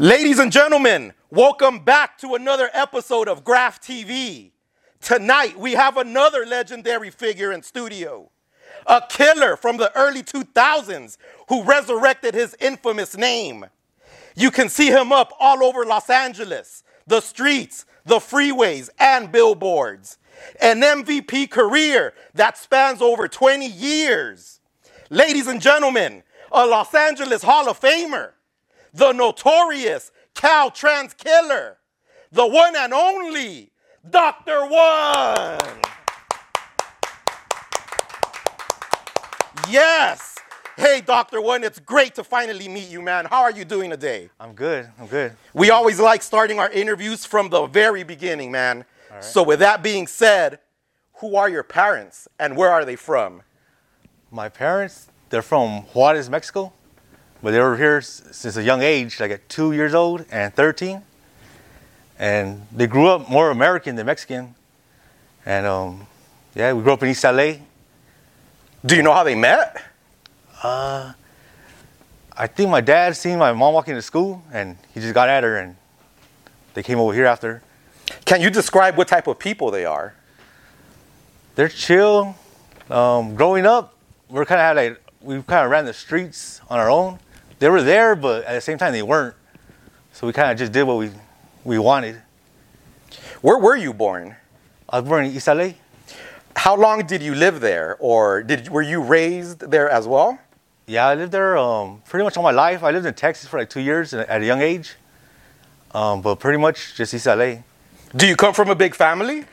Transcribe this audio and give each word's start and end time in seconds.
Ladies 0.00 0.38
and 0.38 0.50
gentlemen, 0.50 1.12
welcome 1.28 1.80
back 1.80 2.16
to 2.20 2.34
another 2.34 2.70
episode 2.72 3.28
of 3.28 3.44
Graff 3.44 3.82
TV. 3.82 4.52
Tonight, 5.02 5.58
we 5.58 5.72
have 5.72 5.98
another 5.98 6.46
legendary 6.46 7.10
figure 7.10 7.52
in 7.52 7.62
studio, 7.62 8.30
a 8.86 9.02
killer 9.10 9.56
from 9.58 9.76
the 9.76 9.94
early 9.94 10.22
2000s 10.22 11.18
who 11.50 11.62
resurrected 11.64 12.32
his 12.32 12.56
infamous 12.60 13.14
name. 13.14 13.66
You 14.34 14.50
can 14.50 14.70
see 14.70 14.88
him 14.88 15.12
up 15.12 15.34
all 15.38 15.62
over 15.62 15.84
Los 15.84 16.08
Angeles, 16.08 16.82
the 17.06 17.20
streets, 17.20 17.84
the 18.06 18.20
freeways, 18.20 18.88
and 18.98 19.30
billboards. 19.30 20.16
An 20.62 20.80
MVP 20.80 21.50
career 21.50 22.14
that 22.32 22.56
spans 22.56 23.02
over 23.02 23.28
20 23.28 23.66
years. 23.66 24.60
Ladies 25.10 25.46
and 25.46 25.60
gentlemen, 25.60 26.22
a 26.50 26.64
Los 26.64 26.94
Angeles 26.94 27.42
Hall 27.42 27.68
of 27.68 27.78
Famer, 27.78 28.30
the 28.92 29.12
notorious 29.12 30.12
Caltrans 30.34 31.16
killer, 31.16 31.78
the 32.32 32.46
one 32.46 32.74
and 32.76 32.92
only 32.92 33.70
Dr. 34.08 34.66
One. 34.66 35.58
Yes. 39.68 40.36
Hey, 40.76 41.02
Dr. 41.02 41.42
One, 41.42 41.62
it's 41.62 41.78
great 41.78 42.14
to 42.14 42.24
finally 42.24 42.66
meet 42.66 42.88
you, 42.88 43.02
man. 43.02 43.26
How 43.26 43.42
are 43.42 43.50
you 43.50 43.66
doing 43.66 43.90
today? 43.90 44.30
I'm 44.40 44.54
good. 44.54 44.88
I'm 44.98 45.06
good. 45.06 45.36
We 45.52 45.70
always 45.70 46.00
like 46.00 46.22
starting 46.22 46.58
our 46.58 46.70
interviews 46.70 47.26
from 47.26 47.50
the 47.50 47.66
very 47.66 48.02
beginning, 48.02 48.50
man. 48.50 48.86
So, 49.20 49.42
with 49.42 49.58
that 49.58 49.82
being 49.82 50.06
said, 50.06 50.60
who 51.14 51.36
are 51.36 51.50
your 51.50 51.64
parents 51.64 52.28
and 52.38 52.56
where 52.56 52.70
are 52.70 52.84
they 52.84 52.96
from? 52.96 53.42
My 54.30 54.48
parents, 54.48 55.08
they're 55.28 55.42
from 55.42 55.82
Juarez, 55.92 56.30
Mexico, 56.30 56.72
but 57.42 57.52
they 57.52 57.60
were 57.60 57.76
here 57.76 58.00
since 58.00 58.56
a 58.56 58.62
young 58.62 58.82
age, 58.82 59.18
like 59.20 59.30
at 59.30 59.48
two 59.48 59.72
years 59.72 59.94
old 59.94 60.24
and 60.30 60.54
13. 60.54 61.02
And 62.18 62.66
they 62.70 62.86
grew 62.86 63.08
up 63.08 63.30
more 63.30 63.50
American 63.50 63.96
than 63.96 64.06
Mexican. 64.06 64.54
And 65.46 65.66
um, 65.66 66.06
yeah, 66.54 66.72
we 66.72 66.82
grew 66.82 66.92
up 66.92 67.02
in 67.02 67.08
East 67.08 67.24
LA. 67.24 67.54
Do 68.84 68.96
you 68.96 69.02
know 69.02 69.12
how 69.12 69.24
they 69.24 69.34
met? 69.34 69.82
Uh, 70.62 71.12
I 72.36 72.46
think 72.46 72.70
my 72.70 72.80
dad 72.80 73.16
seen 73.16 73.38
my 73.38 73.52
mom 73.52 73.74
walking 73.74 73.94
to 73.94 74.02
school, 74.02 74.42
and 74.52 74.76
he 74.94 75.00
just 75.00 75.14
got 75.14 75.28
at 75.28 75.44
her, 75.44 75.56
and 75.56 75.76
they 76.74 76.82
came 76.82 76.98
over 76.98 77.14
here 77.14 77.26
after. 77.26 77.62
Can 78.24 78.40
you 78.40 78.50
describe 78.50 78.96
what 78.96 79.08
type 79.08 79.26
of 79.26 79.38
people 79.38 79.70
they 79.70 79.84
are? 79.84 80.14
They're 81.54 81.68
chill. 81.68 82.34
Um, 82.88 83.34
growing 83.34 83.66
up, 83.66 83.94
we're 84.28 84.44
kind 84.44 84.60
of 84.60 84.64
had 84.64 84.76
like 84.76 85.02
we 85.20 85.42
kind 85.42 85.64
of 85.64 85.70
ran 85.70 85.84
the 85.84 85.92
streets 85.92 86.60
on 86.68 86.78
our 86.78 86.90
own. 86.90 87.18
They 87.60 87.68
were 87.68 87.82
there, 87.82 88.16
but 88.16 88.44
at 88.44 88.54
the 88.54 88.60
same 88.60 88.78
time 88.78 88.92
they 88.92 89.02
weren't. 89.02 89.36
So 90.12 90.26
we 90.26 90.32
kind 90.32 90.50
of 90.50 90.58
just 90.58 90.72
did 90.72 90.82
what 90.82 90.96
we 90.96 91.10
we 91.62 91.78
wanted. 91.78 92.20
Where 93.42 93.58
were 93.58 93.76
you 93.76 93.92
born? 93.92 94.36
I 94.88 95.00
was 95.00 95.08
born 95.08 95.26
in 95.26 95.32
East 95.32 95.46
LA. 95.46 95.72
How 96.56 96.74
long 96.74 97.06
did 97.06 97.22
you 97.22 97.34
live 97.34 97.60
there, 97.60 97.96
or 98.00 98.42
did 98.42 98.70
were 98.70 98.82
you 98.82 99.02
raised 99.02 99.70
there 99.70 99.88
as 99.88 100.08
well? 100.08 100.38
Yeah, 100.86 101.06
I 101.06 101.14
lived 101.14 101.32
there 101.32 101.56
um, 101.56 102.02
pretty 102.08 102.24
much 102.24 102.36
all 102.36 102.42
my 102.42 102.50
life. 102.50 102.82
I 102.82 102.90
lived 102.90 103.06
in 103.06 103.14
Texas 103.14 103.48
for 103.48 103.58
like 103.58 103.70
two 103.70 103.80
years 103.80 104.14
at 104.14 104.42
a 104.42 104.44
young 104.44 104.62
age, 104.62 104.94
um, 105.92 106.22
but 106.22 106.36
pretty 106.40 106.58
much 106.58 106.96
just 106.96 107.12
East 107.12 107.26
LA. 107.26 107.56
Do 108.16 108.26
you 108.26 108.36
come 108.36 108.54
from 108.54 108.70
a 108.70 108.74
big 108.74 108.94
family? 108.94 109.44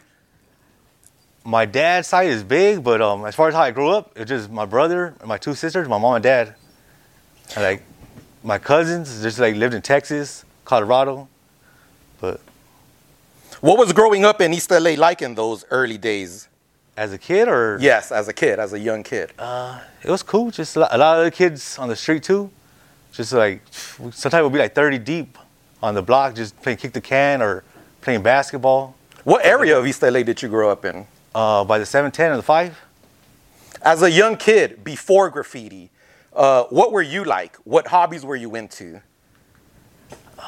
My 1.44 1.66
dad's 1.66 2.08
side 2.08 2.30
is 2.30 2.41
big, 2.41 2.83
but 2.83 3.02
um, 3.02 3.25
as 3.25 3.35
far 3.35 3.50
as 3.50 3.53
how 3.53 3.61
I 3.61 3.72
grew 3.72 3.89
up, 3.89 4.13
it's 4.16 4.30
just 4.30 4.50
my 4.50 4.66
brother 4.66 5.13
and 5.19 5.28
my 5.28 5.38
two 5.38 5.53
sisters, 5.53 5.88
my 5.89 5.97
mom 5.97 6.16
and 6.16 6.23
dad. 6.23 6.55
And 7.55 7.63
like 7.63 7.83
my 8.43 8.57
cousins 8.57 9.21
just 9.21 9.39
like 9.39 9.55
lived 9.55 9.73
in 9.73 9.81
Texas, 9.81 10.45
Colorado, 10.66 11.28
but 12.22 12.39
What 13.62 13.78
was 13.78 13.91
growing 13.94 14.25
up 14.25 14.41
in 14.41 14.53
East 14.53 14.69
LA 14.72 14.91
like 14.91 15.22
in 15.22 15.35
those 15.35 15.66
early 15.72 15.97
days? 15.97 16.47
as 16.95 17.13
a 17.13 17.17
kid 17.19 17.47
or 17.47 17.78
Yes, 17.79 18.12
as 18.12 18.28
a 18.28 18.34
kid, 18.34 18.57
as 18.57 18.73
a 18.73 18.79
young 18.79 19.03
kid. 19.03 19.31
Uh, 19.38 19.79
it 20.03 20.09
was 20.09 20.23
cool. 20.23 20.50
Just 20.50 20.75
a 20.75 20.79
lot, 20.79 20.89
a 20.91 20.97
lot 20.97 21.17
of 21.17 21.22
other 21.22 21.29
kids 21.31 21.78
on 21.78 21.89
the 21.89 21.95
street 21.95 22.23
too. 22.23 22.50
Just 23.12 23.34
like 23.34 23.62
sometimes 23.72 24.41
we'll 24.41 24.50
be 24.50 24.57
like 24.57 24.73
30 24.73 24.97
deep 24.97 25.38
on 25.83 25.94
the 25.94 26.01
block, 26.01 26.33
just 26.33 26.59
playing 26.63 26.79
kick 26.79 26.94
the 26.94 27.01
can 27.01 27.39
or 27.44 27.63
playing 28.01 28.23
basketball. 28.23 28.95
What 29.25 29.45
area 29.45 29.78
of 29.78 29.85
East 29.85 30.01
LA 30.01 30.23
did 30.23 30.41
you 30.41 30.50
grow 30.50 30.72
up 30.72 30.85
in? 30.85 31.06
Uh, 31.35 31.63
by 31.66 31.78
the 31.78 31.85
710 31.85 32.31
and 32.31 32.39
the 32.39 32.44
5, 32.44 32.79
As 33.83 34.01
a 34.01 34.09
young 34.09 34.35
kid, 34.35 34.83
before 34.83 35.29
graffiti, 35.29 35.91
uh, 36.38 36.64
what 36.66 36.92
were 36.92 37.02
you 37.02 37.24
like? 37.24 37.58
What 37.66 37.88
hobbies 37.88 38.24
were 38.24 38.36
you 38.36 38.56
into? 38.56 39.02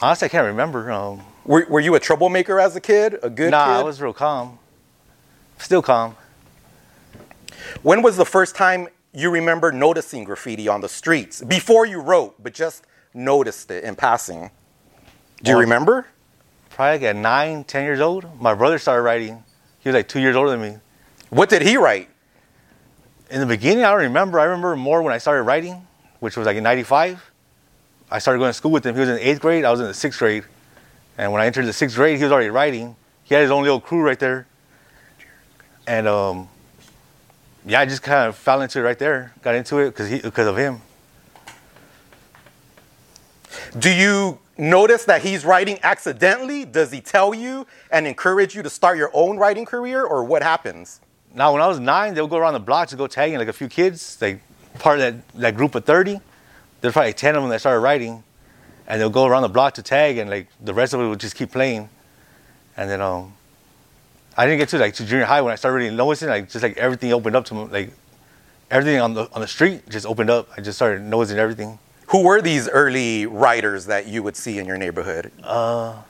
honestly, 0.00 0.26
I 0.26 0.28
can't 0.28 0.46
remember. 0.46 0.90
Um, 0.90 1.22
Were, 1.44 1.66
were 1.68 1.80
you 1.80 1.94
a 1.96 2.00
troublemaker 2.00 2.60
as 2.60 2.76
a 2.76 2.80
kid? 2.80 3.18
A 3.22 3.28
good 3.28 3.50
nah, 3.50 3.64
kid? 3.66 3.72
I 3.72 3.82
was 3.82 4.00
real 4.00 4.12
calm. 4.12 4.58
Still 5.58 5.82
calm. 5.82 6.16
When 7.82 8.00
was 8.02 8.16
the 8.16 8.24
first 8.24 8.54
time 8.54 8.88
you 9.12 9.30
remember 9.30 9.72
noticing 9.72 10.24
graffiti 10.24 10.68
on 10.68 10.80
the 10.80 10.88
streets? 10.88 11.42
Before 11.42 11.84
you 11.86 12.00
wrote, 12.00 12.42
but 12.42 12.54
just 12.54 12.84
noticed 13.12 13.70
it 13.70 13.84
in 13.84 13.96
passing. 13.96 14.50
Do 15.42 15.50
you 15.50 15.56
Well- 15.56 15.62
remember? 15.62 16.06
Probably 16.70 16.92
like 16.92 17.02
at 17.02 17.16
nine, 17.16 17.64
ten 17.64 17.84
years 17.84 18.00
old. 18.00 18.40
My 18.40 18.52
brother 18.54 18.78
started 18.78 19.02
writing. 19.02 19.44
He 19.80 19.88
was 19.88 19.94
like 19.94 20.08
two 20.08 20.18
years 20.20 20.34
older 20.34 20.50
than 20.50 20.60
me. 20.60 20.78
What 21.30 21.48
did 21.48 21.62
he 21.62 21.76
write? 21.76 22.08
In 23.34 23.40
the 23.40 23.46
beginning, 23.46 23.82
I 23.82 23.90
don't 23.90 24.02
remember. 24.02 24.38
I 24.38 24.44
remember 24.44 24.76
more 24.76 25.02
when 25.02 25.12
I 25.12 25.18
started 25.18 25.42
writing, 25.42 25.84
which 26.20 26.36
was 26.36 26.46
like 26.46 26.56
in 26.56 26.62
95. 26.62 27.32
I 28.08 28.20
started 28.20 28.38
going 28.38 28.50
to 28.50 28.54
school 28.54 28.70
with 28.70 28.86
him. 28.86 28.94
He 28.94 29.00
was 29.00 29.08
in 29.08 29.18
eighth 29.18 29.40
grade. 29.40 29.64
I 29.64 29.72
was 29.72 29.80
in 29.80 29.86
the 29.86 29.92
sixth 29.92 30.20
grade. 30.20 30.44
And 31.18 31.32
when 31.32 31.42
I 31.42 31.46
entered 31.46 31.66
the 31.66 31.72
sixth 31.72 31.96
grade, 31.96 32.16
he 32.18 32.22
was 32.22 32.30
already 32.30 32.50
writing. 32.50 32.94
He 33.24 33.34
had 33.34 33.42
his 33.42 33.50
own 33.50 33.64
little 33.64 33.80
crew 33.80 34.02
right 34.02 34.20
there. 34.20 34.46
And 35.84 36.06
um, 36.06 36.48
yeah, 37.66 37.80
I 37.80 37.86
just 37.86 38.02
kind 38.02 38.28
of 38.28 38.36
fell 38.36 38.62
into 38.62 38.78
it 38.78 38.82
right 38.82 39.00
there. 39.00 39.32
Got 39.42 39.56
into 39.56 39.78
it 39.78 39.96
because 39.96 40.46
of 40.46 40.56
him. 40.56 40.80
Do 43.76 43.92
you 43.92 44.38
notice 44.56 45.06
that 45.06 45.22
he's 45.22 45.44
writing 45.44 45.80
accidentally? 45.82 46.64
Does 46.64 46.92
he 46.92 47.00
tell 47.00 47.34
you 47.34 47.66
and 47.90 48.06
encourage 48.06 48.54
you 48.54 48.62
to 48.62 48.70
start 48.70 48.96
your 48.96 49.10
own 49.12 49.38
writing 49.38 49.64
career, 49.64 50.04
or 50.04 50.22
what 50.22 50.44
happens? 50.44 51.00
Now, 51.34 51.52
when 51.52 51.60
I 51.60 51.66
was 51.66 51.80
nine, 51.80 52.14
they 52.14 52.20
would 52.20 52.30
go 52.30 52.36
around 52.36 52.54
the 52.54 52.60
block 52.60 52.88
to 52.88 52.96
go 52.96 53.06
tagging 53.06 53.38
like 53.38 53.48
a 53.48 53.52
few 53.52 53.68
kids, 53.68 54.16
like 54.20 54.40
part 54.78 55.00
of 55.00 55.00
that, 55.00 55.28
that 55.40 55.56
group 55.56 55.74
of 55.74 55.84
30. 55.84 56.20
There's 56.80 56.92
probably 56.92 57.12
10 57.12 57.34
of 57.34 57.42
them 57.42 57.50
that 57.50 57.60
started 57.60 57.80
writing. 57.80 58.22
And 58.86 59.00
they'll 59.00 59.10
go 59.10 59.24
around 59.24 59.42
the 59.42 59.48
block 59.48 59.74
to 59.74 59.82
tag, 59.82 60.18
and 60.18 60.28
like 60.28 60.46
the 60.62 60.74
rest 60.74 60.92
of 60.92 61.00
it 61.00 61.08
would 61.08 61.18
just 61.18 61.34
keep 61.34 61.50
playing. 61.50 61.88
And 62.76 62.90
then 62.90 63.00
um, 63.00 63.32
I 64.36 64.44
didn't 64.44 64.58
get 64.58 64.68
to 64.70 64.78
like 64.78 64.94
to 64.94 65.06
junior 65.06 65.24
high 65.24 65.40
when 65.40 65.52
I 65.52 65.56
started 65.56 65.76
really 65.76 65.96
noticing, 65.96 66.28
like 66.28 66.50
just 66.50 66.62
like 66.62 66.76
everything 66.76 67.12
opened 67.12 67.34
up 67.34 67.46
to 67.46 67.54
me, 67.54 67.64
like 67.64 67.90
everything 68.70 69.00
on 69.00 69.14
the 69.14 69.28
on 69.32 69.40
the 69.40 69.46
street 69.46 69.88
just 69.88 70.04
opened 70.04 70.28
up. 70.28 70.48
I 70.56 70.60
just 70.60 70.76
started 70.76 71.02
noticing 71.02 71.38
everything. 71.38 71.78
Who 72.08 72.24
were 72.24 72.42
these 72.42 72.68
early 72.68 73.24
writers 73.24 73.86
that 73.86 74.06
you 74.06 74.22
would 74.22 74.36
see 74.36 74.58
in 74.58 74.66
your 74.66 74.76
neighborhood? 74.76 75.32
I 75.42 76.02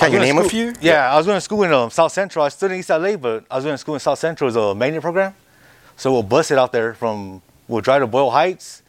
Can 0.00 0.12
you 0.12 0.18
name 0.18 0.38
a 0.38 0.48
few? 0.48 0.72
Yeah, 0.80 1.12
I 1.12 1.16
was 1.18 1.26
going 1.26 1.36
to 1.36 1.40
school 1.42 1.62
in 1.62 1.72
um, 1.74 1.90
South 1.90 2.10
Central. 2.12 2.42
I 2.42 2.48
stood 2.48 2.72
in 2.72 2.78
East 2.78 2.88
LA, 2.88 3.16
but 3.16 3.44
I 3.50 3.56
was 3.56 3.64
going 3.64 3.74
to 3.74 3.78
school 3.78 3.94
in 3.94 4.00
South 4.00 4.18
Central 4.18 4.48
as 4.48 4.56
a 4.56 4.74
magnet 4.74 5.02
program. 5.02 5.34
So 5.96 6.10
we'll 6.10 6.22
bus 6.22 6.50
it 6.50 6.56
out 6.56 6.72
there 6.72 6.94
from, 6.94 7.42
we'll 7.68 7.82
drive 7.82 8.00
to 8.00 8.06
Boyle 8.06 8.30
Heights, 8.30 8.82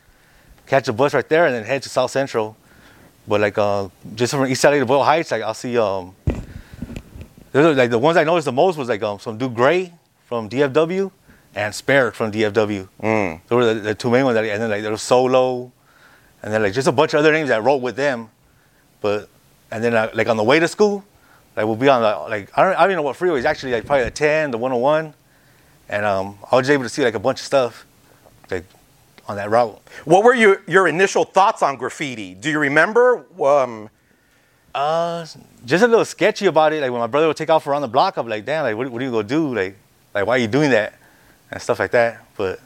catch 0.67 0.87
a 0.87 0.93
bus 0.93 1.13
right 1.13 1.27
there, 1.27 1.45
and 1.45 1.53
then 1.53 1.65
head 1.65 1.83
to 1.83 1.89
South 1.89 2.11
Central. 2.11 2.55
But 3.27 3.41
like, 3.41 3.57
uh, 3.57 3.89
just 4.15 4.33
from 4.33 4.47
East 4.47 4.63
LA 4.63 4.79
to 4.79 4.85
Boyle 4.85 5.03
Heights, 5.03 5.31
like 5.31 5.43
I'll 5.43 5.53
see, 5.53 5.77
um, 5.77 6.15
like 7.53 7.89
the 7.89 7.99
ones 7.99 8.15
I 8.15 8.23
noticed 8.23 8.45
the 8.45 8.53
most 8.53 8.77
was 8.77 8.87
like 8.87 9.03
um, 9.03 9.19
some 9.19 9.37
dude 9.37 9.53
Gray 9.53 9.93
from 10.27 10.49
DFW 10.49 11.11
and 11.55 11.75
Spare 11.75 12.11
from 12.13 12.31
DFW. 12.31 12.87
Mm. 13.03 13.41
Those 13.47 13.57
were 13.57 13.73
the, 13.73 13.79
the 13.81 13.95
two 13.95 14.09
main 14.09 14.23
ones. 14.23 14.35
That, 14.35 14.45
and 14.45 14.61
then 14.61 14.69
like 14.69 14.81
there 14.81 14.91
was 14.91 15.01
Solo, 15.01 15.71
and 16.41 16.53
then 16.53 16.63
like 16.63 16.73
just 16.73 16.87
a 16.87 16.93
bunch 16.93 17.13
of 17.13 17.19
other 17.19 17.33
names 17.33 17.49
that 17.49 17.61
wrote 17.61 17.81
with 17.81 17.97
them. 17.97 18.29
But 19.01 19.27
and 19.71 19.83
then 19.83 19.93
uh, 19.95 20.09
like 20.13 20.27
on 20.27 20.37
the 20.37 20.43
way 20.43 20.59
to 20.59 20.67
school, 20.67 21.03
like 21.55 21.65
we'll 21.65 21.75
be 21.75 21.89
on 21.89 22.01
the 22.01 22.29
like 22.29 22.49
I 22.57 22.63
don't, 22.63 22.73
I 22.73 22.81
don't 22.81 22.91
even 22.91 22.97
know 22.97 23.01
what 23.03 23.15
freeway 23.15 23.39
is 23.39 23.45
actually 23.45 23.71
like 23.73 23.85
probably 23.85 24.05
the 24.05 24.11
10, 24.11 24.51
the 24.51 24.57
101, 24.57 25.13
and 25.89 26.05
um, 26.05 26.37
I 26.51 26.55
was 26.55 26.69
able 26.69 26.83
to 26.83 26.89
see 26.89 27.03
like 27.03 27.15
a 27.15 27.19
bunch 27.19 27.39
of 27.39 27.45
stuff 27.45 27.85
like 28.49 28.65
on 29.27 29.37
that 29.37 29.49
route. 29.49 29.79
What 30.05 30.23
were 30.23 30.33
your, 30.35 30.61
your 30.67 30.87
initial 30.87 31.23
thoughts 31.23 31.61
on 31.61 31.77
graffiti? 31.77 32.33
Do 32.33 32.49
you 32.49 32.59
remember? 32.59 33.25
Um, 33.41 33.89
Uh, 34.73 35.25
just 35.65 35.83
a 35.83 35.87
little 35.87 36.05
sketchy 36.05 36.45
about 36.45 36.71
it. 36.73 36.81
Like 36.81 36.91
when 36.91 37.01
my 37.01 37.07
brother 37.07 37.27
would 37.27 37.35
take 37.37 37.49
off 37.49 37.67
around 37.67 37.81
the 37.81 37.89
block, 37.89 38.15
I'm 38.17 38.27
like, 38.27 38.45
damn, 38.45 38.63
like 38.63 38.75
what, 38.77 38.89
what 38.89 39.01
are 39.01 39.05
you 39.05 39.11
gonna 39.11 39.27
do? 39.27 39.53
Like, 39.53 39.75
like 40.13 40.25
why 40.25 40.35
are 40.35 40.39
you 40.39 40.47
doing 40.47 40.71
that? 40.71 40.93
And 41.51 41.61
stuff 41.61 41.79
like 41.79 41.91
that. 41.91 42.25
But 42.37 42.59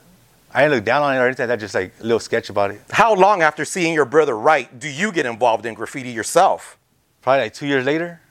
I 0.54 0.62
didn't 0.62 0.75
look 0.75 0.86
down 0.86 1.01
on 1.01 1.16
it 1.16 1.18
or 1.19 1.25
anything. 1.25 1.48
That 1.48 1.60
just 1.60 1.74
like 1.74 1.94
a 2.00 2.04
little 2.04 2.19
sketch 2.19 2.50
about 2.51 2.72
it. 2.72 2.81
how 2.92 3.16
long 3.16 3.42
after 3.42 3.66
seeing 3.66 3.94
your 3.94 4.06
brother 4.06 4.38
write 4.38 4.80
do 4.80 4.88
you 4.88 5.12
get 5.12 5.25
involved 5.25 5.66
in 5.66 5.74
graffiti 5.74 6.12
yourself? 6.12 6.78
Probably 7.25 7.42
like 7.42 7.56
two 7.56 7.66
years 7.66 7.88
later. 7.88 8.22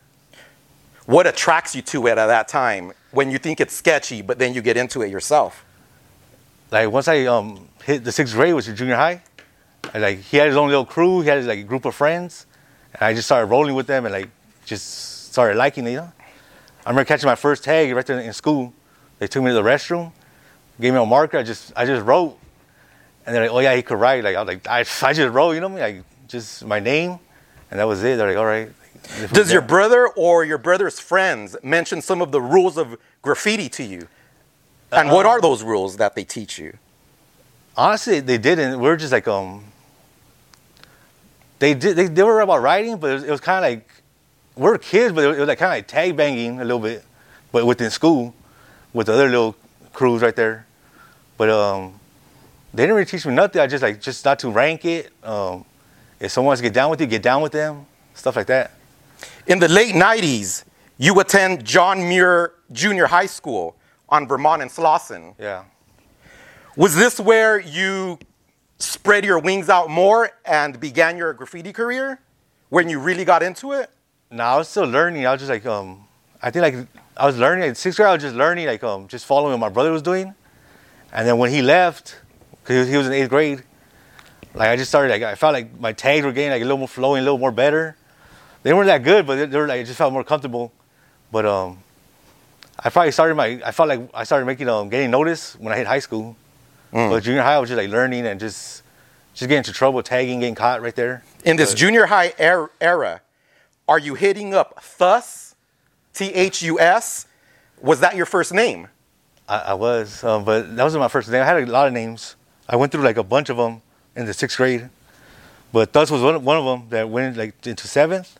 What 1.06 1.26
attracts 1.26 1.74
you 1.74 1.82
to 1.82 2.06
it 2.06 2.16
at 2.16 2.28
that 2.28 2.46
time 2.46 2.92
when 3.10 3.28
you 3.28 3.38
think 3.38 3.60
it's 3.60 3.74
sketchy, 3.74 4.22
but 4.22 4.38
then 4.38 4.54
you 4.54 4.62
get 4.62 4.76
into 4.76 5.02
it 5.02 5.10
yourself? 5.10 5.64
Like 6.70 6.88
once 6.92 7.08
I 7.08 7.26
um 7.26 7.66
hit 7.82 8.04
the 8.04 8.12
sixth 8.12 8.34
grade, 8.34 8.54
which 8.54 8.68
is 8.68 8.78
junior 8.78 8.94
high. 8.94 9.20
And, 9.92 10.00
like 10.00 10.20
he 10.20 10.36
had 10.36 10.46
his 10.46 10.56
own 10.56 10.68
little 10.68 10.84
crew. 10.84 11.22
He 11.22 11.28
had 11.28 11.38
his, 11.38 11.48
like 11.48 11.58
a 11.58 11.64
group 11.64 11.86
of 11.86 11.96
friends, 11.96 12.46
and 12.92 13.02
I 13.02 13.14
just 13.14 13.26
started 13.26 13.46
rolling 13.46 13.74
with 13.74 13.88
them 13.88 14.06
and 14.06 14.14
like 14.14 14.30
just 14.64 15.32
started 15.32 15.56
liking 15.56 15.88
it. 15.88 15.90
You 15.90 15.96
know, 15.96 16.12
I 16.86 16.90
remember 16.90 17.04
catching 17.04 17.26
my 17.26 17.34
first 17.34 17.64
tag 17.64 17.92
right 17.92 18.06
there 18.06 18.20
in 18.20 18.32
school. 18.32 18.72
They 19.18 19.26
took 19.26 19.42
me 19.42 19.50
to 19.50 19.54
the 19.54 19.62
restroom, 19.64 20.12
gave 20.80 20.92
me 20.92 21.00
a 21.00 21.04
marker. 21.04 21.38
I 21.38 21.42
just 21.42 21.72
I 21.74 21.84
just 21.84 22.06
wrote, 22.06 22.38
and 23.26 23.34
they're 23.34 23.42
like, 23.42 23.50
"Oh 23.50 23.58
yeah, 23.58 23.74
he 23.74 23.82
could 23.82 23.98
write." 23.98 24.22
Like 24.22 24.36
I 24.36 24.40
was 24.40 24.46
like, 24.46 24.68
I, 24.68 24.78
I 25.08 25.12
just 25.12 25.34
wrote, 25.34 25.50
you 25.50 25.60
know 25.60 25.66
I 25.66 25.70
mean? 25.70 25.80
Like 25.80 26.04
just 26.28 26.64
my 26.64 26.78
name, 26.78 27.18
and 27.72 27.80
that 27.80 27.88
was 27.88 28.04
it. 28.04 28.18
They're 28.18 28.28
like, 28.28 28.36
"All 28.36 28.46
right." 28.46 28.70
Does 29.32 29.52
your 29.52 29.62
brother 29.62 30.08
or 30.08 30.44
your 30.44 30.58
brother's 30.58 30.98
friends 30.98 31.56
mention 31.62 32.00
some 32.00 32.22
of 32.22 32.32
the 32.32 32.40
rules 32.40 32.76
of 32.76 32.96
graffiti 33.22 33.68
to 33.70 33.84
you? 33.84 34.08
And 34.92 35.10
what 35.10 35.26
are 35.26 35.40
those 35.40 35.62
rules 35.62 35.96
that 35.96 36.14
they 36.14 36.24
teach 36.24 36.58
you? 36.58 36.78
honestly 37.76 38.20
they 38.20 38.38
didn't. 38.38 38.78
We 38.78 38.88
are 38.88 38.96
just 38.96 39.12
like 39.12 39.28
um 39.28 39.64
they 41.58 41.74
did 41.74 41.96
they, 41.96 42.06
they 42.06 42.22
were 42.22 42.40
about 42.40 42.62
writing 42.62 42.96
but 42.98 43.10
it 43.10 43.14
was, 43.14 43.24
it 43.24 43.30
was 43.30 43.40
kind 43.40 43.64
of 43.64 43.70
like 43.70 43.88
we 44.56 44.68
are 44.68 44.78
kids 44.78 45.14
but 45.14 45.24
it 45.24 45.28
was, 45.28 45.36
it 45.36 45.40
was 45.40 45.48
like 45.48 45.58
kind 45.58 45.72
of 45.72 45.78
like 45.78 45.88
tag 45.88 46.16
banging 46.16 46.60
a 46.60 46.64
little 46.64 46.78
bit 46.78 47.04
but 47.52 47.66
within 47.66 47.90
school 47.90 48.34
with 48.92 49.06
the 49.06 49.12
other 49.12 49.28
little 49.28 49.56
crews 49.92 50.22
right 50.22 50.36
there. 50.36 50.66
But 51.36 51.50
um 51.50 51.98
they 52.72 52.84
didn't 52.84 52.96
really 52.96 53.06
teach 53.06 53.24
me 53.24 53.34
nothing. 53.34 53.60
I 53.60 53.66
just 53.66 53.82
like 53.82 54.00
just 54.00 54.24
not 54.24 54.38
to 54.40 54.50
rank 54.50 54.84
it. 54.84 55.12
Um 55.22 55.64
if 56.20 56.30
someone 56.32 56.48
wants 56.48 56.60
to 56.60 56.64
get 56.68 56.72
down 56.72 56.90
with 56.90 57.00
you 57.00 57.06
get 57.06 57.22
down 57.22 57.42
with 57.42 57.52
them 57.52 57.86
stuff 58.14 58.36
like 58.36 58.46
that 58.46 58.70
in 59.46 59.58
the 59.58 59.68
late 59.68 59.94
90s 59.94 60.64
you 60.98 61.18
attend 61.20 61.64
john 61.64 62.08
muir 62.08 62.54
junior 62.72 63.06
high 63.06 63.26
school 63.26 63.76
on 64.08 64.26
vermont 64.26 64.62
and 64.62 64.70
slauson 64.70 65.34
yeah 65.38 65.64
was 66.76 66.96
this 66.96 67.20
where 67.20 67.60
you 67.60 68.18
spread 68.78 69.24
your 69.24 69.38
wings 69.38 69.68
out 69.68 69.88
more 69.88 70.30
and 70.44 70.78
began 70.80 71.16
your 71.16 71.32
graffiti 71.32 71.72
career? 71.72 72.20
When 72.68 72.88
you 72.88 72.98
really 72.98 73.24
got 73.24 73.42
into 73.42 73.72
it? 73.72 73.90
No, 74.30 74.42
I 74.42 74.56
was 74.56 74.68
still 74.68 74.84
learning. 74.84 75.26
I 75.26 75.32
was 75.32 75.40
just 75.40 75.50
like, 75.50 75.64
um, 75.66 76.06
I 76.42 76.50
think 76.50 76.62
like 76.62 76.86
I 77.16 77.26
was 77.26 77.38
learning 77.38 77.68
in 77.68 77.74
sixth 77.74 77.98
grade. 77.98 78.08
I 78.08 78.12
was 78.14 78.22
just 78.22 78.34
learning, 78.34 78.66
like, 78.66 78.82
um, 78.82 79.06
just 79.06 79.26
following 79.26 79.52
what 79.52 79.60
my 79.60 79.68
brother 79.68 79.92
was 79.92 80.02
doing. 80.02 80.34
And 81.12 81.28
then 81.28 81.38
when 81.38 81.50
he 81.50 81.62
left, 81.62 82.20
because 82.62 82.88
he 82.88 82.96
was 82.96 83.06
in 83.06 83.12
eighth 83.12 83.30
grade, 83.30 83.62
like 84.54 84.68
I 84.68 84.76
just 84.76 84.90
started 84.90 85.10
like 85.10 85.22
I 85.22 85.36
felt 85.36 85.52
like 85.52 85.78
my 85.78 85.92
tags 85.92 86.24
were 86.24 86.32
getting 86.32 86.50
like 86.50 86.62
a 86.62 86.64
little 86.64 86.78
more 86.78 86.88
flowing, 86.88 87.20
a 87.20 87.22
little 87.22 87.38
more 87.38 87.52
better. 87.52 87.96
They 88.64 88.72
weren't 88.72 88.88
that 88.88 89.04
good, 89.04 89.26
but 89.26 89.50
they 89.50 89.58
were 89.58 89.68
like 89.68 89.80
I 89.80 89.84
just 89.84 89.98
felt 89.98 90.12
more 90.12 90.24
comfortable. 90.24 90.72
But 91.30 91.46
um, 91.46 91.78
I 92.80 92.90
probably 92.90 93.12
started 93.12 93.36
my 93.36 93.62
I 93.64 93.70
felt 93.70 93.88
like 93.88 94.00
I 94.12 94.24
started 94.24 94.46
making 94.46 94.68
um 94.68 94.88
getting 94.88 95.12
noticed 95.12 95.60
when 95.60 95.72
I 95.72 95.76
hit 95.76 95.86
high 95.86 96.00
school. 96.00 96.34
Mm. 96.92 97.10
But 97.10 97.22
junior 97.22 97.42
high, 97.42 97.54
I 97.54 97.58
was 97.58 97.68
just 97.68 97.78
like 97.78 97.90
learning 97.90 98.26
and 98.26 98.40
just 98.40 98.82
just 99.34 99.48
getting 99.48 99.58
into 99.58 99.72
trouble, 99.72 100.02
tagging, 100.02 100.40
getting 100.40 100.54
caught 100.54 100.80
right 100.82 100.94
there. 100.94 101.22
In 101.44 101.56
this 101.56 101.72
but, 101.72 101.78
junior 101.78 102.06
high 102.06 102.32
er- 102.40 102.70
era, 102.80 103.20
are 103.86 103.98
you 103.98 104.14
hitting 104.14 104.54
up 104.54 104.82
Thus, 104.98 105.54
T 106.14 106.32
H 106.32 106.62
U 106.62 106.80
S? 106.80 107.26
Was 107.82 108.00
that 108.00 108.16
your 108.16 108.26
first 108.26 108.54
name? 108.54 108.88
I, 109.46 109.58
I 109.58 109.74
was, 109.74 110.24
um, 110.24 110.44
but 110.44 110.74
that 110.74 110.82
wasn't 110.82 111.02
my 111.02 111.08
first 111.08 111.28
name. 111.30 111.42
I 111.42 111.44
had 111.44 111.62
a 111.62 111.66
lot 111.66 111.86
of 111.86 111.92
names. 111.92 112.36
I 112.66 112.76
went 112.76 112.92
through 112.92 113.02
like 113.02 113.18
a 113.18 113.22
bunch 113.22 113.50
of 113.50 113.58
them 113.58 113.82
in 114.16 114.24
the 114.24 114.32
sixth 114.32 114.56
grade, 114.56 114.88
but 115.70 115.92
Thus 115.92 116.10
was 116.10 116.22
one, 116.22 116.42
one 116.44 116.56
of 116.56 116.64
them 116.64 116.88
that 116.88 117.10
went 117.10 117.36
like 117.36 117.66
into 117.66 117.86
seventh, 117.86 118.38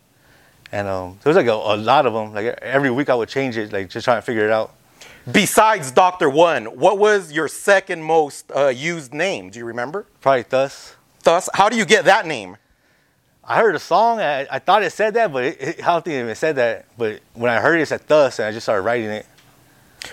and 0.75 0.89
um, 0.89 1.17
there 1.23 1.29
was 1.29 1.37
like 1.37 1.47
a, 1.47 1.53
a 1.53 1.77
lot 1.77 2.05
of 2.05 2.13
them. 2.13 2.33
Like 2.33 2.59
every 2.61 2.91
week 2.91 3.09
I 3.09 3.15
would 3.15 3.29
change 3.29 3.55
it, 3.55 3.71
like 3.71 3.89
just 3.89 4.03
trying 4.03 4.17
to 4.17 4.21
figure 4.21 4.43
it 4.43 4.51
out. 4.51 4.75
Besides 5.31 5.89
Dr. 5.91 6.29
One, 6.29 6.65
what 6.65 6.99
was 6.99 7.31
your 7.31 7.47
second 7.47 8.03
most 8.03 8.51
uh, 8.53 8.67
used 8.67 9.13
name? 9.13 9.49
Do 9.49 9.57
you 9.57 9.65
remember? 9.65 10.05
Probably 10.19 10.43
Thus. 10.43 10.97
Thus. 11.23 11.49
How 11.53 11.69
do 11.69 11.77
you 11.77 11.85
get 11.85 12.03
that 12.05 12.27
name? 12.27 12.57
I 13.41 13.55
heard 13.59 13.73
a 13.75 13.79
song. 13.79 14.19
I, 14.19 14.47
I 14.51 14.59
thought 14.59 14.83
it 14.83 14.91
said 14.91 15.13
that, 15.13 15.31
but 15.31 15.45
it, 15.45 15.61
it, 15.61 15.83
I 15.83 15.93
don't 15.93 16.03
think 16.03 16.15
it 16.15 16.19
even 16.19 16.35
said 16.35 16.57
that. 16.57 16.87
But 16.97 17.21
when 17.33 17.49
I 17.49 17.61
heard 17.61 17.79
it, 17.79 17.83
it 17.83 17.87
said 17.87 18.01
Thus, 18.05 18.39
and 18.39 18.47
I 18.47 18.51
just 18.51 18.65
started 18.65 18.81
writing 18.81 19.09
it. 19.09 19.25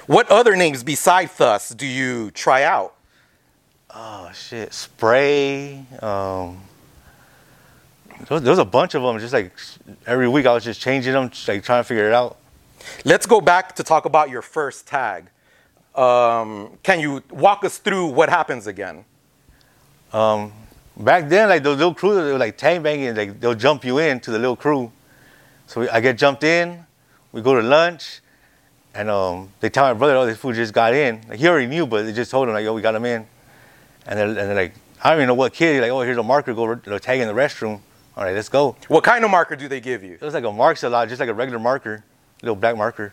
What 0.06 0.30
other 0.30 0.54
names 0.54 0.84
besides 0.84 1.36
Thus 1.36 1.70
do 1.70 1.86
you 1.86 2.30
try 2.30 2.62
out? 2.62 2.94
Oh 3.90 4.30
shit, 4.32 4.72
Spray. 4.72 5.84
Um, 6.00 6.62
there 8.26 8.36
was, 8.36 8.42
there 8.42 8.50
was 8.50 8.58
a 8.58 8.64
bunch 8.64 8.94
of 8.94 9.02
them. 9.02 9.18
Just 9.18 9.32
like 9.32 9.52
every 10.06 10.28
week, 10.28 10.46
I 10.46 10.52
was 10.52 10.64
just 10.64 10.80
changing 10.80 11.12
them, 11.12 11.30
just 11.30 11.46
like 11.48 11.62
trying 11.64 11.80
to 11.80 11.84
figure 11.84 12.06
it 12.06 12.14
out. 12.14 12.36
Let's 13.04 13.26
go 13.26 13.40
back 13.40 13.74
to 13.76 13.82
talk 13.82 14.04
about 14.04 14.30
your 14.30 14.42
first 14.42 14.86
tag. 14.86 15.26
Um, 15.94 16.78
can 16.82 17.00
you 17.00 17.22
walk 17.30 17.64
us 17.64 17.78
through 17.78 18.06
what 18.06 18.28
happens 18.28 18.66
again? 18.66 19.04
Um, 20.12 20.52
back 20.96 21.28
then, 21.28 21.48
like 21.48 21.62
the 21.62 21.70
little 21.70 21.94
crew, 21.94 22.14
they 22.14 22.32
were 22.32 22.38
like 22.38 22.56
tag 22.56 22.82
banging, 22.82 23.14
like 23.14 23.40
they'll 23.40 23.54
jump 23.54 23.84
you 23.84 23.98
in 23.98 24.20
to 24.20 24.30
the 24.30 24.38
little 24.38 24.56
crew. 24.56 24.90
So 25.66 25.82
we, 25.82 25.88
I 25.88 26.00
get 26.00 26.18
jumped 26.18 26.44
in, 26.44 26.84
we 27.32 27.40
go 27.40 27.54
to 27.54 27.62
lunch, 27.62 28.20
and 28.94 29.08
um, 29.08 29.48
they 29.60 29.70
tell 29.70 29.84
my 29.84 29.94
brother, 29.94 30.16
oh, 30.16 30.26
this 30.26 30.38
food 30.38 30.54
just 30.54 30.72
got 30.72 30.92
in. 30.92 31.22
Like, 31.28 31.38
he 31.38 31.48
already 31.48 31.66
knew, 31.66 31.86
but 31.86 32.04
they 32.04 32.12
just 32.12 32.30
told 32.30 32.48
him, 32.48 32.54
like, 32.54 32.64
yo, 32.64 32.74
we 32.74 32.82
got 32.82 32.94
him 32.94 33.04
in. 33.04 33.26
And 34.06 34.18
they're, 34.18 34.26
and 34.26 34.36
they're 34.36 34.54
like, 34.54 34.74
I 35.02 35.10
don't 35.10 35.18
even 35.18 35.28
know 35.28 35.34
what 35.34 35.54
kid. 35.54 35.74
He's 35.74 35.82
Like, 35.82 35.90
oh, 35.90 36.02
here's 36.02 36.18
a 36.18 36.22
marker, 36.22 36.52
go 36.52 36.74
tag 36.98 37.20
in 37.20 37.28
the 37.28 37.34
restroom. 37.34 37.80
All 38.16 38.24
right, 38.24 38.34
let's 38.34 38.48
go. 38.48 38.76
What 38.88 39.04
kind 39.04 39.24
of 39.24 39.30
marker 39.30 39.56
do 39.56 39.68
they 39.68 39.80
give 39.80 40.02
you? 40.02 40.14
It 40.14 40.20
was 40.22 40.34
like 40.34 40.44
a 40.44 40.52
Marks-A-Lot, 40.52 41.08
just 41.08 41.20
like 41.20 41.30
a 41.30 41.34
regular 41.34 41.58
marker 41.58 42.04
little 42.42 42.56
black 42.56 42.76
marker. 42.76 43.12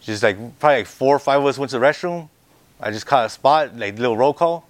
Just 0.00 0.22
like 0.22 0.36
probably 0.58 0.78
like 0.78 0.86
four 0.86 1.16
or 1.16 1.18
five 1.18 1.40
of 1.40 1.46
us 1.46 1.58
went 1.58 1.70
to 1.70 1.78
the 1.78 1.84
restroom. 1.84 2.28
I 2.78 2.90
just 2.90 3.06
caught 3.06 3.24
a 3.24 3.28
spot, 3.28 3.76
like 3.76 3.98
little 3.98 4.16
roll 4.16 4.34
call, 4.34 4.66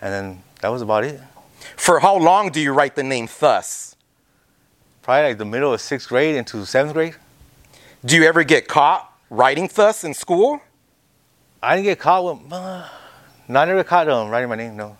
and 0.00 0.12
then 0.12 0.42
that 0.60 0.68
was 0.68 0.82
about 0.82 1.04
it. 1.04 1.20
For 1.76 2.00
how 2.00 2.16
long 2.16 2.50
do 2.50 2.60
you 2.60 2.72
write 2.72 2.94
the 2.94 3.02
name 3.02 3.28
Thus? 3.38 3.96
Probably 5.02 5.28
like 5.28 5.38
the 5.38 5.46
middle 5.46 5.72
of 5.72 5.80
sixth 5.80 6.08
grade 6.08 6.36
into 6.36 6.64
seventh 6.66 6.94
grade. 6.94 7.14
Do 8.04 8.16
you 8.16 8.24
ever 8.24 8.44
get 8.44 8.68
caught 8.68 9.10
writing 9.30 9.70
Thus 9.72 10.04
in 10.04 10.12
school? 10.12 10.60
I 11.62 11.76
didn't 11.76 11.86
get 11.86 11.98
caught 11.98 12.24
with. 12.24 12.52
Uh, 12.52 12.86
no, 13.48 13.60
I 13.60 13.64
never 13.64 13.84
caught 13.84 14.08
um, 14.08 14.28
writing 14.28 14.48
my 14.48 14.56
name. 14.56 14.76
No. 14.76 14.96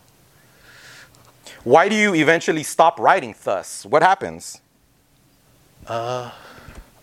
Why 1.65 1.89
do 1.89 1.95
you 1.95 2.15
eventually 2.15 2.63
stop 2.63 2.99
writing 2.99 3.35
Thus? 3.43 3.85
What 3.85 4.03
happens? 4.03 4.61
Uh, 5.87 6.31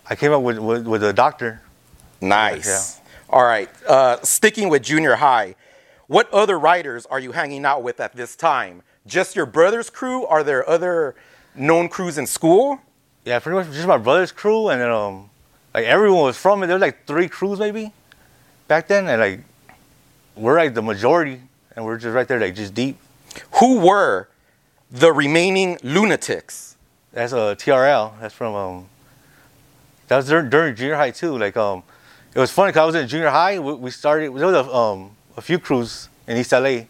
I 0.10 0.16
came 0.16 0.32
up 0.32 0.42
with, 0.42 0.58
with, 0.58 0.88
with 0.88 1.04
a 1.04 1.14
doctor. 1.14 1.62
Nice. 2.22 2.98
Yeah. 2.98 3.04
All 3.30 3.44
right. 3.44 3.70
Uh, 3.88 4.20
sticking 4.24 4.70
with 4.70 4.82
junior 4.82 5.16
high, 5.16 5.56
what 6.08 6.32
other 6.34 6.58
writers 6.58 7.06
are 7.06 7.20
you 7.20 7.34
hanging 7.34 7.66
out 7.66 7.84
with 7.84 8.00
at 8.00 8.16
this 8.16 8.36
time? 8.36 8.82
Just 9.06 9.36
your 9.36 9.46
brother's 9.46 9.90
crew? 9.90 10.26
Are 10.26 10.44
there 10.44 10.68
other 10.68 11.16
known 11.54 11.90
crews 11.90 12.18
in 12.18 12.26
school? 12.26 12.80
Yeah, 13.26 13.40
pretty 13.40 13.58
much 13.58 13.76
just 13.76 13.88
my 13.88 13.98
brother's 13.98 14.32
crew, 14.32 14.70
and 14.70 14.80
then 14.80 14.90
um, 14.90 15.30
like 15.74 15.86
everyone 15.86 16.24
was 16.24 16.38
from 16.38 16.64
it. 16.64 16.68
There 16.68 16.78
was 16.78 16.82
like 16.82 17.06
three 17.06 17.28
crews 17.28 17.60
maybe 17.60 17.92
back 18.68 18.88
then, 18.88 19.08
and 19.10 19.20
like 19.20 19.42
we're 20.36 20.58
like 20.58 20.74
the 20.74 20.82
majority, 20.82 21.42
and 21.76 21.86
we're 21.86 21.98
just 21.98 22.16
right 22.16 22.28
there, 22.28 22.40
like 22.40 22.56
just 22.56 22.74
deep. 22.74 22.98
Who 23.60 23.80
were 23.80 24.30
the 24.92 25.12
remaining 25.12 25.78
lunatics? 25.84 26.76
That's 27.12 27.34
a 27.34 27.56
TRL. 27.58 28.20
That's 28.20 28.34
from 28.34 28.54
um, 28.54 28.90
that 30.08 30.18
was 30.18 30.28
during, 30.28 30.50
during 30.50 30.76
junior 30.76 30.96
high 30.96 31.12
too. 31.12 31.38
Like 31.38 31.58
um, 31.58 31.84
it 32.34 32.40
was 32.40 32.52
funny 32.52 32.70
because 32.70 32.82
I 32.82 32.86
was 32.86 32.96
in 32.96 33.08
junior 33.08 33.30
high. 33.30 33.60
We, 33.60 33.74
we 33.74 33.92
started. 33.92 34.36
There 34.36 34.48
was 34.48 34.56
a, 34.56 34.74
um, 34.74 35.12
a 35.36 35.42
few 35.42 35.60
crews 35.60 36.10
in 36.28 36.38
East 36.38 36.52
LA 36.52 36.82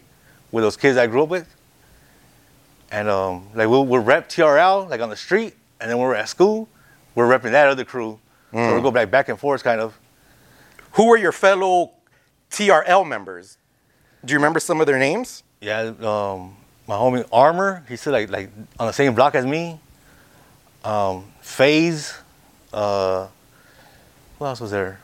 with 0.50 0.64
those 0.64 0.76
kids 0.76 0.96
I 0.96 1.06
grew 1.06 1.22
up 1.22 1.28
with, 1.28 1.54
and 2.90 3.08
um, 3.08 3.48
like 3.54 3.68
we'll, 3.68 3.86
we'll 3.86 4.02
rep 4.02 4.28
TRL 4.28 4.88
like 4.88 5.00
on 5.00 5.10
the 5.10 5.16
street, 5.16 5.54
and 5.80 5.90
then 5.90 5.98
when 5.98 6.08
we're 6.08 6.14
at 6.14 6.28
school, 6.28 6.68
we're 7.14 7.28
repping 7.28 7.52
that 7.52 7.68
other 7.68 7.84
crew. 7.84 8.18
Mm. 8.52 8.68
So 8.68 8.76
we 8.76 8.82
go 8.82 8.90
back 8.90 9.10
back 9.10 9.28
and 9.28 9.38
forth, 9.38 9.64
kind 9.64 9.80
of. 9.80 9.98
Who 10.92 11.06
were 11.06 11.16
your 11.16 11.32
fellow 11.32 11.92
TRL 12.50 13.06
members? 13.06 13.58
Do 14.24 14.32
you 14.32 14.38
remember 14.38 14.58
some 14.58 14.80
of 14.80 14.86
their 14.86 14.98
names? 14.98 15.42
Yeah, 15.60 15.92
um, 16.00 16.56
my 16.88 16.96
homie 16.96 17.24
Armor. 17.30 17.84
He's 17.86 18.00
still 18.00 18.14
like 18.14 18.30
like 18.30 18.50
on 18.80 18.86
the 18.86 18.92
same 18.92 19.14
block 19.14 19.34
as 19.34 19.46
me. 19.46 19.78
Um, 20.82 21.26
Phase. 21.40 22.14
Uh, 22.72 23.28
who 24.38 24.44
else 24.44 24.60
was 24.60 24.70
there? 24.70 25.00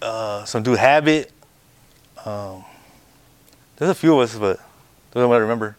Uh, 0.00 0.44
some 0.44 0.62
dude 0.62 0.78
Habit. 0.78 1.32
Um, 2.24 2.64
there's 3.76 3.90
a 3.90 3.94
few 3.94 4.14
of 4.14 4.20
us, 4.20 4.38
but 4.38 4.60
those 5.10 5.28
what 5.28 5.34
I 5.34 5.38
remember. 5.38 5.76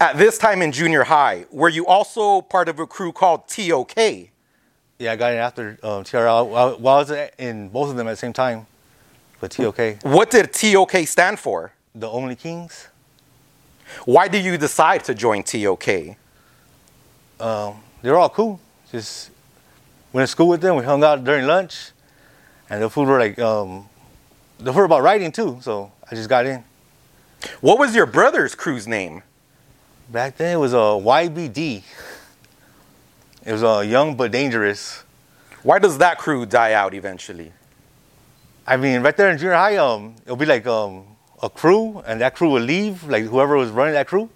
At 0.00 0.18
this 0.18 0.38
time 0.38 0.62
in 0.62 0.72
junior 0.72 1.04
high, 1.04 1.46
were 1.50 1.70
you 1.70 1.86
also 1.86 2.42
part 2.42 2.68
of 2.68 2.78
a 2.78 2.86
crew 2.86 3.12
called 3.12 3.48
TOK? 3.48 3.96
Yeah, 4.98 5.12
I 5.12 5.16
got 5.16 5.32
in 5.32 5.38
after 5.38 5.78
um, 5.82 6.04
TRL. 6.04 6.48
While 6.78 6.96
I 6.96 7.00
was 7.00 7.30
in 7.38 7.70
both 7.70 7.90
of 7.90 7.96
them 7.96 8.06
at 8.06 8.12
the 8.12 8.16
same 8.16 8.32
time, 8.32 8.66
but 9.40 9.50
TOK. 9.50 10.02
What 10.02 10.30
did 10.30 10.52
TOK 10.52 10.92
stand 11.06 11.38
for? 11.38 11.72
The 11.94 12.08
Only 12.08 12.36
Kings. 12.36 12.88
Why 14.04 14.28
did 14.28 14.44
you 14.44 14.56
decide 14.58 15.04
to 15.04 15.14
join 15.14 15.42
TOK? 15.42 16.16
Um, 17.38 17.80
they're 18.02 18.16
all 18.16 18.28
cool 18.28 18.60
just 18.90 19.30
went 20.12 20.26
to 20.26 20.30
school 20.30 20.48
with 20.48 20.60
them. 20.60 20.76
We 20.76 20.84
hung 20.84 21.02
out 21.04 21.22
during 21.24 21.46
lunch, 21.46 21.90
and 22.70 22.82
the 22.82 22.90
food 22.90 23.08
were 23.08 23.18
like 23.18 23.38
um, 23.38 23.88
the 24.58 24.72
food 24.72 24.84
about 24.84 25.02
writing 25.02 25.32
too. 25.32 25.58
So 25.60 25.92
I 26.10 26.14
just 26.14 26.28
got 26.28 26.46
in. 26.46 26.64
What 27.60 27.78
was 27.78 27.94
your 27.94 28.06
brother's 28.06 28.54
crew's 28.54 28.86
name? 28.86 29.22
Back 30.10 30.36
then 30.36 30.54
it 30.54 30.58
was 30.58 30.72
a 30.72 30.76
YBD. 30.76 31.82
It 33.44 33.52
was 33.52 33.62
a 33.62 33.84
young 33.84 34.16
but 34.16 34.32
dangerous. 34.32 35.02
Why 35.62 35.78
does 35.78 35.98
that 35.98 36.18
crew 36.18 36.46
die 36.46 36.72
out 36.72 36.94
eventually? 36.94 37.52
I 38.66 38.76
mean, 38.76 39.02
right 39.02 39.16
there 39.16 39.30
in 39.30 39.38
junior 39.38 39.54
high, 39.54 39.76
um, 39.76 40.14
it'll 40.24 40.36
be 40.36 40.46
like 40.46 40.66
um, 40.66 41.04
a 41.42 41.50
crew, 41.50 42.02
and 42.06 42.20
that 42.20 42.34
crew 42.34 42.50
will 42.50 42.62
leave, 42.62 43.04
like 43.04 43.24
whoever 43.24 43.56
was 43.56 43.70
running 43.70 43.94
that 43.94 44.06
crew, 44.06 44.28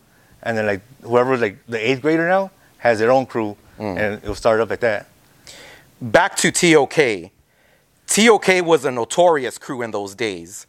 and 0.42 0.56
then 0.56 0.66
like 0.66 0.82
whoever 1.02 1.30
was 1.30 1.40
like 1.40 1.56
the 1.66 1.78
eighth 1.78 2.02
grader 2.02 2.28
now 2.28 2.50
has 2.78 2.98
their 2.98 3.10
own 3.10 3.26
crew, 3.26 3.56
and 3.78 4.22
it'll 4.22 4.34
start 4.34 4.60
up 4.60 4.70
at 4.70 4.80
that. 4.80 5.06
Back 6.00 6.36
to 6.36 6.50
TOK. 6.50 7.30
TOK 8.06 8.64
was 8.64 8.84
a 8.84 8.90
notorious 8.90 9.56
crew 9.58 9.82
in 9.82 9.90
those 9.92 10.14
days, 10.14 10.66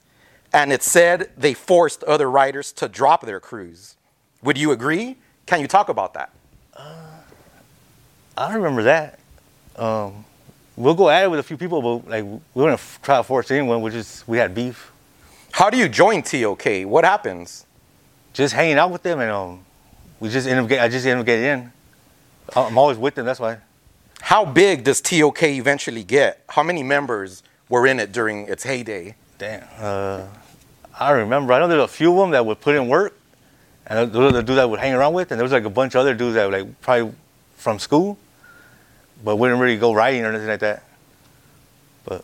and 0.54 0.72
it 0.72 0.84
said 0.84 1.32
they 1.38 1.54
forced 1.54 2.04
other 2.04 2.30
riders 2.30 2.72
to 2.74 2.88
drop 2.88 3.26
their 3.26 3.40
crews. 3.40 3.96
Would 4.44 4.58
you 4.58 4.72
agree? 4.72 5.18
Can 5.46 5.60
you 5.62 5.68
talk 5.68 5.90
about 5.90 6.14
that? 6.14 6.32
I 8.38 8.48
don't 8.48 8.56
remember 8.56 8.84
that. 8.84 9.20
Um, 9.76 10.26
we'll 10.76 10.96
go 10.96 11.10
at 11.10 11.24
it 11.24 11.30
with 11.32 11.40
a 11.40 11.44
few 11.44 11.58
people, 11.58 11.82
but 11.82 12.10
like 12.10 12.24
we 12.24 12.40
wouldn't 12.64 12.80
try 13.02 13.18
to 13.18 13.24
force 13.24 13.52
anyone. 13.52 13.82
We 13.82 13.92
just 13.92 14.28
we 14.28 14.38
had 14.38 14.54
beef, 14.56 14.91
How 15.52 15.70
do 15.70 15.78
you 15.78 15.90
join 15.90 16.24
TOK? 16.24 16.84
What 16.86 17.04
happens? 17.04 17.66
just 18.34 18.54
hanging 18.54 18.78
out 18.78 18.92
with 18.92 19.04
them, 19.04 19.20
and 19.20 19.32
um, 19.32 19.66
we 20.20 20.30
just 20.30 20.48
end 20.48 20.60
up 20.60 20.68
get, 20.68 20.82
I 20.82 20.88
just 20.88 21.06
end 21.06 21.20
up 21.20 21.26
getting 21.26 21.46
in. 21.46 21.72
I'm 22.56 22.78
always 22.78 22.98
with 22.98 23.16
them. 23.16 23.26
That's 23.26 23.40
why. 23.40 23.58
How 24.22 24.46
big 24.46 24.84
does 24.84 25.02
TOK 25.02 25.44
eventually 25.44 26.04
get? 26.04 26.44
How 26.50 26.64
many 26.64 26.84
members 26.84 27.44
were 27.70 27.88
in 27.88 28.00
it 28.00 28.12
during 28.12 28.48
its 28.48 28.64
heyday? 28.64 29.16
Damn. 29.38 29.64
Uh, 29.80 30.28
I 31.00 31.12
remember. 31.12 31.54
I 31.54 31.60
know 31.60 31.68
there's 31.68 31.84
a 31.84 31.88
few 31.88 32.12
of 32.12 32.18
them 32.18 32.32
that 32.32 32.46
would 32.46 32.62
put 32.62 32.76
in 32.76 32.88
work, 32.88 33.18
and 33.88 34.12
those 34.12 34.32
are 34.32 34.36
the 34.36 34.44
dudes 34.44 34.56
that 34.56 34.64
I 34.64 34.66
would 34.66 34.80
hang 34.80 34.94
around 34.94 35.14
with, 35.14 35.32
and 35.32 35.40
there 35.40 35.44
was 35.44 35.52
like 35.52 35.66
a 35.66 35.70
bunch 35.70 35.96
of 35.96 36.02
other 36.02 36.14
dudes 36.14 36.36
that 36.36 36.46
were 36.46 36.60
like 36.60 36.82
probably 36.82 37.14
from 37.56 37.80
school, 37.80 38.18
but 39.24 39.38
wouldn't 39.38 39.60
really 39.60 39.78
go 39.78 39.94
riding 39.94 40.24
or 40.24 40.30
anything 40.30 40.48
like 40.48 40.60
that. 40.60 40.84
But 42.06 42.24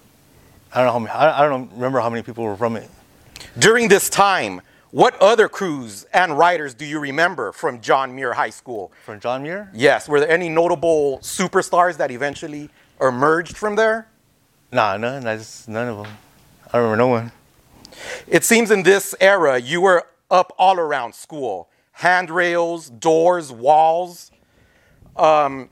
I 0.74 0.78
don't 0.78 0.88
know 0.88 0.94
how 0.94 1.00
many. 1.00 1.12
I 1.12 1.46
I 1.46 1.50
don't 1.50 1.72
remember 1.74 2.00
how 2.00 2.10
many 2.10 2.22
people 2.22 2.44
were 2.44 2.56
from 2.56 2.76
it. 2.76 2.90
During 3.58 3.88
this 3.88 4.10
time, 4.10 4.62
what 4.92 5.16
other 5.22 5.50
crews 5.50 6.06
and 6.14 6.38
riders 6.38 6.74
do 6.74 6.86
you 6.86 7.00
remember 7.00 7.52
from 7.52 7.82
John 7.82 8.16
Muir 8.16 8.34
High 8.34 8.50
School? 8.50 8.92
From 9.06 9.20
John 9.20 9.44
Muir? 9.44 9.70
Yes, 9.74 10.08
were 10.08 10.20
there 10.20 10.30
any 10.30 10.50
notable 10.50 11.20
superstars 11.20 11.98
that 11.98 12.12
eventually 12.12 12.70
emerged 13.02 13.58
from 13.58 13.76
there? 13.76 14.08
Nah, 14.72 14.98
none. 14.98 15.24
That's 15.24 15.68
none 15.68 15.88
of 15.88 15.98
them. 15.98 16.18
I 16.68 16.78
don't 16.78 16.90
remember 16.90 16.98
no 16.98 17.08
one. 17.08 17.32
It 18.28 18.44
seems 18.44 18.72
in 18.72 18.84
this 18.84 19.16
era 19.20 19.60
you 19.60 19.82
were 19.82 20.06
up 20.30 20.54
all 20.58 20.78
around 20.80 21.16
school 21.16 21.70
handrails, 21.98 22.92
doors, 22.92 23.52
walls. 23.52 24.32
Um, 25.16 25.68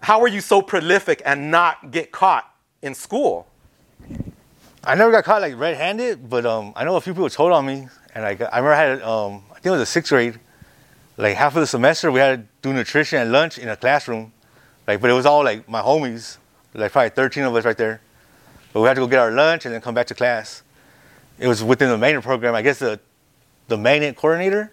how 0.00 0.20
were 0.20 0.28
you 0.28 0.40
so 0.40 0.62
prolific 0.62 1.20
and 1.26 1.50
not 1.50 1.90
get 1.90 2.12
caught 2.12 2.48
in 2.80 2.94
school? 2.94 3.48
I 4.86 4.94
never 4.96 5.10
got 5.10 5.24
caught 5.24 5.40
like 5.40 5.58
red-handed, 5.58 6.28
but 6.28 6.44
um, 6.44 6.74
I 6.76 6.84
know 6.84 6.96
a 6.96 7.00
few 7.00 7.14
people 7.14 7.30
told 7.30 7.52
on 7.52 7.64
me, 7.64 7.88
and 8.14 8.24
like 8.24 8.40
I 8.42 8.58
remember 8.58 8.72
I 8.72 8.76
had 8.76 9.02
um, 9.02 9.42
I 9.50 9.54
think 9.54 9.66
it 9.66 9.70
was 9.70 9.80
a 9.80 9.86
sixth 9.86 10.10
grade, 10.10 10.38
like 11.16 11.36
half 11.36 11.56
of 11.56 11.60
the 11.60 11.66
semester 11.66 12.12
we 12.12 12.20
had 12.20 12.40
to 12.40 12.68
do 12.68 12.74
nutrition 12.74 13.18
and 13.18 13.32
lunch 13.32 13.56
in 13.56 13.68
a 13.70 13.76
classroom, 13.76 14.32
like 14.86 15.00
but 15.00 15.08
it 15.08 15.14
was 15.14 15.24
all 15.24 15.42
like 15.42 15.66
my 15.70 15.80
homies, 15.80 16.36
like 16.74 16.92
probably 16.92 17.08
13 17.10 17.44
of 17.44 17.54
us 17.56 17.64
right 17.64 17.78
there, 17.78 18.02
but 18.74 18.82
we 18.82 18.86
had 18.88 18.94
to 18.94 19.00
go 19.00 19.06
get 19.06 19.20
our 19.20 19.30
lunch 19.30 19.64
and 19.64 19.72
then 19.72 19.80
come 19.80 19.94
back 19.94 20.06
to 20.08 20.14
class. 20.14 20.62
It 21.38 21.48
was 21.48 21.64
within 21.64 21.88
the 21.88 21.96
maintenance 21.96 22.26
program. 22.26 22.54
I 22.54 22.60
guess 22.60 22.78
the 22.78 23.00
the 23.68 23.78
maintenance 23.78 24.18
coordinator 24.18 24.70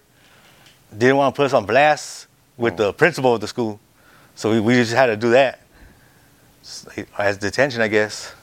didn't 0.95 1.15
want 1.15 1.33
to 1.33 1.37
put 1.37 1.45
us 1.45 1.53
on 1.53 1.65
blast 1.65 2.27
with 2.57 2.75
the 2.75 2.91
principal 2.91 3.33
of 3.35 3.39
the 3.39 3.47
school, 3.47 3.79
so 4.35 4.51
we, 4.51 4.59
we 4.59 4.73
just 4.73 4.91
had 4.91 5.05
to 5.05 5.15
do 5.15 5.29
that 5.31 5.61
as 7.17 7.37
detention, 7.37 7.81
I 7.81 7.87
guess. 7.87 8.33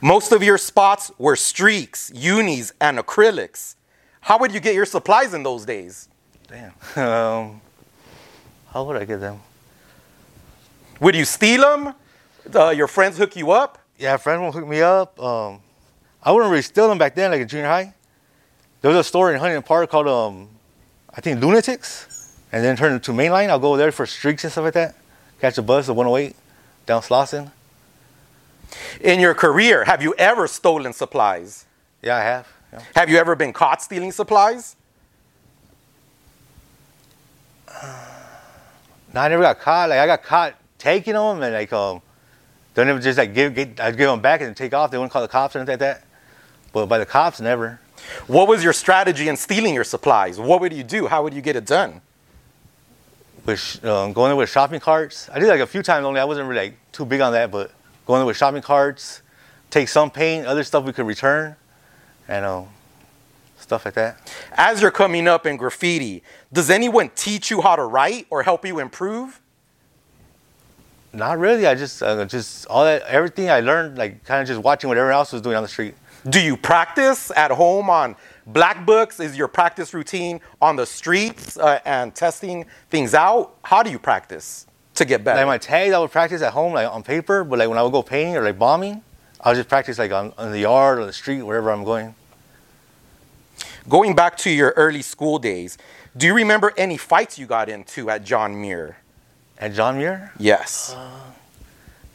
Most 0.00 0.32
of 0.32 0.42
your 0.42 0.56
spots 0.56 1.12
were 1.18 1.36
streaks, 1.36 2.10
unis, 2.14 2.72
and 2.80 2.98
acrylics. 2.98 3.74
How 4.22 4.38
would 4.38 4.52
you 4.52 4.60
get 4.60 4.74
your 4.74 4.86
supplies 4.86 5.34
in 5.34 5.42
those 5.42 5.64
days? 5.64 6.08
Damn. 6.48 6.72
Um, 6.96 7.60
how 8.72 8.84
would 8.84 8.96
I 8.96 9.04
get 9.04 9.20
them? 9.20 9.40
Would 11.00 11.14
you 11.14 11.24
steal 11.24 11.60
them? 11.62 11.94
Uh, 12.54 12.70
your 12.70 12.86
friends 12.86 13.18
hook 13.18 13.36
you 13.36 13.50
up? 13.50 13.78
Yeah, 13.98 14.16
friends 14.16 14.40
will 14.40 14.52
hook 14.52 14.66
me 14.66 14.80
up. 14.80 15.20
Um, 15.20 15.60
I 16.22 16.32
wouldn't 16.32 16.50
really 16.50 16.62
steal 16.62 16.88
them 16.88 16.98
back 16.98 17.14
then, 17.14 17.30
like 17.30 17.40
in 17.40 17.48
junior 17.48 17.66
high. 17.66 17.94
There 18.80 18.90
was 18.90 18.98
a 18.98 19.04
store 19.04 19.32
in 19.32 19.38
Huntington 19.38 19.62
Park 19.64 19.90
called, 19.90 20.08
um, 20.08 20.48
I 21.14 21.20
think, 21.20 21.40
Lunatics, 21.40 22.38
and 22.52 22.64
then 22.64 22.76
turned 22.76 22.94
into 22.94 23.12
Mainline. 23.12 23.50
I'll 23.50 23.58
go 23.58 23.76
there 23.76 23.92
for 23.92 24.06
streaks 24.06 24.44
and 24.44 24.52
stuff 24.52 24.64
like 24.64 24.74
that. 24.74 24.94
Catch 25.40 25.58
a 25.58 25.62
bus 25.62 25.88
at 25.88 25.96
108 25.96 26.36
down 26.86 27.02
Slauson. 27.02 27.50
In 29.00 29.20
your 29.20 29.34
career, 29.34 29.84
have 29.84 30.02
you 30.02 30.14
ever 30.18 30.46
stolen 30.46 30.92
supplies? 30.92 31.66
Yeah, 32.02 32.16
I 32.16 32.20
have. 32.20 32.48
Yeah. 32.72 32.82
Have 32.94 33.10
you 33.10 33.18
ever 33.18 33.34
been 33.34 33.52
caught 33.52 33.82
stealing 33.82 34.12
supplies? 34.12 34.76
No, 39.12 39.22
I 39.22 39.26
never 39.26 39.42
got 39.42 39.58
caught. 39.58 39.88
Like 39.88 39.98
I 39.98 40.06
got 40.06 40.22
caught 40.22 40.54
taking 40.78 41.14
them, 41.14 41.42
and 41.42 41.52
like 41.52 41.72
um, 41.72 42.00
don't 42.76 42.86
never 42.86 43.00
just 43.00 43.18
like 43.18 43.34
give 43.34 43.56
get 43.56 43.80
I'd 43.80 43.96
give 43.96 44.08
them 44.08 44.20
back 44.20 44.40
and 44.40 44.56
take 44.56 44.72
off. 44.72 44.92
They 44.92 44.98
wouldn't 44.98 45.10
call 45.10 45.22
the 45.22 45.26
cops 45.26 45.56
or 45.56 45.58
anything 45.58 45.72
like 45.72 45.80
that. 45.80 46.04
But 46.72 46.86
by 46.86 46.98
the 46.98 47.06
cops, 47.06 47.40
never. 47.40 47.80
What 48.28 48.46
was 48.46 48.62
your 48.62 48.72
strategy 48.72 49.26
in 49.26 49.36
stealing 49.36 49.74
your 49.74 49.82
supplies? 49.82 50.38
What 50.38 50.60
would 50.60 50.72
you 50.72 50.84
do? 50.84 51.08
How 51.08 51.24
would 51.24 51.34
you 51.34 51.40
get 51.40 51.56
it 51.56 51.66
done? 51.66 52.02
with 53.46 53.84
um, 53.84 54.12
going 54.12 54.30
there 54.30 54.36
with 54.36 54.48
shopping 54.48 54.80
carts. 54.80 55.28
I 55.30 55.38
did 55.38 55.48
like 55.48 55.60
a 55.60 55.66
few 55.66 55.82
times 55.82 56.04
only. 56.04 56.20
I 56.20 56.24
wasn't 56.24 56.48
really 56.48 56.68
like 56.68 56.92
too 56.92 57.04
big 57.04 57.20
on 57.20 57.32
that, 57.32 57.50
but 57.50 57.72
going 58.06 58.20
there 58.20 58.26
with 58.26 58.36
shopping 58.36 58.62
carts, 58.62 59.22
take 59.70 59.88
some 59.88 60.10
paint, 60.10 60.46
other 60.46 60.64
stuff 60.64 60.84
we 60.84 60.92
could 60.92 61.06
return, 61.06 61.56
and 62.28 62.44
um, 62.44 62.68
stuff 63.56 63.84
like 63.84 63.94
that. 63.94 64.32
As 64.52 64.82
you're 64.82 64.90
coming 64.90 65.28
up 65.28 65.46
in 65.46 65.56
graffiti, 65.56 66.22
does 66.52 66.70
anyone 66.70 67.10
teach 67.14 67.50
you 67.50 67.60
how 67.60 67.76
to 67.76 67.84
write 67.84 68.26
or 68.30 68.42
help 68.42 68.66
you 68.66 68.78
improve? 68.78 69.40
Not 71.12 71.38
really. 71.38 71.66
I 71.66 71.74
just 71.74 72.02
uh, 72.02 72.24
just 72.24 72.66
all 72.66 72.84
that 72.84 73.02
everything 73.02 73.50
I 73.50 73.60
learned 73.60 73.98
like 73.98 74.24
kind 74.24 74.42
of 74.42 74.46
just 74.46 74.62
watching 74.62 74.88
what 74.88 74.96
everyone 74.96 75.14
else 75.14 75.32
was 75.32 75.42
doing 75.42 75.56
on 75.56 75.62
the 75.62 75.68
street. 75.68 75.94
Do 76.28 76.40
you 76.40 76.56
practice 76.56 77.32
at 77.34 77.50
home 77.50 77.90
on 77.90 78.14
black 78.46 78.84
books? 78.86 79.18
Is 79.18 79.36
your 79.36 79.48
practice 79.48 79.94
routine 79.94 80.40
on 80.60 80.76
the 80.76 80.86
streets 80.86 81.56
uh, 81.56 81.80
and 81.84 82.14
testing 82.14 82.66
things 82.90 83.14
out? 83.14 83.56
How 83.64 83.82
do 83.82 83.90
you 83.90 83.98
practice 83.98 84.66
to 85.00 85.04
get 85.04 85.24
better? 85.24 85.38
Like 85.38 85.46
my 85.46 85.58
tags, 85.58 85.92
I 85.92 85.98
would 85.98 86.10
practice 86.12 86.40
at 86.42 86.52
home 86.52 86.72
like 86.72 86.88
on 86.88 87.02
paper, 87.02 87.42
but 87.44 87.58
like 87.58 87.68
when 87.68 87.76
I 87.78 87.82
would 87.82 87.92
go 87.92 88.02
painting 88.02 88.36
or 88.36 88.42
like 88.44 88.58
bombing, 88.58 89.02
I 89.40 89.50
would 89.50 89.56
just 89.56 89.68
practice 89.68 89.98
like 89.98 90.12
on, 90.12 90.32
on 90.38 90.52
the 90.52 90.60
yard 90.60 90.98
or 90.98 91.06
the 91.06 91.12
street 91.12 91.42
wherever 91.42 91.70
I'm 91.70 91.84
going. 91.84 92.14
Going 93.88 94.14
back 94.14 94.36
to 94.38 94.50
your 94.50 94.72
early 94.76 95.02
school 95.02 95.38
days, 95.38 95.76
do 96.16 96.26
you 96.26 96.34
remember 96.34 96.72
any 96.76 96.96
fights 96.96 97.38
you 97.38 97.46
got 97.46 97.68
into 97.68 98.10
at 98.10 98.24
John 98.24 98.60
Muir? 98.60 98.98
At 99.58 99.74
John 99.74 99.98
Muir, 99.98 100.32
Yes. 100.38 100.94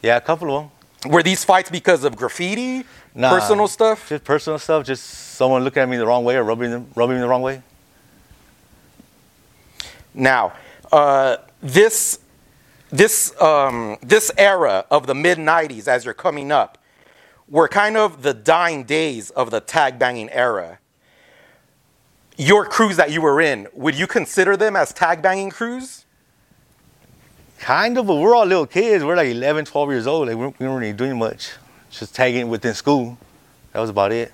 yeah, 0.02 0.16
a 0.16 0.20
couple 0.20 0.56
of 0.56 0.70
them. 1.02 1.12
Were 1.12 1.22
these 1.22 1.44
fights 1.44 1.70
because 1.70 2.02
of 2.04 2.16
graffiti, 2.16 2.84
Nah. 3.14 3.30
personal 3.30 3.68
stuff? 3.68 4.08
Just 4.08 4.24
personal 4.24 4.58
stuff, 4.58 4.84
just 4.84 5.04
someone 5.04 5.62
looking 5.64 5.82
at 5.82 5.88
me 5.88 5.96
the 5.96 6.06
wrong 6.06 6.24
way 6.24 6.36
or 6.36 6.42
rubbing 6.44 6.70
them, 6.70 6.86
rubbing 6.94 7.16
me 7.16 7.20
the 7.20 7.28
wrong 7.28 7.42
way. 7.42 7.62
Now, 10.14 10.52
uh, 10.92 11.36
this 11.62 12.18
this 12.90 13.38
um, 13.40 13.98
this 14.02 14.30
era 14.36 14.84
of 14.90 15.06
the 15.06 15.14
mid 15.14 15.38
'90s, 15.38 15.88
as 15.88 16.04
you're 16.04 16.14
coming 16.14 16.52
up, 16.52 16.78
were 17.48 17.68
kind 17.68 17.96
of 17.96 18.22
the 18.22 18.34
dying 18.34 18.84
days 18.84 19.30
of 19.30 19.50
the 19.50 19.60
tag 19.60 19.98
banging 19.98 20.30
era. 20.30 20.78
Your 22.36 22.66
crews 22.66 22.96
that 22.96 23.10
you 23.10 23.22
were 23.22 23.40
in, 23.40 23.66
would 23.72 23.98
you 23.98 24.06
consider 24.06 24.56
them 24.56 24.76
as 24.76 24.92
tag 24.92 25.22
banging 25.22 25.50
crews? 25.50 26.04
Kind 27.58 27.96
of, 27.96 28.06
but 28.06 28.16
we're 28.16 28.34
all 28.34 28.44
little 28.44 28.66
kids. 28.66 29.02
We're 29.02 29.16
like 29.16 29.28
11, 29.28 29.64
12 29.64 29.90
years 29.90 30.06
old. 30.06 30.28
Like 30.28 30.36
we 30.36 30.44
weren't 30.44 30.60
really 30.60 30.92
doing 30.92 31.18
much. 31.18 31.52
Just 31.90 32.14
tagging 32.14 32.48
within 32.48 32.74
school. 32.74 33.16
That 33.72 33.80
was 33.80 33.90
about 33.90 34.12
it. 34.12 34.32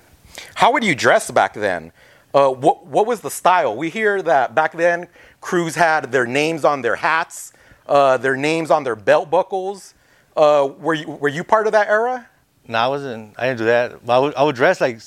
How 0.55 0.73
would 0.73 0.83
you 0.83 0.95
dress 0.95 1.31
back 1.31 1.53
then? 1.53 1.91
Uh, 2.33 2.49
what, 2.49 2.85
what 2.85 3.05
was 3.05 3.21
the 3.21 3.29
style? 3.29 3.75
We 3.75 3.89
hear 3.89 4.21
that 4.23 4.53
back 4.55 4.73
then 4.73 5.07
crews 5.39 5.75
had 5.75 6.11
their 6.11 6.25
names 6.25 6.65
on 6.65 6.81
their 6.81 6.95
hats, 6.95 7.52
uh, 7.87 8.17
their 8.17 8.35
names 8.35 8.71
on 8.71 8.83
their 8.83 8.95
belt 8.95 9.29
buckles. 9.29 9.93
Uh, 10.35 10.69
were, 10.79 10.93
you, 10.95 11.07
were 11.07 11.29
you 11.29 11.43
part 11.43 11.65
of 11.67 11.73
that 11.73 11.87
era? 11.87 12.27
No, 12.67 12.77
I 12.77 12.87
wasn't. 12.87 13.35
I 13.37 13.47
didn't 13.47 13.59
do 13.59 13.65
that. 13.65 13.93
I 14.07 14.19
would, 14.19 14.35
I 14.35 14.43
would 14.43 14.55
dress 14.55 14.79
like 14.81 14.99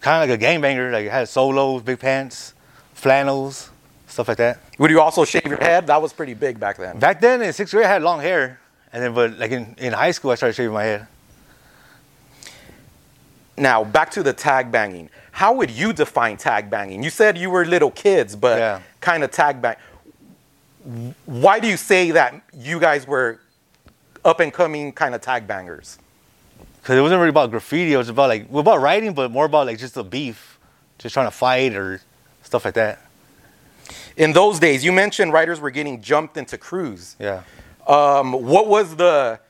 kind 0.00 0.22
of 0.22 0.28
like 0.28 0.40
a 0.40 0.44
gangbanger. 0.44 0.92
Like 0.92 1.08
I 1.08 1.12
had 1.20 1.28
solos, 1.28 1.82
big 1.82 1.98
pants, 2.00 2.52
flannels, 2.94 3.70
stuff 4.06 4.28
like 4.28 4.38
that. 4.38 4.60
Would 4.78 4.90
you 4.90 5.00
also 5.00 5.24
shave 5.24 5.46
your 5.46 5.58
head? 5.58 5.86
That 5.86 6.02
was 6.02 6.12
pretty 6.12 6.34
big 6.34 6.58
back 6.58 6.76
then. 6.76 6.98
Back 6.98 7.20
then 7.20 7.42
in 7.42 7.52
sixth 7.52 7.72
grade, 7.72 7.86
I 7.86 7.88
had 7.88 8.02
long 8.02 8.20
hair, 8.20 8.58
and 8.92 9.02
then 9.02 9.14
but 9.14 9.38
like 9.38 9.50
in, 9.52 9.74
in 9.78 9.92
high 9.92 10.10
school, 10.10 10.30
I 10.30 10.34
started 10.34 10.54
shaving 10.54 10.74
my 10.74 10.84
head. 10.84 11.06
Now, 13.56 13.82
back 13.82 14.10
to 14.12 14.22
the 14.22 14.32
tag 14.32 14.70
banging. 14.70 15.10
How 15.32 15.52
would 15.54 15.70
you 15.70 15.92
define 15.92 16.36
tag 16.36 16.70
banging? 16.70 17.02
You 17.02 17.10
said 17.10 17.36
you 17.36 17.50
were 17.50 17.64
little 17.64 17.90
kids, 17.90 18.36
but 18.36 18.58
Yeah. 18.58 18.80
kind 19.00 19.24
of 19.24 19.30
tag 19.30 19.60
bang. 19.62 19.76
Why 21.26 21.60
do 21.60 21.68
you 21.68 21.76
say 21.76 22.12
that 22.12 22.40
you 22.54 22.80
guys 22.80 23.06
were 23.06 23.40
up 24.24 24.40
and 24.40 24.52
coming 24.52 24.92
kind 24.92 25.14
of 25.14 25.20
tag 25.20 25.46
bangers? 25.46 25.98
Because 26.80 26.98
it 26.98 27.02
wasn't 27.02 27.18
really 27.18 27.30
about 27.30 27.50
graffiti. 27.50 27.92
It 27.92 27.96
was 27.96 28.08
about 28.08 28.28
like, 28.28 28.46
well, 28.50 28.60
about 28.60 28.80
writing, 28.80 29.12
but 29.12 29.30
more 29.30 29.44
about 29.44 29.66
like 29.66 29.78
just 29.78 29.94
the 29.94 30.04
beef, 30.04 30.58
just 30.98 31.12
trying 31.12 31.26
to 31.26 31.30
fight 31.30 31.74
or 31.74 32.00
stuff 32.42 32.64
like 32.64 32.74
that. 32.74 33.00
In 34.16 34.32
those 34.32 34.58
days, 34.58 34.84
you 34.84 34.92
mentioned 34.92 35.32
writers 35.32 35.60
were 35.60 35.70
getting 35.70 36.00
jumped 36.00 36.36
into 36.36 36.58
crews. 36.58 37.16
Yeah. 37.18 37.42
Um, 37.86 38.32
what 38.32 38.68
was 38.68 38.96
the 38.96 39.40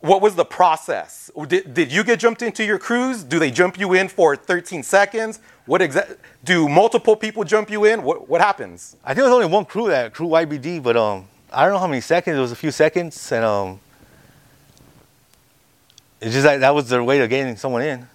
what 0.00 0.20
was 0.20 0.34
the 0.34 0.44
process? 0.44 1.30
Did, 1.46 1.74
did 1.74 1.92
you 1.92 2.02
get 2.02 2.18
jumped 2.18 2.42
into 2.42 2.64
your 2.64 2.78
crews? 2.78 3.22
Do 3.22 3.38
they 3.38 3.52
jump 3.52 3.78
you 3.78 3.92
in 3.92 4.08
for 4.08 4.34
13 4.34 4.82
seconds? 4.82 5.38
What 5.66 5.80
exa- 5.80 6.16
do 6.42 6.68
multiple 6.68 7.14
people 7.16 7.44
jump 7.44 7.70
you 7.70 7.84
in? 7.84 8.02
What 8.02 8.28
what 8.28 8.40
happens? 8.40 8.96
I 9.04 9.14
think 9.14 9.20
it 9.20 9.30
was 9.30 9.32
only 9.32 9.46
one 9.46 9.64
crew 9.64 9.88
that 9.88 10.12
crew 10.12 10.26
YBD, 10.28 10.82
but 10.82 10.96
um, 10.96 11.26
I 11.52 11.62
don't 11.64 11.72
know 11.72 11.78
how 11.78 11.86
many 11.86 12.00
seconds. 12.00 12.36
It 12.36 12.40
was 12.40 12.52
a 12.52 12.56
few 12.56 12.70
seconds, 12.72 13.30
and 13.30 13.44
um, 13.44 13.80
it's 16.20 16.32
just 16.34 16.46
like 16.46 16.60
that 16.60 16.74
was 16.74 16.88
their 16.88 17.02
way 17.02 17.20
of 17.20 17.30
getting 17.30 17.56
someone 17.56 17.82
in. 17.82 18.08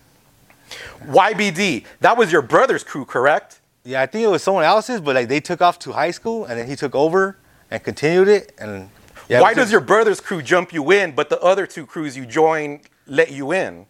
YBD, 1.05 1.85
that 2.01 2.17
was 2.17 2.31
your 2.31 2.41
brother's 2.41 2.83
crew, 2.83 3.05
correct? 3.05 3.61
Yeah, 3.85 4.01
I 4.01 4.05
think 4.05 4.25
it 4.25 4.27
was 4.27 4.43
someone 4.43 4.65
else's, 4.65 4.99
but 4.99 5.15
like 5.15 5.29
they 5.29 5.39
took 5.39 5.61
off 5.61 5.79
to 5.79 5.93
high 5.93 6.11
school, 6.11 6.45
and 6.45 6.59
then 6.59 6.67
he 6.67 6.75
took 6.75 6.93
over 6.95 7.37
and 7.71 7.81
continued 7.81 8.27
it. 8.27 8.53
And 8.59 8.89
yeah, 9.29 9.39
Why 9.41 9.49
was 9.49 9.55
does 9.55 9.63
just- 9.65 9.71
your 9.71 9.81
brother's 9.81 10.19
crew 10.19 10.41
jump 10.41 10.73
you 10.73 10.91
in, 10.91 11.13
but 11.13 11.29
the 11.29 11.39
other 11.41 11.65
two 11.65 11.85
crews 11.85 12.17
you 12.17 12.25
join 12.25 12.81
let 13.05 13.31
you 13.31 13.53
in? 13.53 13.85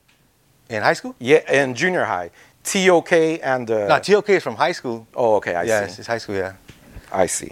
in 0.69 0.83
high 0.83 0.93
school? 0.93 1.15
Yeah, 1.17 1.49
in 1.49 1.73
junior 1.75 2.03
high, 2.03 2.29
TOK 2.71 3.11
and 3.43 3.69
uh, 3.71 3.87
No, 3.87 3.99
TOK 3.99 4.29
is 4.29 4.43
from 4.43 4.55
high 4.55 4.71
school. 4.73 5.07
oh, 5.15 5.35
okay, 5.35 5.55
I 5.55 5.63
yeah, 5.63 5.79
see. 5.79 5.85
it's, 5.85 5.99
it's 5.99 6.07
high 6.07 6.17
school. 6.17 6.35
Yeah. 6.35 6.53
I 7.11 7.25
see. 7.27 7.51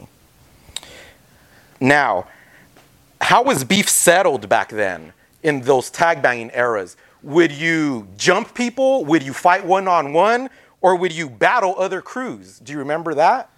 Now, 1.79 2.27
how 3.21 3.43
was 3.43 3.63
beef 3.63 3.89
settled 3.89 4.47
back 4.49 4.69
then 4.69 5.13
in 5.43 5.61
those 5.61 5.89
tag 5.89 6.21
banging 6.21 6.51
eras? 6.53 6.97
Would 7.23 7.51
you 7.51 8.07
jump 8.17 8.53
people? 8.53 9.05
Would 9.05 9.23
you 9.23 9.33
fight 9.33 9.65
one 9.65 9.87
on 9.87 10.13
one? 10.13 10.49
Or 10.81 10.95
would 10.95 11.11
you 11.11 11.29
battle 11.29 11.73
other 11.77 12.01
crews? 12.01 12.59
Do 12.59 12.71
you 12.73 12.79
remember 12.79 13.13
that? 13.15 13.49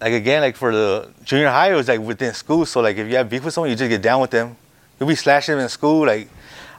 Like 0.00 0.12
again, 0.12 0.40
like 0.42 0.56
for 0.56 0.72
the 0.72 1.10
junior 1.24 1.48
high, 1.50 1.72
it 1.72 1.74
was 1.74 1.88
like 1.88 2.00
within 2.00 2.32
school. 2.32 2.64
So 2.64 2.80
like 2.80 2.96
if 2.96 3.08
you 3.08 3.16
have 3.16 3.28
beef 3.28 3.44
with 3.44 3.52
someone, 3.52 3.70
you 3.70 3.76
just 3.76 3.90
get 3.90 4.00
down 4.00 4.20
with 4.20 4.30
them. 4.30 4.56
You'll 4.98 5.08
be 5.08 5.16
slashing 5.16 5.56
them 5.56 5.62
in 5.64 5.68
school. 5.68 6.06
Like 6.06 6.28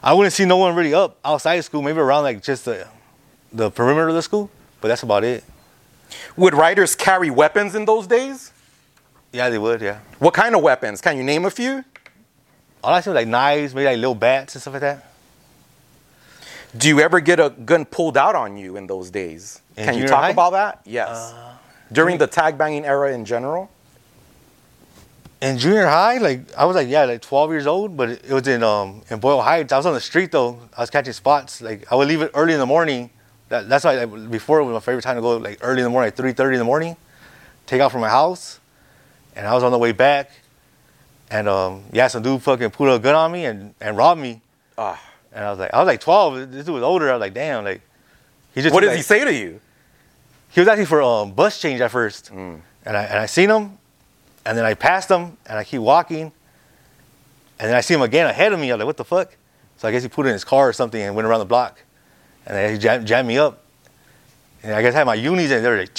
I 0.02 0.14
wouldn't 0.14 0.32
see 0.32 0.46
no 0.46 0.56
one 0.56 0.74
really 0.74 0.94
up 0.94 1.18
outside 1.24 1.56
of 1.56 1.64
school, 1.64 1.82
maybe 1.82 1.98
around 2.00 2.24
like 2.24 2.42
just 2.42 2.64
the 2.64 2.88
the 3.52 3.70
perimeter 3.70 4.08
of 4.08 4.14
the 4.14 4.22
school, 4.22 4.50
but 4.80 4.88
that's 4.88 5.02
about 5.02 5.24
it. 5.24 5.44
Would 6.36 6.54
riders 6.54 6.94
carry 6.94 7.30
weapons 7.30 7.74
in 7.74 7.84
those 7.84 8.06
days? 8.06 8.52
Yeah, 9.32 9.48
they 9.48 9.58
would. 9.58 9.80
Yeah. 9.80 10.00
What 10.18 10.34
kind 10.34 10.54
of 10.54 10.62
weapons? 10.62 11.00
Can 11.00 11.16
you 11.16 11.22
name 11.22 11.44
a 11.44 11.50
few? 11.50 11.84
All 12.82 12.94
I 12.94 13.00
see 13.00 13.10
was 13.10 13.14
like 13.14 13.28
knives, 13.28 13.74
maybe 13.74 13.86
like 13.86 13.96
little 13.96 14.14
bats 14.14 14.54
and 14.54 14.62
stuff 14.62 14.74
like 14.74 14.80
that. 14.80 15.06
Do 16.76 16.88
you 16.88 17.00
ever 17.00 17.20
get 17.20 17.40
a 17.40 17.50
gun 17.50 17.84
pulled 17.84 18.16
out 18.16 18.34
on 18.34 18.56
you 18.56 18.76
in 18.76 18.86
those 18.86 19.10
days? 19.10 19.60
In 19.76 19.86
Can 19.86 19.98
you 19.98 20.06
talk 20.06 20.20
high? 20.20 20.28
Uh, 20.28 20.32
about 20.32 20.52
that? 20.52 20.80
Yes. 20.84 21.34
During 21.92 22.18
the 22.18 22.26
tag 22.26 22.56
banging 22.56 22.84
era 22.84 23.12
in 23.12 23.24
general? 23.24 23.70
In 25.42 25.58
junior 25.58 25.86
high, 25.86 26.18
like 26.18 26.52
I 26.54 26.64
was 26.66 26.76
like 26.76 26.88
yeah, 26.88 27.04
like 27.04 27.22
12 27.22 27.50
years 27.50 27.66
old, 27.66 27.96
but 27.96 28.10
it 28.10 28.30
was 28.30 28.46
in 28.46 28.62
um 28.62 29.02
in 29.10 29.18
Boyle 29.18 29.40
Heights. 29.40 29.72
I 29.72 29.78
was 29.78 29.86
on 29.86 29.94
the 29.94 30.00
street 30.00 30.32
though. 30.32 30.60
I 30.76 30.82
was 30.82 30.90
catching 30.90 31.12
spots. 31.12 31.60
Like 31.60 31.90
I 31.90 31.94
would 31.96 32.08
leave 32.08 32.20
it 32.22 32.30
early 32.34 32.52
in 32.52 32.58
the 32.60 32.66
morning. 32.66 33.10
That, 33.50 33.68
that's 33.68 33.84
why 33.84 34.02
like, 34.04 34.30
before 34.30 34.60
it 34.60 34.64
was 34.64 34.72
my 34.74 34.80
favorite 34.80 35.02
time 35.02 35.16
to 35.16 35.20
go 35.22 35.36
like 35.36 35.58
early 35.60 35.80
in 35.80 35.84
the 35.84 35.90
morning, 35.90 36.06
like 36.16 36.16
3:30 36.36 36.52
in 36.54 36.58
the 36.58 36.64
morning. 36.64 36.96
Take 37.66 37.80
out 37.80 37.92
from 37.92 38.00
my 38.00 38.08
house, 38.08 38.58
and 39.36 39.46
I 39.46 39.54
was 39.54 39.62
on 39.62 39.70
the 39.72 39.78
way 39.78 39.92
back, 39.92 40.30
and 41.30 41.48
um 41.48 41.84
yeah, 41.92 42.08
some 42.08 42.22
dude 42.22 42.42
fucking 42.42 42.70
pulled 42.70 42.90
a 42.90 42.98
gun 42.98 43.14
on 43.14 43.30
me 43.30 43.44
and 43.44 43.74
and 43.80 43.96
robbed 43.96 44.20
me. 44.20 44.40
Ah. 44.78 45.00
And 45.32 45.44
I 45.44 45.50
was 45.50 45.60
like, 45.60 45.72
I 45.72 45.78
was 45.78 45.86
like 45.86 46.00
12. 46.00 46.50
This 46.50 46.64
dude 46.66 46.74
was 46.74 46.82
older. 46.82 47.08
I 47.08 47.12
was 47.12 47.20
like, 47.20 47.34
damn, 47.34 47.62
like 47.64 47.82
he 48.54 48.62
just 48.62 48.72
What 48.74 48.80
did 48.80 48.88
like- 48.88 48.96
he 48.96 49.02
say 49.02 49.24
to 49.24 49.32
you? 49.32 49.60
he 50.50 50.60
was 50.60 50.66
asking 50.66 50.86
for 50.86 51.00
um, 51.02 51.30
bus 51.32 51.60
change 51.60 51.80
at 51.80 51.90
first, 51.92 52.30
and 52.30 52.62
I 52.84 53.02
and 53.04 53.18
I 53.18 53.26
seen 53.26 53.48
him, 53.50 53.78
and 54.44 54.56
then 54.58 54.64
I 54.64 54.74
passed 54.74 55.08
him, 55.08 55.36
and 55.46 55.56
I 55.58 55.62
keep 55.64 55.80
walking, 55.80 56.22
and 57.58 57.68
then 57.68 57.74
I 57.74 57.80
see 57.82 57.94
him 57.94 58.02
again 58.02 58.26
ahead 58.26 58.52
of 58.52 58.58
me. 58.58 58.70
I'm 58.70 58.78
like, 58.78 58.86
what 58.86 58.96
the 58.96 59.04
fuck? 59.04 59.36
So 59.76 59.86
I 59.88 59.92
guess 59.92 60.02
he 60.02 60.08
put 60.08 60.26
it 60.26 60.30
in 60.30 60.32
his 60.34 60.44
car 60.44 60.68
or 60.68 60.72
something 60.72 61.00
and 61.00 61.14
went 61.14 61.26
around 61.28 61.38
the 61.40 61.44
block, 61.46 61.78
and 62.46 62.56
then 62.56 62.72
he 62.72 62.78
jammed, 62.78 63.06
jammed 63.06 63.28
me 63.28 63.38
up, 63.38 63.62
and 64.62 64.74
I 64.74 64.82
guess 64.82 64.94
I 64.94 64.98
had 64.98 65.06
my 65.06 65.14
unis 65.14 65.50
and 65.50 65.64
they 65.64 65.68
were 65.68 65.78
like 65.78 65.94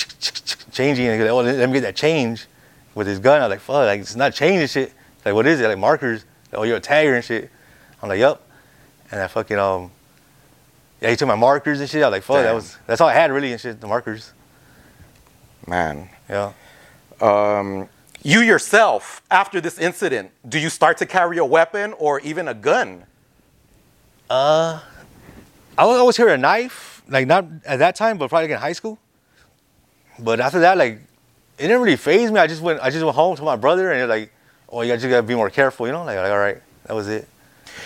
changing, 0.71 1.07
and 1.07 1.15
he 1.15 1.23
was 1.23 1.31
like, 1.31 1.55
oh, 1.55 1.57
let 1.57 1.69
me 1.69 1.73
get 1.73 1.81
that 1.81 1.95
change 1.95 2.47
with 2.95 3.07
his 3.07 3.19
gun. 3.19 3.41
I 3.41 3.47
was 3.47 3.51
like, 3.51 3.59
fuck, 3.59 3.85
like 3.85 4.01
it's 4.01 4.15
not 4.15 4.33
changing 4.33 4.67
shit. 4.67 4.93
Like 5.25 5.33
what 5.33 5.47
is 5.47 5.59
it? 5.59 5.67
Like 5.67 5.77
markers? 5.77 6.25
oh, 6.53 6.63
you're 6.63 6.77
a 6.77 6.81
tagger 6.81 7.15
and 7.15 7.23
shit. 7.23 7.49
I'm 8.01 8.09
like, 8.09 8.19
yup, 8.19 8.41
and 9.11 9.21
I 9.21 9.27
fucking 9.27 9.57
um. 9.57 9.91
Yeah, 11.01 11.09
he 11.09 11.15
took 11.15 11.27
my 11.27 11.35
markers 11.35 11.79
and 11.79 11.89
shit. 11.89 12.03
I 12.03 12.07
was 12.07 12.11
like, 12.11 12.23
fuck, 12.23 12.43
that 12.43 12.53
was 12.53 12.77
that's 12.85 13.01
all 13.01 13.09
I 13.09 13.13
had 13.13 13.31
really 13.31 13.51
and 13.51 13.59
shit, 13.59 13.81
the 13.81 13.87
markers. 13.87 14.33
Man. 15.67 16.09
Yeah. 16.29 16.53
Um, 17.19 17.89
you 18.23 18.41
yourself, 18.41 19.21
after 19.31 19.59
this 19.59 19.79
incident, 19.79 20.31
do 20.47 20.59
you 20.59 20.69
start 20.69 20.97
to 20.97 21.05
carry 21.05 21.37
a 21.37 21.45
weapon 21.45 21.93
or 21.93 22.19
even 22.19 22.47
a 22.47 22.53
gun? 22.53 23.05
Uh, 24.29 24.79
I 25.77 25.85
was 25.85 25.97
always 25.97 26.17
carry 26.17 26.33
a 26.33 26.37
knife, 26.37 27.01
like 27.07 27.27
not 27.27 27.45
at 27.65 27.79
that 27.79 27.95
time, 27.95 28.17
but 28.17 28.29
probably 28.29 28.47
like 28.49 28.55
in 28.55 28.61
high 28.61 28.73
school. 28.73 28.99
But 30.19 30.39
after 30.39 30.59
that, 30.59 30.77
like, 30.77 30.99
it 31.57 31.67
didn't 31.67 31.81
really 31.81 31.95
phase 31.95 32.31
me. 32.31 32.39
I 32.39 32.47
just 32.47 32.61
went, 32.61 32.79
I 32.81 32.89
just 32.89 33.03
went 33.03 33.15
home 33.15 33.35
to 33.37 33.43
my 33.43 33.55
brother, 33.55 33.91
and 33.91 34.09
like, 34.09 34.31
"Oh, 34.69 34.81
you 34.81 34.93
just 34.93 35.07
gotta 35.07 35.23
be 35.23 35.35
more 35.35 35.49
careful," 35.49 35.87
you 35.87 35.93
know. 35.93 36.03
Like, 36.03 36.17
like 36.17 36.31
all 36.31 36.39
right, 36.39 36.61
that 36.85 36.93
was 36.93 37.07
it. 37.07 37.27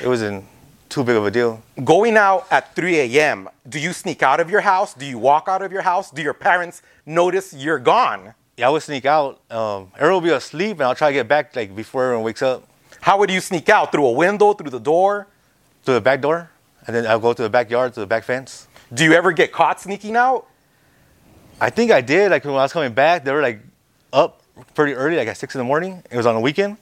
It 0.02 0.08
wasn't 0.08 0.46
too 0.90 1.04
big 1.04 1.16
of 1.16 1.26
a 1.26 1.32
deal. 1.32 1.62
Going 1.84 2.18
out 2.18 2.48
at 2.52 2.76
3 2.76 3.00
a.m., 3.00 3.50
do 3.68 3.80
you 3.80 3.92
sneak 3.94 4.24
out 4.24 4.40
of 4.40 4.50
your 4.50 4.62
house? 4.62 4.94
Do 4.94 5.06
you 5.06 5.18
walk 5.18 5.48
out 5.48 5.62
of 5.62 5.72
your 5.72 5.82
house? 5.82 6.10
Do 6.10 6.22
your 6.22 6.34
parents 6.34 6.82
notice 7.06 7.54
you're 7.54 7.80
gone? 7.80 8.34
Yeah, 8.58 8.68
I 8.68 8.70
would 8.70 8.84
sneak 8.84 9.06
out. 9.06 9.42
Um, 9.52 9.92
everyone 9.96 10.24
would 10.24 10.30
be 10.30 10.34
asleep, 10.34 10.78
and 10.78 10.84
I'll 10.84 10.96
try 10.96 11.10
to 11.10 11.14
get 11.14 11.28
back 11.28 11.56
like 11.56 11.76
before 11.76 12.04
everyone 12.06 12.24
wakes 12.24 12.42
up 12.42 12.64
How 13.02 13.18
would 13.20 13.30
you 13.30 13.42
sneak 13.42 13.68
out? 13.70 13.92
Through 13.92 14.06
a 14.06 14.12
window, 14.12 14.54
through 14.54 14.70
the 14.72 14.80
door? 14.80 15.28
Through 15.84 15.96
the 15.96 16.02
back 16.02 16.22
door, 16.22 16.50
and 16.88 16.96
then 16.96 17.08
I'll 17.08 17.20
go 17.20 17.34
to 17.34 17.42
the 17.42 17.50
backyard 17.50 17.94
to 17.94 18.00
the 18.00 18.08
back 18.08 18.24
fence. 18.24 18.68
Do 18.94 19.04
you 19.04 19.14
ever 19.14 19.32
get 19.32 19.52
caught 19.52 19.82
sneaking 19.82 20.16
out? 20.16 20.48
I 21.60 21.70
think 21.70 21.92
I 21.92 22.02
did. 22.02 22.32
Like 22.32 22.46
when 22.46 22.54
I 22.54 22.58
was 22.58 22.74
coming 22.74 22.94
back, 22.94 23.24
they 23.24 23.32
were 23.32 23.42
like 23.42 23.62
up 24.14 24.42
pretty 24.74 24.94
early, 24.94 25.18
like 25.18 25.28
at 25.28 25.38
six 25.38 25.56
in 25.56 25.60
the 25.60 25.66
morning. 25.66 26.04
It 26.12 26.18
was 26.18 26.26
on 26.26 26.36
a 26.36 26.42
weekend, 26.42 26.78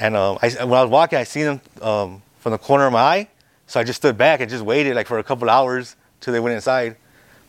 and 0.00 0.16
um, 0.16 0.38
I, 0.40 0.48
when 0.64 0.78
I 0.78 0.82
was 0.82 0.90
walking, 0.90 1.18
I 1.18 1.24
seen 1.24 1.44
them 1.44 1.60
um, 1.82 2.22
from 2.38 2.52
the 2.52 2.58
corner 2.58 2.86
of 2.86 2.92
my 2.92 3.00
eye. 3.00 3.28
So 3.66 3.78
I 3.78 3.84
just 3.84 3.98
stood 3.98 4.16
back 4.16 4.40
and 4.40 4.48
just 4.48 4.64
waited 4.64 4.96
like 4.96 5.06
for 5.06 5.18
a 5.18 5.22
couple 5.22 5.50
hours 5.50 5.96
till 6.20 6.32
they 6.32 6.40
went 6.40 6.54
inside. 6.54 6.96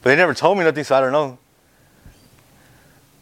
But 0.02 0.10
they 0.10 0.16
never 0.16 0.34
told 0.34 0.58
me 0.58 0.64
nothing, 0.64 0.84
so 0.84 0.96
I 0.96 1.02
don't 1.02 1.12
know. 1.12 1.38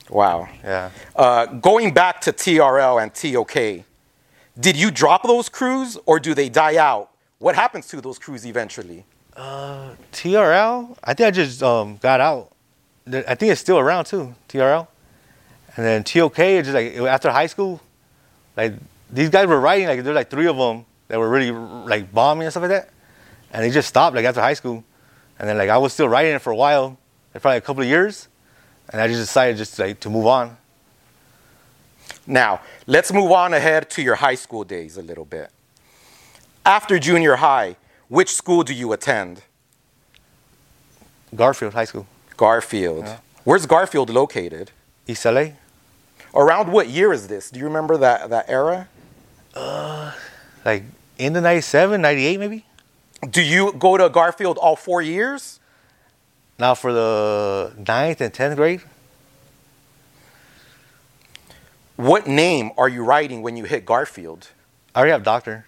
Wow. 0.09 0.47
Yeah. 0.63 0.89
Uh, 1.15 1.45
going 1.45 1.93
back 1.93 2.21
to 2.21 2.31
TRL 2.31 3.01
and 3.01 3.13
TOK, 3.13 3.85
did 4.59 4.75
you 4.75 4.89
drop 4.89 5.23
those 5.23 5.49
crews 5.49 5.97
or 6.05 6.19
do 6.19 6.33
they 6.33 6.49
die 6.49 6.77
out? 6.77 7.11
What 7.39 7.55
happens 7.55 7.87
to 7.89 8.01
those 8.01 8.17
crews 8.17 8.45
eventually? 8.45 9.05
TRL, 10.11 10.97
I 11.03 11.13
think 11.13 11.27
I 11.27 11.31
just 11.31 11.61
um, 11.61 11.97
got 11.97 12.19
out. 12.19 12.51
I 13.05 13.35
think 13.35 13.51
it's 13.51 13.61
still 13.61 13.77
around 13.77 14.05
too, 14.05 14.33
TRL. 14.49 14.87
And 15.75 15.85
then 15.85 16.03
TOK, 16.03 16.39
is 16.39 16.67
just 16.67 16.73
like 16.73 16.95
after 16.95 17.31
high 17.31 17.45
school, 17.45 17.79
like 18.55 18.73
these 19.11 19.29
guys 19.29 19.47
were 19.47 19.59
writing, 19.59 19.87
like 19.87 20.03
there's 20.03 20.15
like 20.15 20.29
three 20.29 20.47
of 20.47 20.57
them 20.57 20.85
that 21.07 21.19
were 21.19 21.29
really 21.29 21.51
like 21.51 22.11
bombing 22.11 22.43
and 22.45 22.51
stuff 22.51 22.61
like 22.61 22.71
that. 22.71 22.89
And 23.53 23.63
they 23.63 23.69
just 23.69 23.87
stopped 23.87 24.15
like 24.15 24.25
after 24.25 24.41
high 24.41 24.55
school. 24.55 24.83
And 25.39 25.47
then 25.47 25.57
like 25.57 25.69
I 25.69 25.77
was 25.77 25.93
still 25.93 26.09
writing 26.09 26.33
it 26.33 26.41
for 26.41 26.51
a 26.51 26.55
while, 26.55 26.97
like 27.33 27.41
probably 27.43 27.57
a 27.57 27.61
couple 27.61 27.83
of 27.83 27.87
years. 27.87 28.27
And 28.89 28.99
I 28.99 29.07
just 29.07 29.19
decided 29.19 29.57
just 29.57 29.77
like 29.77 29.99
to 29.99 30.09
move 30.09 30.25
on. 30.25 30.57
Now, 32.25 32.61
let's 32.87 33.13
move 33.13 33.31
on 33.31 33.53
ahead 33.53 33.89
to 33.91 34.01
your 34.01 34.15
high 34.15 34.35
school 34.35 34.63
days 34.63 34.97
a 34.97 35.01
little 35.01 35.25
bit. 35.25 35.51
After 36.67 36.99
junior 36.99 37.37
high, 37.37 37.77
which 38.09 38.35
school 38.35 38.61
do 38.63 38.73
you 38.73 38.91
attend? 38.91 39.41
Garfield 41.33 41.73
High 41.73 41.85
School, 41.85 42.07
Garfield. 42.35 43.07
Where's 43.45 43.65
Garfield 43.65 44.09
located? 44.09 44.71
East 45.07 45.23
LA. 45.23 45.51
Around 46.35 46.73
what 46.73 46.89
year 46.89 47.13
is 47.13 47.29
this? 47.29 47.49
Do 47.49 47.57
you 47.57 47.63
remember 47.65 47.95
that, 47.95 48.29
that 48.31 48.49
era? 48.49 48.89
Uh, 49.55 50.11
Like 50.65 50.83
in 51.17 51.31
the 51.31 51.39
97, 51.39 52.01
98 52.01 52.37
maybe? 52.37 52.65
Do 53.29 53.41
you 53.41 53.71
go 53.71 53.95
to 53.97 54.09
Garfield 54.09 54.57
all 54.57 54.75
four 54.75 55.01
years? 55.01 55.61
Now 56.59 56.75
for 56.75 56.91
the 56.91 57.73
ninth 57.77 58.19
and 58.19 58.33
10th 58.33 58.57
grade, 58.57 58.81
What 61.95 62.27
name 62.27 62.71
are 62.77 62.89
you 62.89 63.05
writing 63.05 63.41
when 63.41 63.55
you 63.55 63.63
hit 63.63 63.85
Garfield? 63.85 64.49
I 64.93 64.99
already 64.99 65.13
have 65.13 65.23
doctor. 65.23 65.66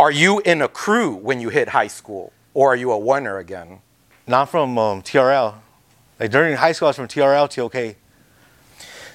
Are 0.00 0.10
you 0.10 0.40
in 0.46 0.62
a 0.62 0.68
crew 0.68 1.14
when 1.14 1.42
you 1.42 1.50
hit 1.50 1.68
high 1.68 1.88
school, 1.88 2.32
or 2.54 2.72
are 2.72 2.74
you 2.74 2.90
a 2.90 2.98
oneer 2.98 3.38
again? 3.38 3.80
Not 4.26 4.46
from 4.46 4.78
um, 4.78 5.02
TRL. 5.02 5.56
Like 6.18 6.30
during 6.30 6.56
high 6.56 6.72
school, 6.72 6.86
I 6.86 6.88
was 6.88 6.96
from 6.96 7.06
TRL 7.06 7.50
TOK. 7.50 7.96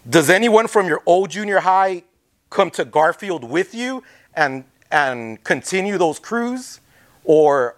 Does 0.08 0.30
anyone 0.30 0.68
from 0.68 0.86
your 0.86 1.02
old 1.08 1.32
junior 1.32 1.62
high 1.62 2.04
come 2.52 2.70
to 2.70 2.86
Garfield 2.86 3.44
with 3.44 3.74
you 3.74 4.04
and 4.36 4.64
and 4.92 5.44
continue 5.44 5.98
those 5.98 6.20
crews, 6.20 6.82
or 7.24 7.78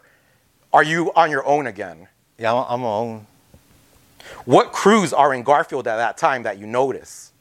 are 0.73 0.83
you 0.83 1.13
on 1.15 1.31
your 1.31 1.45
own 1.45 1.65
again? 1.65 2.09
Yeah, 2.37 2.53
I'm, 2.53 2.65
I'm 2.67 2.81
my 2.81 2.87
own. 2.87 3.27
What 4.43 4.73
crews 4.73 5.13
are 5.13 5.33
in 5.33 5.43
Garfield 5.43 5.87
at 5.87 5.95
that 5.95 6.17
time 6.17 6.43
that 6.43 6.57
you 6.57 6.67
notice? 6.67 7.31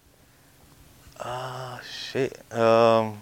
Ah, 1.18 1.80
shit. 1.90 2.40
Um, 2.54 3.20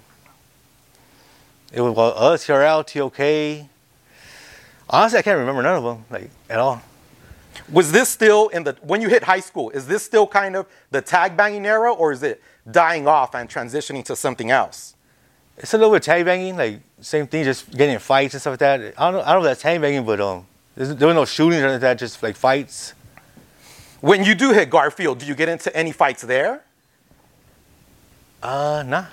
it 1.74 1.80
was 1.80 1.96
uh, 1.96 2.08
us, 2.10 2.46
TRL, 2.46 2.84
TOK. 2.87 3.68
Honestly, 4.88 5.18
I 5.18 5.22
can't 5.22 5.38
remember 5.38 5.62
none 5.62 5.76
of 5.76 5.84
them, 5.84 6.04
like, 6.10 6.30
at 6.48 6.58
all. 6.58 6.82
Was 7.72 7.92
this 7.92 8.08
still 8.08 8.48
in 8.48 8.64
the 8.64 8.76
when 8.82 9.00
you 9.00 9.08
hit 9.08 9.22
high 9.22 9.40
school? 9.40 9.70
Is 9.70 9.87
this 9.87 10.04
still 10.04 10.26
kind 10.26 10.56
of 10.56 10.66
the 10.90 11.00
tag 11.00 11.37
banging 11.37 11.64
era, 11.64 11.92
or 11.92 12.12
is 12.12 12.22
it 12.22 12.42
dying 12.70 13.06
off 13.08 13.34
and 13.34 13.48
transitioning 13.48 14.04
to 14.04 14.16
something 14.16 14.50
else? 14.50 14.94
It's 15.56 15.72
a 15.72 15.78
little 15.78 15.92
bit 15.94 16.02
tag 16.02 16.24
banging, 16.24 16.56
like, 16.56 16.80
same 17.00 17.26
thing, 17.26 17.44
just 17.44 17.70
getting 17.70 17.94
in 17.94 18.00
fights 18.00 18.34
and 18.34 18.40
stuff 18.40 18.52
like 18.52 18.58
that. 18.60 18.80
I 18.98 19.04
don't 19.10 19.14
know, 19.14 19.20
I 19.22 19.32
don't 19.32 19.42
know 19.42 19.48
if 19.48 19.50
that's 19.52 19.62
tag 19.62 19.80
banging, 19.80 20.04
but 20.04 20.20
um, 20.20 20.46
there's- 20.74 20.94
there 20.96 21.08
were 21.08 21.14
no 21.14 21.24
shootings 21.24 21.62
or 21.62 21.66
anything 21.66 21.72
like 21.74 21.80
that, 21.82 21.98
just 21.98 22.22
like 22.22 22.37
fights. 22.37 22.92
When 24.00 24.24
you 24.24 24.34
do 24.34 24.52
hit 24.52 24.68
Garfield, 24.68 25.18
do 25.20 25.26
you 25.26 25.34
get 25.34 25.48
into 25.48 25.74
any 25.74 25.92
fights 25.92 26.22
there? 26.22 26.62
Uh, 28.42 28.82
nah. 28.87 29.06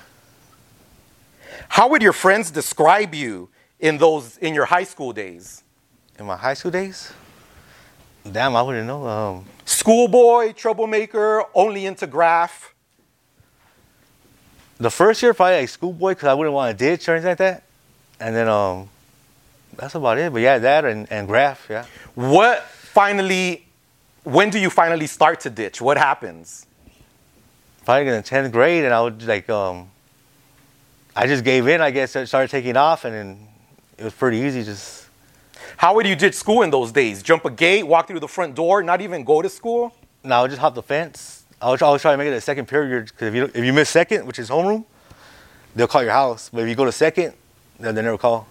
How 1.72 1.88
would 1.88 2.02
your 2.02 2.12
friends 2.12 2.52
describe 2.52 3.16
you 3.16 3.48
in 3.80 3.98
those 3.98 4.36
in 4.40 4.54
your 4.54 4.66
high 4.66 4.84
school 4.84 5.14
days? 5.14 5.64
In 6.20 6.26
my 6.26 6.36
high 6.36 6.54
school 6.54 6.70
days, 6.70 7.14
damn, 8.30 8.58
I 8.58 8.62
wouldn't 8.62 8.86
know. 8.86 9.08
Um, 9.08 9.46
Schoolboy, 9.64 10.52
troublemaker, 10.52 11.46
only 11.56 11.86
into 11.86 12.08
graph. 12.08 12.76
the 14.80 14.92
first 14.92 15.24
year 15.24 15.34
probably 15.34 15.62
like 15.62 15.70
schoolboy 15.70 16.10
because 16.12 16.28
I 16.28 16.34
wouldn't 16.34 16.54
want 16.54 16.78
to 16.78 16.86
ditch 16.86 17.08
or 17.08 17.14
anything 17.14 17.30
like 17.30 17.38
that. 17.38 17.64
And 18.20 18.36
then 18.36 18.50
um, 18.50 18.90
that's 19.78 19.96
about 19.96 20.18
it. 20.18 20.34
But 20.34 20.42
yeah, 20.42 20.58
that 20.58 20.84
and, 20.84 21.10
and 21.10 21.26
graph, 21.26 21.68
yeah. 21.70 21.86
What 22.16 22.64
finally? 22.64 23.66
When 24.24 24.50
do 24.50 24.60
you 24.60 24.70
finally 24.70 25.08
start 25.08 25.40
to 25.42 25.50
ditch? 25.50 25.80
What 25.80 25.98
happens? 25.98 26.66
Probably 27.86 28.08
in 28.08 28.14
the 28.14 28.22
tenth 28.22 28.52
grade, 28.52 28.84
and 28.84 28.94
I 28.94 29.02
would 29.02 29.24
like 29.24 29.50
um, 29.50 29.91
I 31.16 31.28
just 31.28 31.44
gave 31.44 31.68
in. 31.68 31.82
I 31.82 31.92
guess 31.92 32.16
I 32.16 32.24
started 32.24 32.50
taking 32.50 32.78
off, 32.78 33.06
and 33.06 33.14
then 33.14 33.48
it 33.98 34.04
was 34.04 34.14
pretty 34.14 34.38
easy. 34.38 34.64
Just 34.64 35.08
How 35.78 35.94
would 35.96 36.08
you 36.08 36.16
did 36.16 36.34
school 36.34 36.62
in 36.62 36.70
those 36.70 36.92
days? 36.92 37.22
Jump 37.22 37.46
a 37.46 37.52
gate, 37.52 37.84
walk 37.84 38.08
through 38.08 38.20
the 38.20 38.28
front 38.28 38.56
door, 38.56 38.82
not 38.82 39.02
even 39.02 39.24
go 39.24 39.42
to 39.42 39.50
school? 39.50 39.94
No, 40.24 40.36
I 40.36 40.42
would 40.44 40.52
just 40.52 40.62
hop 40.62 40.76
the 40.76 40.84
fence. 40.84 41.44
I 41.62 41.70
was 41.70 41.82
always 41.82 42.02
trying 42.02 42.14
to 42.14 42.18
make 42.24 42.32
it 42.32 42.36
a 42.36 42.42
second 42.42 42.68
period 42.68 43.06
because 43.06 43.28
if 43.28 43.36
you 43.36 43.46
if 43.54 43.64
you 43.64 43.74
miss 43.74 43.90
second, 43.90 44.26
which 44.26 44.40
is 44.40 44.50
homeroom, 44.50 44.86
they'll 45.76 45.88
call 45.88 46.02
your 46.02 46.12
house. 46.12 46.50
But 46.52 46.64
if 46.64 46.70
you 46.70 46.76
go 46.76 46.86
to 46.86 46.92
second, 46.92 47.34
then 47.80 47.94
they 47.94 48.02
never 48.02 48.18
call. 48.18 48.48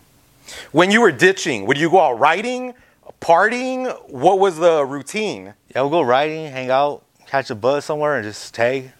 When 0.72 0.90
you 0.90 1.00
were 1.00 1.12
ditching, 1.12 1.66
would 1.66 1.78
you 1.78 1.90
go 1.90 2.00
out 2.00 2.18
riding, 2.18 2.74
partying? 3.20 3.92
What 4.10 4.38
was 4.38 4.58
the 4.58 4.84
routine? 4.84 5.54
Yeah, 5.74 5.82
we'll 5.82 5.90
go 5.90 6.02
riding, 6.02 6.50
hang 6.50 6.70
out, 6.70 7.04
catch 7.26 7.50
a 7.50 7.54
bus 7.54 7.84
somewhere, 7.84 8.16
and 8.16 8.24
just 8.24 8.54
tag. 8.54 8.92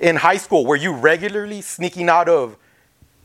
In 0.00 0.16
high 0.16 0.36
school, 0.36 0.64
were 0.66 0.76
you 0.76 0.92
regularly 0.92 1.60
sneaking 1.60 2.08
out 2.08 2.28
of 2.28 2.56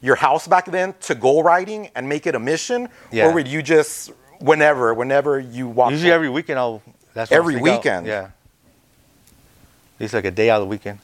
your 0.02 0.16
house 0.16 0.48
back 0.48 0.66
then 0.66 0.94
to 1.02 1.16
go 1.16 1.42
riding 1.42 1.90
and 1.96 2.08
make 2.08 2.28
it 2.28 2.36
a 2.36 2.40
mission? 2.40 2.90
Yeah. 3.12 3.28
Or 3.28 3.34
would 3.34 3.48
you 3.48 3.62
just, 3.62 4.12
whenever, 4.40 4.94
whenever 4.94 5.40
you 5.40 5.68
walk? 5.68 5.92
Usually 5.92 6.12
every 6.12 6.30
weekend 6.30 6.60
I'll. 6.60 6.82
That's 7.14 7.32
Every 7.32 7.54
sneak 7.56 7.68
out. 7.68 7.78
weekend? 7.78 8.08
Yeah. 8.08 8.30
It's 10.00 10.14
like 10.14 10.26
a 10.26 10.32
day 10.32 10.50
out 10.50 10.62
of 10.62 10.68
the 10.68 10.70
weekend. 10.70 10.98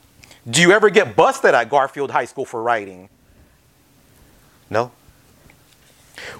Do 0.48 0.60
you 0.60 0.72
ever 0.72 0.90
get 0.90 1.14
busted 1.14 1.54
at 1.54 1.68
Garfield 1.70 2.10
High 2.10 2.24
School 2.24 2.44
for 2.44 2.62
riding? 2.62 3.08
No. 4.68 4.90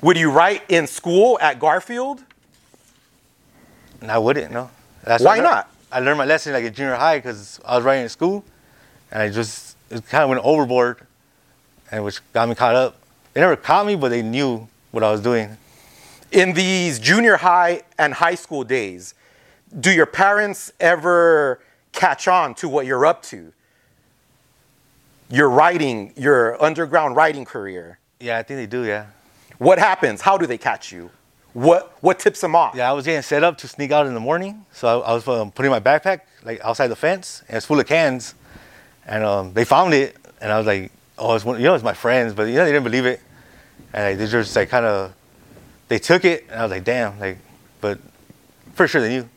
Would 0.03 0.17
you 0.17 0.31
write 0.31 0.63
in 0.69 0.87
school 0.87 1.39
at 1.41 1.61
Garfield? 1.61 2.25
I 4.03 4.19
wouldn't. 4.19 4.53
No. 4.53 4.71
That's 5.05 5.23
Why 5.23 5.39
I 5.39 5.41
not? 5.41 5.71
I 5.93 6.01
learned 6.01 6.19
my 6.19 6.25
lesson 6.25 6.53
like 6.53 6.65
in 6.65 6.73
junior 6.75 6.95
high 6.95 7.19
because 7.19 7.61
I 7.65 7.77
was 7.77 7.85
writing 7.85 8.05
in 8.05 8.09
school, 8.09 8.45
and 9.11 9.23
I 9.23 9.29
just 9.31 9.77
it 9.91 10.07
kind 10.09 10.25
of 10.25 10.31
went 10.31 10.43
overboard, 10.45 11.07
and 11.91 12.05
which 12.05 12.21
got 12.33 12.49
me 12.49 12.55
caught 12.55 12.75
up. 12.75 12.97
They 13.33 13.41
never 13.41 13.57
caught 13.57 13.87
me, 13.87 13.97
but 13.97 14.09
they 14.09 14.23
knew 14.23 14.69
what 14.91 15.03
I 15.03 15.11
was 15.11 15.21
doing. 15.21 15.57
In 16.33 16.53
these 16.53 16.99
junior 16.99 17.37
high 17.37 17.83
and 17.99 18.15
high 18.15 18.37
school 18.37 18.65
days, 18.65 19.15
do 19.79 19.91
your 19.91 20.07
parents 20.07 20.73
ever 20.81 21.61
catch 21.93 22.29
on 22.29 22.55
to 22.57 22.69
what 22.69 22.87
you're 22.87 23.07
up 23.07 23.23
to? 23.25 23.53
Your 25.29 25.49
writing, 25.49 26.13
your 26.17 26.61
underground 26.63 27.17
writing 27.17 27.45
career. 27.45 27.99
Yeah, 28.19 28.39
I 28.39 28.43
think 28.43 28.59
they 28.59 28.67
do. 28.67 28.85
Yeah. 28.85 29.07
What 29.59 29.79
happens? 29.79 30.21
How 30.21 30.37
do 30.39 30.47
they 30.47 30.59
catch 30.59 30.93
you? 30.93 31.11
What 31.53 31.97
what 32.01 32.19
tips 32.21 32.41
them 32.41 32.55
off? 32.55 32.77
Yeah, 32.77 32.89
I 32.89 32.93
was 32.93 33.05
getting 33.05 33.23
set 33.23 33.43
up 33.43 33.59
to 33.59 33.69
sneak 33.69 33.91
out 33.91 34.07
in 34.07 34.15
the 34.15 34.21
morning, 34.21 34.65
so 34.73 35.01
I, 35.01 35.11
I 35.11 35.15
was 35.15 35.27
um, 35.27 35.51
putting 35.51 35.71
my 35.71 35.81
backpack 35.81 36.21
like 36.45 36.61
outside 36.65 36.89
the 36.89 36.97
fence, 36.97 37.43
and 37.49 37.57
it's 37.57 37.67
full 37.67 37.81
of 37.81 37.87
cans, 37.87 38.35
and 39.11 39.25
um, 39.25 39.53
they 39.53 39.65
found 39.65 39.93
it, 39.93 40.17
and 40.41 40.51
I 40.51 40.57
was 40.57 40.67
like, 40.67 40.91
"Oh, 41.19 41.35
it's 41.35 41.45
one, 41.45 41.59
you 41.59 41.67
know, 41.67 41.75
it's 41.75 41.85
my 41.85 41.93
friends," 41.93 42.33
but 42.33 42.45
you 42.45 42.55
know, 42.55 42.65
they 42.65 42.73
didn't 42.73 42.85
believe 42.85 43.05
it, 43.05 43.21
and 43.93 44.05
like, 44.05 44.19
they 44.19 44.27
just 44.27 44.57
like 44.57 44.71
kind 44.71 44.87
of, 44.87 45.13
they 45.89 45.99
took 45.99 46.25
it, 46.25 46.47
and 46.49 46.61
I 46.61 46.63
was 46.63 46.71
like, 46.71 46.85
"Damn!" 46.85 47.19
Like, 47.19 47.39
but 47.81 47.99
for 48.75 48.89
sure 48.89 49.03
they 49.03 49.11
knew. 49.11 49.29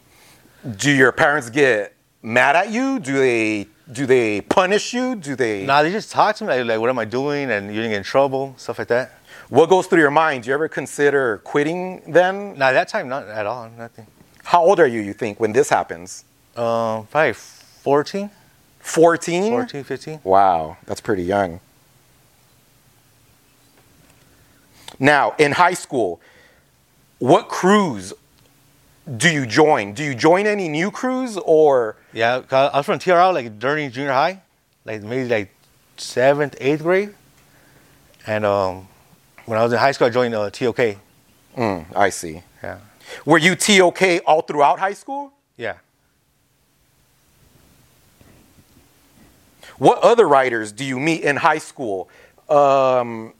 Do 0.77 0.91
your 0.91 1.12
parents 1.12 1.49
get 1.49 1.93
mad 2.21 2.55
at 2.55 2.71
you? 2.71 2.99
Do 2.99 3.17
they 3.17 3.67
do 3.91 4.05
they 4.05 4.39
punish 4.39 4.93
you? 4.93 5.15
Do 5.15 5.36
they 5.36 5.65
Nah, 5.65 5.83
they 5.83 5.91
just 5.91 6.09
talk 6.09 6.38
to 6.38 6.45
me 6.45 6.49
like, 6.53 6.65
like, 6.65 6.79
"What 6.79 6.89
am 6.89 6.99
I 6.99 7.05
doing?" 7.05 7.51
and 7.51 7.67
you 7.67 7.75
didn't 7.81 7.91
get 7.91 7.97
in 7.97 8.03
trouble, 8.03 8.53
stuff 8.57 8.79
like 8.79 8.88
that. 8.88 9.19
What 9.49 9.69
goes 9.69 9.88
through 9.88 9.99
your 9.99 10.12
mind? 10.12 10.43
Do 10.43 10.49
you 10.49 10.53
ever 10.53 10.69
consider 10.69 11.39
quitting 11.43 12.01
then? 12.12 12.57
Nah, 12.57 12.71
that 12.71 12.88
time 12.88 13.09
not 13.09 13.27
at 13.27 13.45
all, 13.45 13.69
nothing. 13.77 14.07
How 14.43 14.63
old 14.63 14.79
are 14.79 14.88
you, 14.88 15.01
you 15.01 15.13
think, 15.13 15.39
when 15.39 15.51
this 15.51 15.69
happens? 15.69 16.25
Um, 16.55 17.07
probably 17.07 17.33
14, 17.33 18.29
14? 18.83 19.49
14, 19.51 19.83
15. 19.83 20.19
Wow, 20.23 20.77
that's 20.85 21.01
pretty 21.01 21.23
young. 21.23 21.59
Now, 24.99 25.33
in 25.39 25.53
high 25.53 25.73
school, 25.73 26.21
what 27.19 27.47
crews 27.49 28.13
do 29.17 29.29
you 29.29 29.45
join? 29.45 29.93
Do 29.93 30.03
you 30.03 30.13
join 30.15 30.45
any 30.45 30.67
new 30.69 30.91
crews 30.91 31.37
or 31.37 31.95
Yeah, 32.13 32.41
'cause 32.41 32.69
I 32.73 32.77
was 32.77 32.85
from 32.85 32.99
TRL 32.99 33.33
like 33.33 33.57
during 33.59 33.89
junior 33.91 34.11
high, 34.13 34.41
like 34.85 35.01
maybe 35.01 35.27
like 35.27 35.53
seventh, 35.97 36.55
eighth 36.59 36.83
grade, 36.83 37.13
and 38.27 38.45
um, 38.45 38.87
when 39.45 39.57
I 39.57 39.63
was 39.63 39.73
in 39.73 39.79
high 39.79 39.91
school, 39.93 40.07
I 40.07 40.09
joined 40.11 40.35
uh, 40.35 40.49
TOK. 40.51 40.97
Mm, 41.57 41.85
I 41.95 42.09
see. 42.09 42.43
Yeah, 42.61 42.77
Were 43.25 43.37
you 43.37 43.55
TOK 43.55 44.21
all 44.25 44.41
throughout 44.41 44.79
high 44.79 44.93
school? 44.93 45.31
yeah. 45.57 45.75
What 49.77 49.99
other 49.99 50.27
writers 50.27 50.71
do 50.71 50.83
you 50.86 50.99
meet 50.99 51.21
in 51.23 51.38
high 51.38 51.57
school? 51.57 52.09
Um, 52.49 53.33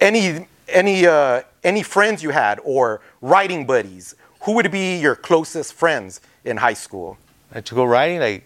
any 0.00 0.46
any 0.68 1.06
uh, 1.06 1.42
any 1.62 1.82
friends 1.82 2.22
you 2.22 2.30
had 2.30 2.60
or 2.64 3.00
writing 3.20 3.66
buddies? 3.66 4.14
Who 4.42 4.52
would 4.52 4.70
be 4.70 4.98
your 4.98 5.14
closest 5.14 5.74
friends 5.74 6.20
in 6.44 6.56
high 6.56 6.74
school? 6.74 7.18
Like 7.54 7.64
to 7.66 7.74
go 7.74 7.84
riding, 7.84 8.20
like 8.20 8.44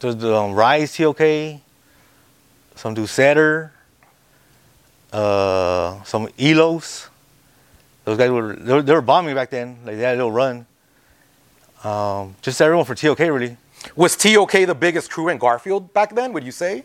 there's 0.00 0.16
the 0.16 0.34
um, 0.34 0.52
Rise 0.52 0.96
TOK, 0.96 1.60
some 2.74 2.94
do 2.94 3.06
Setter, 3.06 3.72
uh, 5.12 6.02
some 6.02 6.26
Elos. 6.38 7.08
Those 8.04 8.18
guys 8.18 8.30
were 8.30 8.54
they, 8.54 8.92
were 8.92 9.00
bombing 9.00 9.34
back 9.34 9.50
then. 9.50 9.78
Like 9.84 9.96
they 9.96 10.02
had 10.02 10.14
a 10.14 10.16
little 10.16 10.32
run. 10.32 10.66
Um, 11.84 12.34
just 12.42 12.60
everyone 12.60 12.84
for 12.84 12.94
TOK 12.94 13.18
really. 13.18 13.56
Was 13.96 14.16
TOK 14.16 14.52
the 14.52 14.74
biggest 14.74 15.10
crew 15.10 15.28
in 15.28 15.38
Garfield 15.38 15.92
back 15.92 16.14
then? 16.14 16.32
Would 16.32 16.44
you 16.44 16.52
say? 16.52 16.84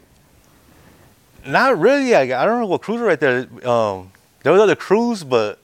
Not 1.46 1.80
really. 1.80 2.16
I, 2.16 2.22
I 2.22 2.46
don't 2.46 2.60
know 2.60 2.68
what 2.68 2.82
crews 2.82 3.00
were 3.00 3.08
right 3.08 3.20
there. 3.20 3.48
Um, 3.68 4.12
there 4.44 4.52
was 4.52 4.62
other 4.62 4.76
crews, 4.76 5.24
but 5.24 5.60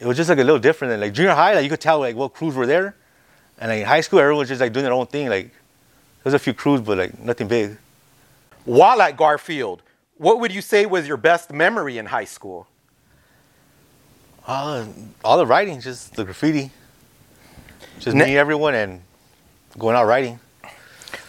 it 0.00 0.06
was 0.06 0.16
just 0.16 0.28
like 0.28 0.38
a 0.38 0.44
little 0.44 0.58
different. 0.58 0.90
Than, 0.90 1.00
like 1.00 1.12
junior 1.12 1.32
high, 1.32 1.54
like 1.54 1.64
you 1.64 1.70
could 1.70 1.80
tell 1.80 2.00
like 2.00 2.16
what 2.16 2.34
crews 2.34 2.54
were 2.54 2.66
there, 2.66 2.96
and 3.58 3.70
like 3.70 3.80
in 3.80 3.86
high 3.86 4.00
school, 4.00 4.18
everyone 4.18 4.40
was 4.40 4.48
just 4.48 4.60
like 4.60 4.72
doing 4.72 4.84
their 4.84 4.92
own 4.92 5.06
thing. 5.06 5.28
Like 5.28 5.46
there 5.46 6.24
was 6.24 6.34
a 6.34 6.38
few 6.38 6.54
crews, 6.54 6.80
but 6.80 6.98
like 6.98 7.18
nothing 7.18 7.48
big. 7.48 7.76
While 8.64 9.00
at 9.02 9.16
Garfield, 9.16 9.82
what 10.18 10.40
would 10.40 10.52
you 10.52 10.60
say 10.60 10.86
was 10.86 11.06
your 11.08 11.16
best 11.16 11.52
memory 11.52 11.98
in 11.98 12.06
high 12.06 12.24
school? 12.24 12.66
Uh, 14.46 14.86
all 15.24 15.38
the 15.38 15.46
writing, 15.46 15.80
just 15.80 16.14
the 16.16 16.24
graffiti, 16.24 16.70
just 18.00 18.16
Ne- 18.16 18.24
meeting 18.24 18.36
everyone 18.36 18.74
and 18.74 19.00
going 19.78 19.94
out 19.96 20.06
writing. 20.06 20.40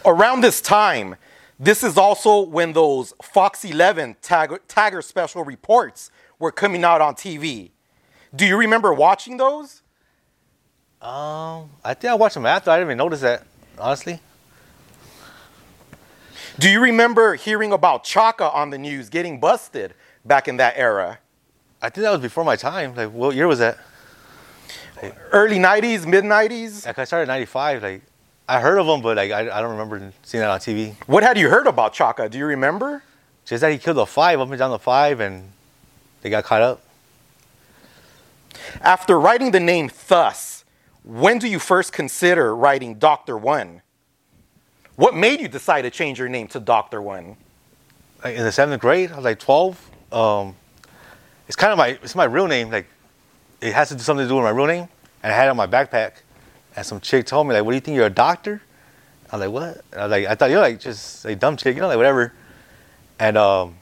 Around 0.05 0.41
this 0.41 0.61
time, 0.61 1.15
This 1.59 1.83
is 1.83 1.97
also 1.97 2.41
when 2.41 2.73
those 2.73 3.13
Fox 3.21 3.63
11 3.63 4.17
Tagger, 4.21 4.59
Tagger 4.67 5.03
special 5.03 5.45
reports 5.45 6.11
were 6.39 6.51
coming 6.51 6.83
out 6.83 6.99
on 6.99 7.15
TV. 7.15 7.71
Do 8.35 8.45
you 8.45 8.57
remember 8.57 8.93
watching 8.93 9.37
those? 9.37 9.81
Um, 11.01 11.69
I 11.83 11.93
think 11.93 12.11
I 12.11 12.15
watched 12.15 12.33
them 12.33 12.45
after. 12.45 12.71
I 12.71 12.77
didn't 12.77 12.87
even 12.87 12.97
notice 12.97 13.21
that, 13.21 13.43
honestly. 13.77 14.19
Do 16.59 16.69
you 16.69 16.81
remember 16.81 17.35
hearing 17.35 17.71
about 17.71 18.03
Chaka 18.03 18.49
on 18.51 18.69
the 18.69 18.77
news 18.77 19.09
getting 19.09 19.39
busted 19.39 19.93
back 20.25 20.47
in 20.47 20.57
that 20.57 20.73
era? 20.75 21.19
I 21.81 21.89
think 21.89 22.03
that 22.03 22.11
was 22.11 22.21
before 22.21 22.43
my 22.43 22.55
time. 22.55 22.95
Like, 22.95 23.11
what 23.11 23.35
year 23.35 23.47
was 23.47 23.59
that? 23.59 23.77
Early 25.31 25.57
90s, 25.57 26.05
mid 26.05 26.23
90s? 26.23 26.85
Like, 26.85 26.99
I 26.99 27.03
started 27.03 27.23
in 27.23 27.27
95. 27.29 27.83
Like, 27.83 28.01
I 28.47 28.59
heard 28.59 28.77
of 28.77 28.87
him, 28.87 29.01
but 29.01 29.17
like, 29.17 29.31
I, 29.31 29.41
I 29.41 29.61
don't 29.61 29.71
remember 29.71 30.11
seeing 30.23 30.41
that 30.41 30.49
on 30.49 30.59
TV. 30.59 30.95
What 31.07 31.23
had 31.23 31.37
you 31.37 31.49
heard 31.49 31.67
about 31.67 31.93
Chaka? 31.93 32.27
Do 32.29 32.37
you 32.37 32.45
remember? 32.45 33.03
Just 33.45 33.61
that 33.61 33.71
he 33.71 33.77
killed 33.77 33.97
a 33.97 34.05
five, 34.05 34.39
up 34.39 34.49
and 34.49 34.57
down 34.57 34.71
the 34.71 34.79
five, 34.79 35.19
and 35.19 35.49
they 36.21 36.29
got 36.29 36.43
caught 36.43 36.61
up. 36.61 36.81
After 38.81 39.19
writing 39.19 39.51
the 39.51 39.59
name 39.59 39.89
Thus, 40.07 40.63
when 41.03 41.39
do 41.39 41.47
you 41.47 41.59
first 41.59 41.93
consider 41.93 42.55
writing 42.55 42.95
Dr. 42.95 43.37
One? 43.37 43.81
What 44.95 45.15
made 45.15 45.41
you 45.41 45.47
decide 45.47 45.81
to 45.83 45.89
change 45.89 46.19
your 46.19 46.29
name 46.29 46.47
to 46.49 46.59
Dr. 46.59 47.01
One? 47.01 47.35
Like, 48.23 48.35
in 48.35 48.43
the 48.43 48.51
seventh 48.51 48.81
grade, 48.81 49.11
I 49.11 49.15
was 49.15 49.25
like 49.25 49.39
12. 49.39 49.89
Um, 50.11 50.55
it's 51.47 51.55
kind 51.55 51.71
of 51.71 51.77
my, 51.77 51.87
it's 52.01 52.15
my 52.15 52.25
real 52.25 52.47
name. 52.47 52.69
Like, 52.69 52.87
it 53.59 53.73
has 53.73 53.89
to 53.89 53.95
do 53.95 54.01
something 54.01 54.25
to 54.25 54.29
do 54.29 54.35
with 54.35 54.43
my 54.43 54.51
real 54.51 54.67
name. 54.67 54.87
And 55.23 55.33
I 55.33 55.35
had 55.35 55.47
it 55.47 55.49
on 55.49 55.57
my 55.57 55.67
backpack. 55.67 56.13
And 56.75 56.85
some 56.85 56.99
chick 56.99 57.25
told 57.25 57.47
me, 57.47 57.53
like, 57.53 57.63
what 57.65 57.71
do 57.71 57.75
you 57.75 57.81
think, 57.81 57.95
you're 57.95 58.05
a 58.07 58.09
doctor? 58.09 58.61
I 59.31 59.37
was 59.37 59.45
like, 59.47 59.53
what? 59.53 59.85
I 59.97 60.03
was 60.03 60.11
like, 60.11 60.25
I 60.27 60.35
thought 60.35 60.49
you're 60.49 60.59
like 60.59 60.79
just 60.79 61.25
a 61.25 61.35
dumb 61.35 61.57
chick, 61.57 61.75
you 61.75 61.81
know, 61.81 61.87
like 61.87 61.97
whatever. 61.97 62.33
And 63.19 63.37
um, 63.37 63.75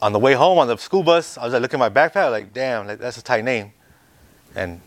on 0.00 0.12
the 0.12 0.18
way 0.18 0.34
home 0.34 0.58
on 0.58 0.66
the 0.68 0.76
school 0.76 1.02
bus, 1.02 1.36
I 1.38 1.44
was 1.44 1.52
like 1.52 1.62
looking 1.62 1.80
at 1.80 1.92
my 1.92 2.08
backpack, 2.08 2.30
like, 2.30 2.52
damn, 2.52 2.86
like, 2.86 2.98
that's 2.98 3.16
a 3.18 3.22
tight 3.22 3.44
name. 3.44 3.72
And 4.54 4.80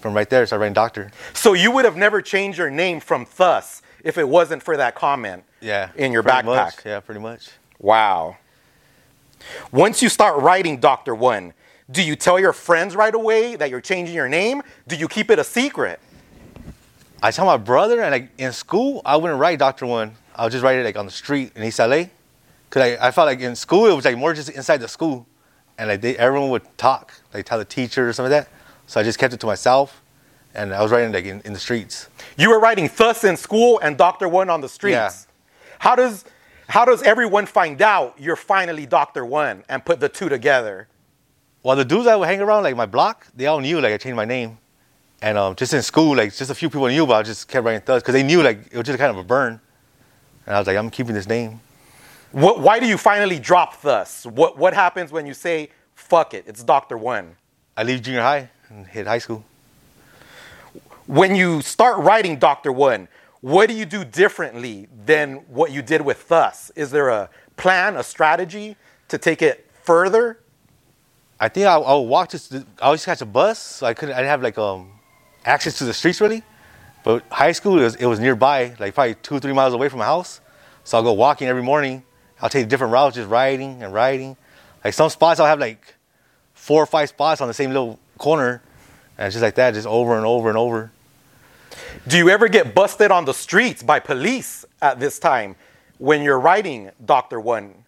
from 0.00 0.14
right 0.14 0.28
there, 0.28 0.42
I 0.42 0.44
started 0.44 0.60
writing 0.62 0.74
doctor. 0.74 1.10
So 1.32 1.52
you 1.54 1.70
would 1.72 1.84
have 1.84 1.96
never 1.96 2.20
changed 2.22 2.58
your 2.58 2.70
name 2.70 3.00
from 3.00 3.26
Thus 3.36 3.82
if 4.04 4.18
it 4.18 4.28
wasn't 4.28 4.62
for 4.62 4.76
that 4.76 4.94
comment 4.94 5.44
Yeah. 5.60 5.90
in 5.96 6.12
your 6.12 6.22
backpack. 6.22 6.44
much. 6.44 6.74
Yeah, 6.84 7.00
pretty 7.00 7.20
much. 7.20 7.48
Wow. 7.80 8.36
Once 9.72 10.02
you 10.02 10.08
start 10.08 10.40
writing 10.40 10.78
Dr. 10.78 11.14
One, 11.14 11.52
do 11.90 12.02
you 12.02 12.16
tell 12.16 12.38
your 12.38 12.52
friends 12.52 12.96
right 12.96 13.14
away 13.14 13.56
that 13.56 13.70
you're 13.70 13.80
changing 13.80 14.14
your 14.14 14.28
name? 14.28 14.62
Do 14.88 14.96
you 14.96 15.08
keep 15.08 15.30
it 15.30 15.38
a 15.38 15.44
secret? 15.44 16.00
I 17.24 17.30
tell 17.30 17.46
my 17.46 17.56
brother, 17.56 18.02
and 18.02 18.12
like 18.12 18.28
in 18.36 18.52
school, 18.52 19.00
I 19.02 19.16
wouldn't 19.16 19.40
write 19.40 19.58
Doctor 19.58 19.86
One. 19.86 20.14
I 20.36 20.44
would 20.44 20.52
just 20.52 20.62
write 20.62 20.76
it 20.76 20.84
like 20.84 20.98
on 20.98 21.06
the 21.06 21.10
street 21.10 21.52
in 21.56 21.64
East 21.64 21.78
LA, 21.78 22.04
cause 22.68 22.82
I, 22.82 22.98
I 23.00 23.10
felt 23.12 23.24
like 23.24 23.40
in 23.40 23.56
school 23.56 23.86
it 23.86 23.94
was 23.94 24.04
like 24.04 24.18
more 24.18 24.34
just 24.34 24.50
inside 24.50 24.76
the 24.76 24.88
school, 24.88 25.26
and 25.78 25.88
like 25.88 26.02
they, 26.02 26.18
everyone 26.18 26.50
would 26.50 26.76
talk, 26.76 27.14
like 27.32 27.46
tell 27.46 27.56
the 27.56 27.64
teacher 27.64 28.06
or 28.06 28.12
something 28.12 28.30
like 28.30 28.44
that. 28.44 28.52
So 28.86 29.00
I 29.00 29.04
just 29.04 29.18
kept 29.18 29.32
it 29.32 29.40
to 29.40 29.46
myself, 29.46 30.02
and 30.54 30.74
I 30.74 30.82
was 30.82 30.92
writing 30.92 31.12
like 31.12 31.24
in, 31.24 31.40
in 31.46 31.54
the 31.54 31.58
streets. 31.58 32.10
You 32.36 32.50
were 32.50 32.60
writing 32.60 32.90
Thus 32.94 33.24
in 33.24 33.38
school 33.38 33.80
and 33.82 33.96
Dr. 33.96 34.28
One 34.28 34.50
on 34.50 34.60
the 34.60 34.68
streets. 34.68 34.92
Yeah. 34.92 35.12
How 35.78 35.96
does 35.96 36.26
how 36.68 36.84
does 36.84 37.02
everyone 37.04 37.46
find 37.46 37.80
out 37.80 38.16
you're 38.18 38.36
finally 38.36 38.84
Dr. 38.84 39.24
One 39.24 39.64
and 39.70 39.82
put 39.82 39.98
the 39.98 40.10
two 40.10 40.28
together? 40.28 40.88
Well, 41.62 41.74
the 41.74 41.86
dudes 41.86 42.06
I 42.06 42.16
would 42.16 42.28
hang 42.28 42.42
around, 42.42 42.64
like 42.64 42.76
my 42.76 42.84
block, 42.84 43.26
they 43.34 43.46
all 43.46 43.60
knew 43.60 43.80
like 43.80 43.94
I 43.94 43.96
changed 43.96 44.16
my 44.16 44.26
name, 44.26 44.58
and 45.24 45.38
um, 45.38 45.56
just 45.56 45.72
in 45.72 45.80
school, 45.80 46.14
like 46.14 46.34
just 46.34 46.50
a 46.50 46.54
few 46.54 46.68
people 46.68 46.86
knew, 46.86 47.06
but 47.06 47.14
I 47.14 47.22
just 47.22 47.48
kept 47.48 47.64
writing 47.64 47.80
Thus, 47.82 48.02
cause 48.02 48.12
they 48.12 48.22
knew 48.22 48.42
like 48.42 48.58
it 48.70 48.76
was 48.76 48.84
just 48.84 48.98
kind 48.98 49.10
of 49.10 49.16
a 49.16 49.24
burn, 49.24 49.58
and 50.44 50.54
I 50.54 50.58
was 50.58 50.66
like, 50.66 50.76
I'm 50.76 50.90
keeping 50.90 51.14
this 51.14 51.26
name. 51.26 51.60
What, 52.30 52.60
why 52.60 52.78
do 52.78 52.86
you 52.86 52.98
finally 52.98 53.38
drop 53.38 53.80
Thus? 53.80 54.26
What 54.26 54.58
what 54.58 54.74
happens 54.74 55.10
when 55.12 55.24
you 55.24 55.32
say 55.32 55.70
fuck 55.94 56.34
it? 56.34 56.44
It's 56.46 56.62
Dr. 56.62 56.98
One. 56.98 57.36
I 57.74 57.84
leave 57.84 58.02
junior 58.02 58.20
high 58.20 58.50
and 58.68 58.86
hit 58.86 59.06
high 59.06 59.16
school. 59.18 59.42
When 61.06 61.34
you 61.34 61.62
start 61.62 61.98
writing 62.00 62.38
Dr. 62.38 62.70
One, 62.70 63.08
what 63.40 63.70
do 63.70 63.74
you 63.74 63.86
do 63.86 64.04
differently 64.04 64.88
than 65.06 65.36
what 65.48 65.72
you 65.72 65.80
did 65.80 66.02
with 66.02 66.28
Thus? 66.28 66.70
Is 66.76 66.90
there 66.90 67.08
a 67.08 67.30
plan, 67.56 67.96
a 67.96 68.02
strategy 68.02 68.76
to 69.08 69.16
take 69.16 69.40
it 69.40 69.70
further? 69.84 70.38
I 71.40 71.48
think 71.48 71.66
I, 71.66 71.76
I 71.76 71.94
would 71.94 72.08
walk 72.08 72.28
the- 72.28 72.66
I 72.78 72.84
always 72.86 73.06
catch 73.06 73.22
a 73.22 73.26
bus, 73.26 73.58
so 73.58 73.86
I 73.86 73.94
couldn't. 73.94 74.14
I 74.14 74.18
didn't 74.18 74.28
have 74.30 74.42
like 74.42 74.58
um 74.58 74.90
access 75.44 75.78
to 75.78 75.84
the 75.84 75.94
streets 75.94 76.20
really. 76.20 76.42
But 77.02 77.22
high 77.30 77.52
school 77.52 77.78
it 77.78 77.84
was, 77.84 77.94
it 77.96 78.06
was 78.06 78.18
nearby, 78.18 78.74
like 78.78 78.94
probably 78.94 79.14
two 79.16 79.38
three 79.38 79.52
miles 79.52 79.74
away 79.74 79.88
from 79.88 79.98
my 79.98 80.06
house. 80.06 80.40
So 80.84 80.96
I'll 80.96 81.04
go 81.04 81.12
walking 81.12 81.48
every 81.48 81.62
morning. 81.62 82.02
I'll 82.40 82.48
take 82.48 82.68
different 82.68 82.92
routes, 82.92 83.16
just 83.16 83.28
riding 83.28 83.82
and 83.82 83.92
riding. 83.92 84.36
Like 84.84 84.94
some 84.94 85.08
spots, 85.10 85.40
I'll 85.40 85.46
have 85.46 85.60
like 85.60 85.94
four 86.52 86.82
or 86.82 86.86
five 86.86 87.08
spots 87.08 87.40
on 87.40 87.48
the 87.48 87.54
same 87.54 87.70
little 87.70 87.98
corner, 88.18 88.62
and 89.18 89.26
it's 89.26 89.34
just 89.34 89.42
like 89.42 89.54
that, 89.56 89.74
just 89.74 89.86
over 89.86 90.16
and 90.16 90.26
over 90.26 90.48
and 90.48 90.58
over. 90.58 90.90
Do 92.06 92.18
you 92.18 92.30
ever 92.30 92.48
get 92.48 92.74
busted 92.74 93.10
on 93.10 93.24
the 93.24 93.34
streets 93.34 93.82
by 93.82 93.98
police 93.98 94.64
at 94.80 95.00
this 95.00 95.18
time 95.18 95.56
when 95.98 96.22
you're 96.22 96.40
writing 96.40 96.90
Dr. 97.04 97.40
One? 97.40 97.84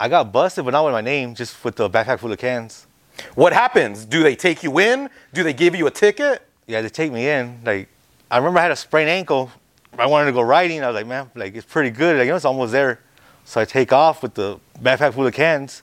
I 0.00 0.08
got 0.08 0.32
busted, 0.32 0.64
but 0.64 0.70
not 0.70 0.84
with 0.84 0.92
my 0.92 1.00
name, 1.00 1.34
just 1.34 1.64
with 1.64 1.76
the 1.76 1.90
backpack 1.90 2.20
full 2.20 2.30
of 2.32 2.38
cans. 2.38 2.86
What 3.34 3.52
happens? 3.52 4.04
Do 4.04 4.22
they 4.22 4.36
take 4.36 4.62
you 4.62 4.78
in? 4.78 5.10
Do 5.32 5.42
they 5.42 5.52
give 5.52 5.74
you 5.74 5.86
a 5.88 5.90
ticket? 5.90 6.47
Yeah, 6.68 6.82
they 6.82 6.88
take 6.90 7.10
me 7.10 7.28
in. 7.28 7.60
Like, 7.64 7.88
I 8.30 8.36
remember 8.36 8.60
I 8.60 8.62
had 8.62 8.70
a 8.70 8.76
sprained 8.76 9.08
ankle. 9.10 9.50
I 9.98 10.06
wanted 10.06 10.26
to 10.26 10.32
go 10.32 10.42
riding. 10.42 10.84
I 10.84 10.86
was 10.88 10.94
like, 10.94 11.06
man, 11.06 11.30
like 11.34 11.56
it's 11.56 11.66
pretty 11.66 11.90
good. 11.90 12.16
Like, 12.18 12.26
you 12.26 12.30
know, 12.30 12.36
it's 12.36 12.44
almost 12.44 12.70
there. 12.72 13.00
So 13.44 13.60
I 13.60 13.64
take 13.64 13.92
off 13.92 14.22
with 14.22 14.34
the 14.34 14.60
backpack 14.80 15.14
full 15.14 15.26
of 15.26 15.32
cans. 15.34 15.82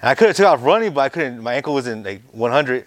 And 0.00 0.08
I 0.08 0.14
could 0.14 0.28
have 0.28 0.36
took 0.36 0.46
off 0.46 0.64
running, 0.64 0.92
but 0.94 1.02
I 1.02 1.08
couldn't. 1.10 1.42
My 1.42 1.54
ankle 1.54 1.74
wasn't 1.74 2.04
like 2.04 2.22
100. 2.32 2.86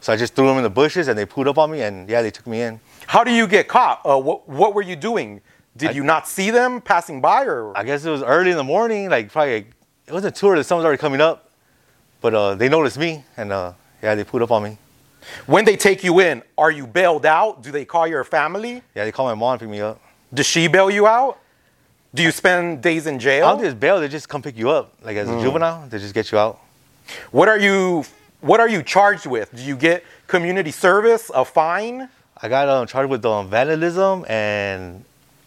So 0.00 0.12
I 0.12 0.16
just 0.16 0.34
threw 0.34 0.46
them 0.46 0.56
in 0.56 0.62
the 0.62 0.70
bushes, 0.70 1.08
and 1.08 1.18
they 1.18 1.24
pulled 1.26 1.46
up 1.48 1.58
on 1.58 1.70
me, 1.70 1.82
and 1.82 2.08
yeah, 2.08 2.22
they 2.22 2.30
took 2.30 2.46
me 2.46 2.62
in. 2.62 2.80
How 3.06 3.22
do 3.24 3.30
you 3.32 3.46
get 3.46 3.68
caught? 3.68 4.00
Uh, 4.04 4.18
what, 4.18 4.48
what 4.48 4.74
were 4.74 4.82
you 4.82 4.96
doing? 4.96 5.40
Did 5.76 5.90
I- 5.90 5.92
you 5.92 6.04
not 6.04 6.26
see 6.28 6.50
them 6.50 6.80
passing 6.80 7.20
by 7.20 7.44
or? 7.44 7.76
I 7.76 7.82
guess 7.84 8.04
it 8.04 8.10
was 8.10 8.22
early 8.22 8.50
in 8.50 8.56
the 8.56 8.64
morning, 8.64 9.08
like 9.10 9.30
probably 9.32 9.54
like, 9.54 9.66
it 10.06 10.12
wasn't 10.12 10.34
too 10.36 10.48
early. 10.48 10.60
The 10.60 10.64
sun 10.64 10.78
was 10.78 10.84
already 10.84 11.00
coming 11.00 11.20
up, 11.20 11.50
but 12.20 12.34
uh, 12.34 12.54
they 12.56 12.68
noticed 12.68 12.98
me, 12.98 13.24
and 13.36 13.52
uh, 13.52 13.72
yeah, 14.02 14.14
they 14.14 14.24
pulled 14.24 14.42
up 14.42 14.50
on 14.50 14.64
me. 14.64 14.76
When 15.46 15.64
they 15.64 15.76
take 15.76 16.02
you 16.04 16.20
in, 16.20 16.42
are 16.58 16.70
you 16.70 16.86
bailed 16.86 17.26
out? 17.26 17.62
Do 17.62 17.70
they 17.70 17.84
call 17.84 18.06
your 18.06 18.24
family? 18.24 18.82
Yeah, 18.94 19.04
they 19.04 19.12
call 19.12 19.26
my 19.26 19.34
mom, 19.34 19.52
and 19.52 19.60
picked 19.60 19.70
me 19.70 19.80
up. 19.80 20.00
Does 20.32 20.46
she 20.46 20.68
bail 20.68 20.90
you 20.90 21.06
out? 21.06 21.38
Do 22.14 22.22
you 22.22 22.30
spend 22.30 22.82
days 22.82 23.06
in 23.06 23.14
I 23.14 23.18
jail? 23.18 23.48
don't 23.48 23.58
think 23.58 23.72
it's 23.72 23.80
bail. 23.80 24.00
They 24.00 24.08
just 24.08 24.28
come 24.28 24.42
pick 24.42 24.56
you 24.56 24.70
up, 24.70 24.92
like 25.02 25.16
as 25.16 25.28
a 25.30 25.40
juvenile. 25.40 25.88
They 25.88 25.98
just 25.98 26.14
get 26.14 26.30
you 26.30 26.38
out. 26.38 26.60
What 27.30 27.48
are 27.48 27.58
you 27.58 28.04
what 28.40 28.60
are 28.60 28.68
you 28.68 28.82
charged 28.82 29.26
with? 29.26 29.54
Do 29.54 29.62
you 29.62 29.76
get 29.76 30.04
community 30.26 30.72
service, 30.72 31.30
a 31.34 31.44
fine? 31.44 32.08
I 32.40 32.48
got 32.48 32.68
um, 32.68 32.86
charged 32.86 33.08
with 33.08 33.24
um, 33.24 33.48
vandalism 33.48 34.24
and 34.28 35.04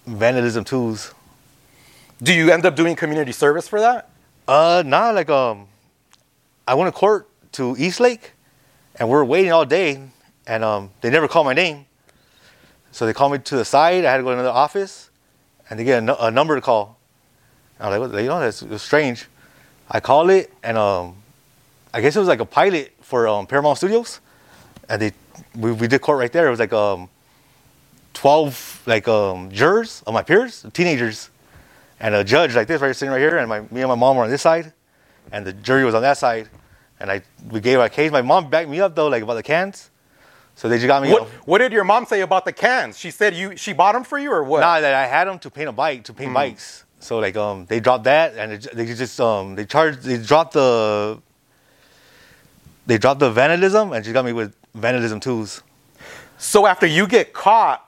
vandalism 0.08 0.64
tools. 0.64 1.14
Do 2.24 2.34
you 2.34 2.52
end 2.52 2.66
up 2.66 2.76
doing 2.76 2.96
community 2.96 3.34
service 3.34 3.68
for 3.68 3.82
that? 3.82 4.10
Uh, 4.48 4.82
nah, 4.86 5.12
like 5.12 5.30
um, 5.30 5.68
I 6.68 6.74
went 6.74 6.94
to 6.94 6.98
court 6.98 7.28
to 7.54 7.76
East 7.78 8.00
Lake, 8.00 8.32
and 8.97 9.10
we 9.10 9.15
are 9.15 9.25
waiting 9.25 9.51
all 9.51 9.65
day, 9.65 10.01
and 10.47 10.63
um, 10.63 10.91
they 11.01 11.10
never 11.10 11.27
called 11.27 11.45
my 11.45 11.53
name. 11.53 11.86
So 12.91 13.05
they 13.05 13.13
called 13.13 13.34
me 13.34 13.39
to 13.39 13.55
the 13.58 13.65
side. 13.65 14.05
I 14.05 14.12
had 14.12 14.17
to 14.17 14.23
go 14.23 14.29
to 14.29 14.36
another 14.36 14.49
office, 14.49 15.10
and 15.69 15.79
they 15.79 15.84
get 15.84 16.01
a, 16.01 16.31
number 16.31 16.55
to 16.55 16.62
call. 16.62 16.97
I 17.79 17.97
was 17.97 18.12
like, 18.12 18.21
you 18.21 18.29
know, 18.29 18.39
that's 18.39 18.63
strange. 18.81 19.27
I 19.91 19.99
called 19.99 20.29
it, 20.29 20.51
and 20.63 20.77
um, 20.77 21.15
I 21.93 22.01
guess 22.01 22.15
it 22.15 22.19
was 22.19 22.27
like 22.27 22.39
a 22.39 22.45
pilot 22.45 22.93
for 23.01 23.27
um, 23.27 23.47
Paramount 23.47 23.77
Studios, 23.77 24.21
and 24.88 25.01
they 25.01 25.12
we, 25.55 25.73
we 25.73 25.88
did 25.88 26.01
court 26.01 26.17
right 26.17 26.31
there. 26.31 26.47
It 26.47 26.51
was 26.51 26.60
like 26.60 26.73
um, 26.73 27.10
twelve 28.13 28.81
like 28.86 29.08
um, 29.08 29.51
jurors 29.51 30.01
of 30.08 30.13
my 30.13 30.23
peers, 30.23 30.65
teenagers, 30.73 31.29
and 31.99 32.15
a 32.15 32.23
judge 32.23 32.55
like 32.55 32.67
this 32.67 32.81
right 32.81 32.95
sitting 32.95 33.12
right 33.12 33.19
here, 33.19 33.38
and 33.38 33.49
my 33.49 33.60
me 33.60 33.81
and 33.81 33.89
my 33.89 33.95
mom 33.95 34.15
were 34.15 34.23
on 34.23 34.29
this 34.29 34.41
side, 34.41 34.71
and 35.31 35.45
the 35.45 35.53
jury 35.53 35.84
was 35.84 35.93
on 35.93 36.01
that 36.01 36.17
side, 36.17 36.49
and 36.99 37.12
I 37.12 37.21
we 37.49 37.60
gave 37.60 37.79
our 37.79 37.89
case. 37.89 38.12
My 38.12 38.21
mom 38.21 38.49
backed 38.49 38.69
me 38.69 38.79
up 38.79 38.95
though, 38.95 39.08
like 39.08 39.23
about 39.23 39.36
the 39.36 39.43
cans, 39.43 39.89
so 40.55 40.69
they 40.69 40.77
just 40.77 40.88
got 40.88 41.01
me. 41.03 41.12
What 41.12 41.27
what 41.47 41.58
did 41.60 41.71
your 41.71 41.84
mom 41.84 42.05
say 42.05 42.21
about 42.21 42.45
the 42.45 42.53
cans? 42.53 42.97
She 42.97 43.12
said 43.12 43.36
you 43.36 43.55
she 43.58 43.73
bought 43.73 43.93
them 43.93 44.03
for 44.03 44.17
you 44.17 44.31
or 44.31 44.43
what? 44.43 44.62
Nah, 44.62 44.79
that 44.79 44.93
I 44.93 45.08
had 45.08 45.25
them 45.27 45.39
to 45.39 45.49
paint 45.49 45.69
a 45.69 45.71
bike 45.71 46.03
to 46.05 46.13
paint 46.13 46.34
bikes. 46.34 46.86
So 46.99 47.19
like 47.19 47.36
um 47.36 47.65
they 47.65 47.79
dropped 47.79 48.05
that 48.05 48.36
and 48.36 48.53
it, 48.53 48.67
they 48.73 48.86
just 48.86 49.19
um 49.19 49.55
they 49.55 49.65
charged 49.65 50.01
they 50.03 50.17
dropped 50.17 50.53
the 50.53 51.21
they 52.86 52.97
dropped 52.97 53.19
the 53.19 53.31
vandalism 53.31 53.93
and 53.93 54.05
she 54.05 54.12
got 54.12 54.25
me 54.25 54.34
with 54.34 54.55
vandalism 54.73 55.19
tools. 55.19 55.62
So 56.38 56.65
after 56.65 56.86
you 56.86 57.08
get 57.08 57.34
caught, 57.34 57.81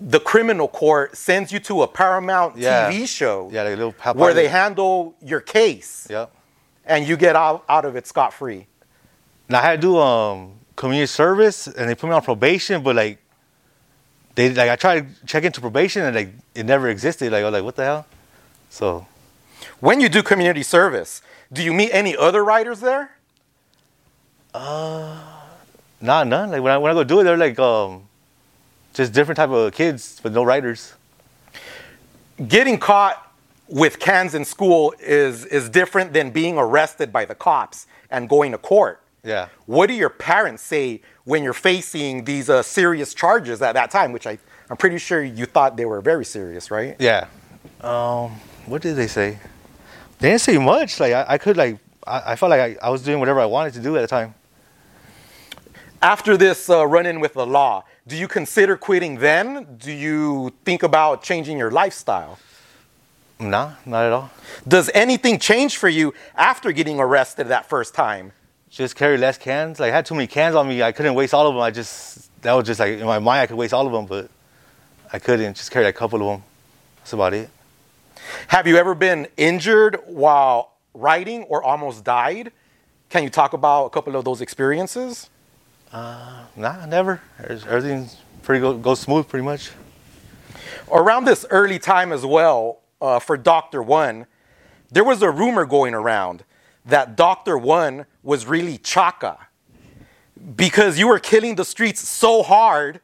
the 0.00 0.20
criminal 0.20 0.68
court 0.68 1.16
sends 1.16 1.52
you 1.52 1.60
to 1.60 1.82
a 1.82 1.88
Paramount 1.88 2.56
Yeah. 2.56 2.90
TV 2.90 3.06
show 3.08 3.48
Yeah, 3.52 3.62
like 3.62 3.74
a 3.74 3.76
little 3.76 4.14
where 4.14 4.34
they 4.34 4.48
handle 4.48 5.14
your 5.22 5.40
case 5.40 6.06
Yep. 6.10 6.30
And 6.86 7.06
you 7.06 7.16
get 7.16 7.36
out, 7.36 7.64
out 7.68 7.84
of 7.84 7.96
it 7.96 8.06
scot 8.06 8.32
free. 8.32 8.66
And 9.48 9.56
I 9.56 9.62
had 9.62 9.80
to 9.80 9.86
do 9.86 9.98
um 9.98 10.52
community 10.76 11.06
service 11.06 11.66
and 11.66 11.88
they 11.88 11.94
put 11.94 12.08
me 12.08 12.14
on 12.14 12.22
probation, 12.22 12.82
but 12.82 12.96
like 12.96 13.18
they 14.34 14.52
like 14.52 14.70
I 14.70 14.76
tried 14.76 15.08
to 15.20 15.26
check 15.26 15.44
into 15.44 15.60
probation 15.60 16.02
and 16.02 16.14
like 16.16 16.30
it 16.54 16.66
never 16.66 16.88
existed. 16.88 17.32
Like 17.32 17.42
I 17.42 17.44
was 17.44 17.52
like, 17.52 17.64
what 17.64 17.76
the 17.76 17.84
hell? 17.84 18.06
So 18.70 19.06
When 19.80 20.00
you 20.00 20.08
do 20.08 20.22
community 20.22 20.62
service, 20.62 21.22
do 21.52 21.62
you 21.62 21.72
meet 21.72 21.90
any 21.92 22.16
other 22.16 22.44
writers 22.44 22.80
there? 22.80 23.12
Uh, 24.54 25.20
nah, 26.00 26.24
none. 26.24 26.50
Like 26.50 26.62
when 26.62 26.72
I 26.72 26.78
when 26.78 26.90
I 26.90 26.94
go 26.94 27.04
do 27.04 27.20
it, 27.20 27.24
they're 27.24 27.36
like 27.36 27.58
um, 27.58 28.04
just 28.94 29.12
different 29.12 29.36
type 29.36 29.50
of 29.50 29.72
kids 29.72 30.20
with 30.24 30.34
no 30.34 30.42
writers. 30.44 30.94
Getting 32.48 32.78
caught 32.78 33.23
with 33.68 33.98
cans 33.98 34.34
in 34.34 34.44
school 34.44 34.94
is 35.00 35.44
is 35.46 35.68
different 35.68 36.12
than 36.12 36.30
being 36.30 36.58
arrested 36.58 37.12
by 37.12 37.24
the 37.24 37.34
cops 37.34 37.86
and 38.10 38.28
going 38.28 38.52
to 38.52 38.58
court. 38.58 39.00
Yeah. 39.22 39.48
What 39.66 39.86
do 39.86 39.94
your 39.94 40.10
parents 40.10 40.62
say 40.62 41.00
when 41.24 41.42
you're 41.42 41.54
facing 41.54 42.24
these 42.24 42.50
uh, 42.50 42.62
serious 42.62 43.14
charges 43.14 43.62
at 43.62 43.72
that 43.72 43.90
time? 43.90 44.12
Which 44.12 44.26
I 44.26 44.38
I'm 44.70 44.76
pretty 44.76 44.98
sure 44.98 45.22
you 45.22 45.46
thought 45.46 45.76
they 45.76 45.84
were 45.84 46.00
very 46.00 46.24
serious, 46.24 46.70
right? 46.70 46.96
Yeah. 46.98 47.26
Um, 47.80 48.32
what 48.66 48.82
did 48.82 48.96
they 48.96 49.06
say? 49.06 49.38
They 50.18 50.30
didn't 50.30 50.42
say 50.42 50.58
much. 50.58 51.00
Like 51.00 51.12
I, 51.12 51.24
I 51.28 51.38
could 51.38 51.56
like 51.56 51.78
I, 52.06 52.32
I 52.32 52.36
felt 52.36 52.50
like 52.50 52.60
I, 52.60 52.86
I 52.86 52.90
was 52.90 53.02
doing 53.02 53.18
whatever 53.18 53.40
I 53.40 53.46
wanted 53.46 53.74
to 53.74 53.80
do 53.80 53.96
at 53.96 54.02
the 54.02 54.06
time. 54.06 54.34
After 56.02 56.36
this 56.36 56.68
uh, 56.68 56.86
run-in 56.86 57.18
with 57.18 57.32
the 57.32 57.46
law, 57.46 57.84
do 58.06 58.14
you 58.14 58.28
consider 58.28 58.76
quitting 58.76 59.16
then? 59.16 59.78
Do 59.78 59.90
you 59.90 60.52
think 60.66 60.82
about 60.82 61.22
changing 61.22 61.56
your 61.56 61.70
lifestyle? 61.70 62.38
Nah, 63.44 63.72
not 63.84 64.06
at 64.06 64.12
all. 64.12 64.30
Does 64.66 64.90
anything 64.94 65.38
change 65.38 65.76
for 65.76 65.88
you 65.88 66.14
after 66.34 66.72
getting 66.72 66.98
arrested 66.98 67.48
that 67.48 67.68
first 67.68 67.94
time? 67.94 68.32
Just 68.70 68.96
carry 68.96 69.18
less 69.18 69.36
cans. 69.36 69.78
Like 69.78 69.92
I 69.92 69.96
had 69.96 70.06
too 70.06 70.14
many 70.14 70.26
cans 70.26 70.54
on 70.54 70.66
me. 70.66 70.82
I 70.82 70.92
couldn't 70.92 71.14
waste 71.14 71.34
all 71.34 71.46
of 71.46 71.54
them. 71.54 71.62
I 71.62 71.70
just 71.70 72.30
that 72.42 72.52
was 72.54 72.66
just 72.66 72.80
like 72.80 72.98
in 72.98 73.06
my 73.06 73.18
mind 73.18 73.42
I 73.42 73.46
could 73.46 73.56
waste 73.56 73.74
all 73.74 73.86
of 73.86 73.92
them, 73.92 74.06
but 74.06 74.30
I 75.12 75.18
couldn't. 75.18 75.56
Just 75.56 75.70
carry 75.70 75.86
a 75.86 75.92
couple 75.92 76.20
of 76.22 76.26
them. 76.26 76.44
That's 76.96 77.12
about 77.12 77.34
it. 77.34 77.50
Have 78.48 78.66
you 78.66 78.76
ever 78.76 78.94
been 78.94 79.28
injured 79.36 79.98
while 80.06 80.72
riding 80.94 81.42
or 81.44 81.62
almost 81.62 82.02
died? 82.02 82.50
Can 83.10 83.22
you 83.22 83.30
talk 83.30 83.52
about 83.52 83.86
a 83.86 83.90
couple 83.90 84.16
of 84.16 84.24
those 84.24 84.40
experiences? 84.40 85.28
Uh, 85.92 86.44
nah, 86.56 86.86
never. 86.86 87.20
Everything's 87.38 88.16
pretty 88.42 88.60
go, 88.60 88.76
goes 88.76 89.00
smooth 89.00 89.28
pretty 89.28 89.44
much. 89.44 89.70
Around 90.90 91.26
this 91.26 91.46
early 91.50 91.78
time 91.78 92.10
as 92.12 92.24
well, 92.26 92.80
uh, 93.04 93.18
for 93.18 93.36
Dr. 93.36 93.82
One, 93.82 94.26
there 94.90 95.04
was 95.04 95.20
a 95.20 95.30
rumor 95.30 95.66
going 95.66 95.92
around 95.94 96.44
that 96.86 97.16
Dr. 97.16 97.58
One 97.58 98.06
was 98.22 98.46
really 98.46 98.78
Chaka 98.78 99.46
because 100.56 100.98
you 100.98 101.08
were 101.08 101.18
killing 101.18 101.54
the 101.56 101.64
streets 101.64 102.06
so 102.08 102.42
hard, 102.42 103.00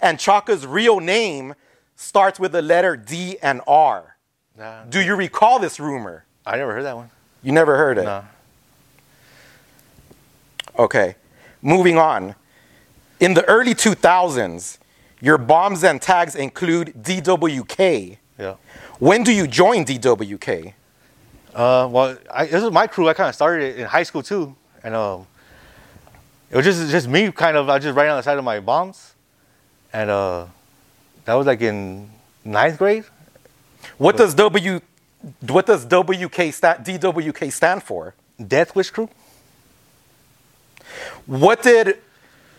and 0.00 0.18
Chaka's 0.18 0.66
real 0.66 0.98
name 1.00 1.54
starts 1.94 2.40
with 2.40 2.52
the 2.52 2.62
letter 2.62 2.96
D 2.96 3.38
and 3.42 3.60
R. 3.66 4.16
Nah, 4.56 4.84
Do 4.84 5.00
you 5.00 5.14
recall 5.14 5.58
this 5.60 5.78
rumor? 5.78 6.24
I 6.44 6.56
never 6.56 6.72
heard 6.72 6.84
that 6.84 6.96
one. 6.96 7.10
You 7.42 7.52
never 7.52 7.76
heard 7.76 7.98
it? 7.98 8.04
Nah. 8.04 8.22
Okay. 10.76 11.14
Moving 11.62 11.96
on. 11.96 12.34
In 13.20 13.34
the 13.34 13.44
early 13.44 13.74
2000s, 13.74 14.78
your 15.20 15.38
bombs 15.38 15.82
and 15.84 16.00
tags 16.00 16.34
include 16.34 16.94
DWK. 17.00 18.18
Yeah. 18.38 18.54
When 18.98 19.22
do 19.22 19.32
you 19.32 19.46
join 19.46 19.84
DWK? 19.84 20.74
Uh, 21.54 21.88
well, 21.90 22.18
I, 22.32 22.46
this 22.46 22.62
is 22.62 22.70
my 22.70 22.86
crew. 22.86 23.08
I 23.08 23.14
kind 23.14 23.28
of 23.28 23.34
started 23.34 23.64
it 23.64 23.78
in 23.80 23.86
high 23.86 24.02
school 24.02 24.22
too, 24.22 24.54
and 24.82 24.94
um, 24.94 25.26
it 26.50 26.56
was 26.56 26.64
just 26.64 26.90
just 26.90 27.08
me 27.08 27.30
kind 27.32 27.56
of. 27.56 27.68
I 27.68 27.74
was 27.74 27.84
just 27.84 27.96
writing 27.96 28.10
on 28.10 28.16
the 28.16 28.22
side 28.22 28.38
of 28.38 28.44
my 28.44 28.60
bombs, 28.60 29.14
and 29.92 30.10
uh, 30.10 30.46
that 31.24 31.34
was 31.34 31.46
like 31.46 31.60
in 31.60 32.10
ninth 32.44 32.78
grade. 32.78 33.04
What 33.98 34.16
does 34.16 34.34
W 34.34 34.80
what 35.40 35.66
does 35.66 35.84
WK 35.84 36.52
sta- 36.52 36.78
DWK 36.78 37.52
stand 37.52 37.82
for? 37.82 38.14
Death 38.44 38.74
Wish 38.74 38.90
crew. 38.90 39.08
What 41.26 41.62
did 41.62 41.98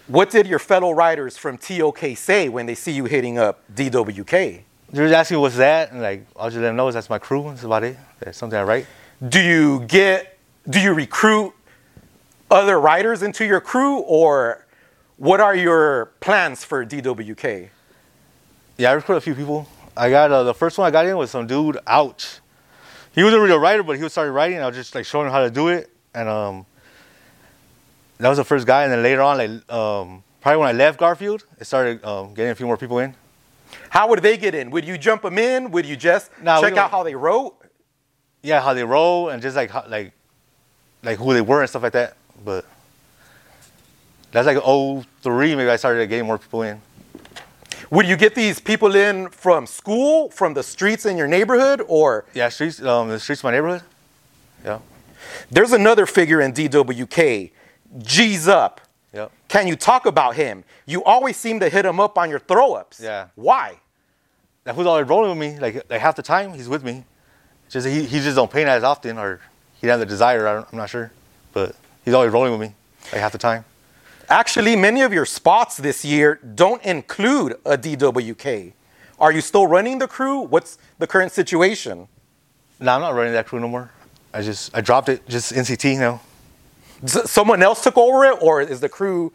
what 0.08 0.30
did 0.30 0.47
your 0.47 0.60
fellow 0.60 0.91
writers 0.91 1.38
from 1.38 1.58
TOK 1.58 1.99
say 2.15 2.49
when 2.49 2.65
they 2.65 2.75
see 2.75 2.91
you 2.91 3.06
hitting 3.06 3.38
up 3.38 3.62
DWK? 3.73 4.63
They 4.91 5.02
were 5.02 5.13
asking 5.13 5.39
what's 5.39 5.58
that, 5.58 5.91
and 5.91 6.02
like 6.02 6.25
I'll 6.36 6.49
just 6.49 6.58
let 6.58 6.67
them 6.67 6.75
know 6.75 6.91
that's 6.91 7.10
my 7.10 7.19
crew. 7.19 7.43
That's 7.43 7.63
about 7.63 7.84
it. 7.84 7.97
That's 8.19 8.38
something 8.38 8.58
I 8.58 8.63
write. 8.63 8.88
Do 9.28 9.39
you 9.39 9.82
get 9.82 10.38
do 10.67 10.80
you 10.80 10.93
recruit 10.93 11.54
other 12.49 12.80
writers 12.80 13.21
into 13.21 13.45
your 13.45 13.62
crew 13.62 13.99
or 13.99 14.65
what 15.17 15.39
are 15.39 15.56
your 15.56 16.12
plans 16.21 16.63
for 16.63 16.86
DWK? 16.86 17.69
Yeah, 18.78 18.91
I 18.91 18.93
recruited 18.93 19.17
a 19.17 19.21
few 19.21 19.36
people. 19.36 19.67
I 19.95 20.10
got 20.10 20.32
uh, 20.32 20.43
the 20.43 20.54
first 20.54 20.78
one 20.78 20.88
I 20.88 20.91
got 20.91 21.06
in 21.06 21.17
was 21.17 21.32
some 21.32 21.45
dude. 21.45 21.78
Ouch. 21.86 22.39
He 23.12 23.23
wasn't 23.23 23.41
really 23.41 23.54
a 23.54 23.60
writer, 23.60 23.84
but 23.84 23.97
he 23.97 24.04
was 24.04 24.13
started 24.13 24.32
writing. 24.32 24.60
I 24.60 24.67
was 24.67 24.75
just 24.75 24.95
like 24.95 25.06
showing 25.06 25.28
him 25.28 25.34
how 25.34 25.41
to 25.41 25.52
do 25.52 25.67
it, 25.67 25.89
and 26.13 26.30
um, 26.30 26.65
that 28.17 28.30
was 28.30 28.38
the 28.38 28.45
first 28.45 28.65
guy. 28.65 28.84
And 28.84 28.91
then 28.91 29.04
later 29.04 29.21
on, 29.21 29.38
like 29.38 29.49
um, 29.71 30.23
probably 30.39 30.60
when 30.60 30.69
I 30.69 30.71
left 30.71 30.97
Garfield, 30.97 31.45
it 31.60 31.65
started 31.65 32.04
um, 32.06 32.34
getting 32.34 32.52
a 32.52 32.56
few 32.56 32.65
more 32.65 32.78
people 32.78 32.99
in. 32.99 33.13
How 33.89 34.08
would 34.10 34.21
they 34.21 34.38
get 34.38 34.53
in? 34.55 34.69
Would 34.71 34.86
you 34.86 34.97
jump 34.97 35.21
them 35.23 35.38
in? 35.38 35.71
Would 35.71 35.86
you 35.86 35.95
just 35.95 36.32
Nah, 36.41 36.62
check 36.62 36.77
out 36.77 36.91
how 36.91 37.03
they 37.03 37.15
wrote? 37.15 37.55
Yeah, 38.41 38.62
how 38.62 38.73
they 38.73 38.84
roll 38.84 39.29
and 39.29 39.41
just 39.41 39.55
like 39.55 39.69
how, 39.69 39.84
like 39.88 40.13
like 41.03 41.17
who 41.17 41.34
they 41.34 41.41
were 41.41 41.62
and 41.62 41.69
stuff 41.69 41.84
like 41.84 41.93
that. 41.93 42.15
But 42.43 42.65
that's 44.32 44.45
like 44.47 44.58
03, 45.21 45.55
maybe 45.55 45.69
I 45.69 45.75
started 45.75 46.08
getting 46.08 46.25
more 46.27 46.38
people 46.38 46.62
in. 46.62 46.82
Would 47.91 48.05
you 48.05 48.15
get 48.15 48.36
these 48.36 48.60
people 48.60 48.95
in 48.95 49.29
from 49.29 49.65
school, 49.65 50.29
from 50.29 50.53
the 50.53 50.62
streets 50.62 51.05
in 51.05 51.17
your 51.17 51.27
neighborhood, 51.27 51.82
or 51.88 52.25
Yeah, 52.34 52.49
streets, 52.49 52.82
um, 52.82 53.10
the 53.10 53.19
streets 53.19 53.41
of 53.41 53.45
my 53.45 53.51
neighborhood. 53.51 53.82
Yeah, 54.63 54.79
there's 55.49 55.71
another 55.71 56.05
figure 56.05 56.39
in 56.41 56.53
DWK, 56.53 57.51
G's 57.97 58.47
Up. 58.47 58.82
Yeah. 59.13 59.28
Can 59.48 59.67
you 59.67 59.76
talk 59.76 60.06
about 60.06 60.36
him? 60.36 60.63
You 60.86 61.04
always 61.04 61.38
seem 61.38 61.60
to 61.62 61.69
hit 61.69 61.86
him 61.86 62.00
up 62.00 62.17
on 62.17 62.30
your 62.30 62.39
throw 62.39 62.74
ups. 62.74 63.00
Yeah. 63.02 63.28
Why? 63.36 63.80
That 64.63 64.76
who's 64.76 64.86
always 64.86 65.08
rolling 65.08 65.38
with 65.38 65.39
me. 65.39 65.60
Like 65.60 65.84
like 65.89 66.02
half 66.02 66.15
the 66.15 66.22
time 66.24 66.54
he's 66.54 66.69
with 66.69 66.84
me. 66.84 67.06
Just 67.69 67.88
he, 67.88 68.04
he 68.04 68.19
just 68.19 68.36
don't 68.36 68.52
paint 68.52 68.69
as 68.69 68.84
often, 68.84 69.17
or 69.17 69.41
he 69.80 69.88
doesn't 69.88 70.00
have 70.00 70.08
the 70.08 70.12
desire. 70.12 70.48
I 70.48 70.54
don't, 70.56 70.67
I'm 70.72 70.78
not 70.78 70.89
sure, 70.89 71.12
but 71.54 71.76
he's 72.06 72.13
always 72.13 72.32
rolling 72.32 72.52
with 72.52 72.62
me 72.62 72.76
like 73.12 73.22
half 73.22 73.32
the 73.32 73.38
time. 73.38 73.65
Actually, 74.28 74.76
many 74.76 75.02
of 75.02 75.12
your 75.12 75.26
spots 75.26 75.78
this 75.78 76.06
year 76.06 76.39
don't 76.56 76.84
include 76.84 77.54
a 77.65 77.78
DWK. 77.78 78.74
Are 79.19 79.32
you 79.32 79.41
still 79.41 79.65
running 79.65 79.98
the 79.98 80.08
crew? 80.08 80.41
What's 80.41 80.78
the 81.00 81.08
current 81.08 81.32
situation? 81.32 82.08
No, 82.80 82.93
I'm 82.93 83.02
not 83.02 83.15
running 83.15 83.34
that 83.34 83.48
crew 83.48 83.60
no 83.60 83.67
more. 83.67 83.91
I 84.34 84.43
just 84.43 84.76
I 84.76 84.82
dropped 84.82 85.10
it. 85.10 85.28
Just 85.28 85.54
NCT 85.54 85.98
now. 86.00 86.22
Someone 87.05 87.63
else 87.63 87.83
took 87.83 87.97
over 87.97 88.25
it, 88.25 88.38
or 88.41 88.62
is 88.62 88.79
the 88.79 88.89
crew 88.89 89.31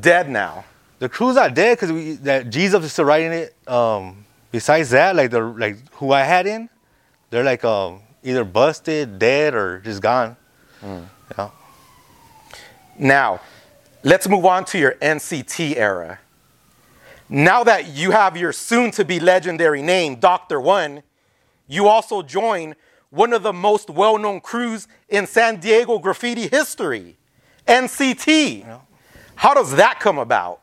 dead 0.00 0.28
now? 0.28 0.64
The 0.98 1.08
crew's 1.08 1.36
not 1.36 1.54
dead 1.54 1.76
because 1.76 1.92
we 1.92 2.12
that 2.14 2.50
G's 2.50 2.74
up 2.74 2.82
is 2.82 2.92
still 2.92 3.04
writing 3.04 3.32
it. 3.32 3.54
Um, 3.68 4.24
besides 4.50 4.90
that, 4.90 5.14
like 5.14 5.30
the 5.30 5.42
like 5.42 5.76
who 5.94 6.12
I 6.12 6.22
had 6.22 6.46
in, 6.46 6.68
they're 7.30 7.44
like 7.44 7.64
um 7.64 8.00
either 8.22 8.44
busted, 8.44 9.18
dead, 9.18 9.54
or 9.54 9.80
just 9.80 10.02
gone. 10.02 10.36
Yeah. 11.36 11.50
Now, 12.98 13.40
let's 14.02 14.28
move 14.28 14.46
on 14.46 14.64
to 14.66 14.78
your 14.78 14.92
NCT 14.94 15.76
era. 15.76 16.20
Now 17.28 17.64
that 17.64 17.88
you 17.88 18.12
have 18.12 18.36
your 18.36 18.52
soon 18.52 18.90
to 18.92 19.04
be 19.04 19.20
legendary 19.20 19.82
name, 19.82 20.16
Dr. 20.16 20.60
One, 20.60 21.02
you 21.68 21.88
also 21.88 22.22
join 22.22 22.74
one 23.10 23.32
of 23.32 23.42
the 23.42 23.52
most 23.52 23.90
well 23.90 24.18
known 24.18 24.40
crews 24.40 24.88
in 25.08 25.26
San 25.26 25.60
Diego 25.60 25.98
graffiti 25.98 26.48
history, 26.48 27.16
NCT. 27.66 28.60
Yeah. 28.60 28.78
How 29.36 29.54
does 29.54 29.76
that 29.76 30.00
come 30.00 30.18
about? 30.18 30.60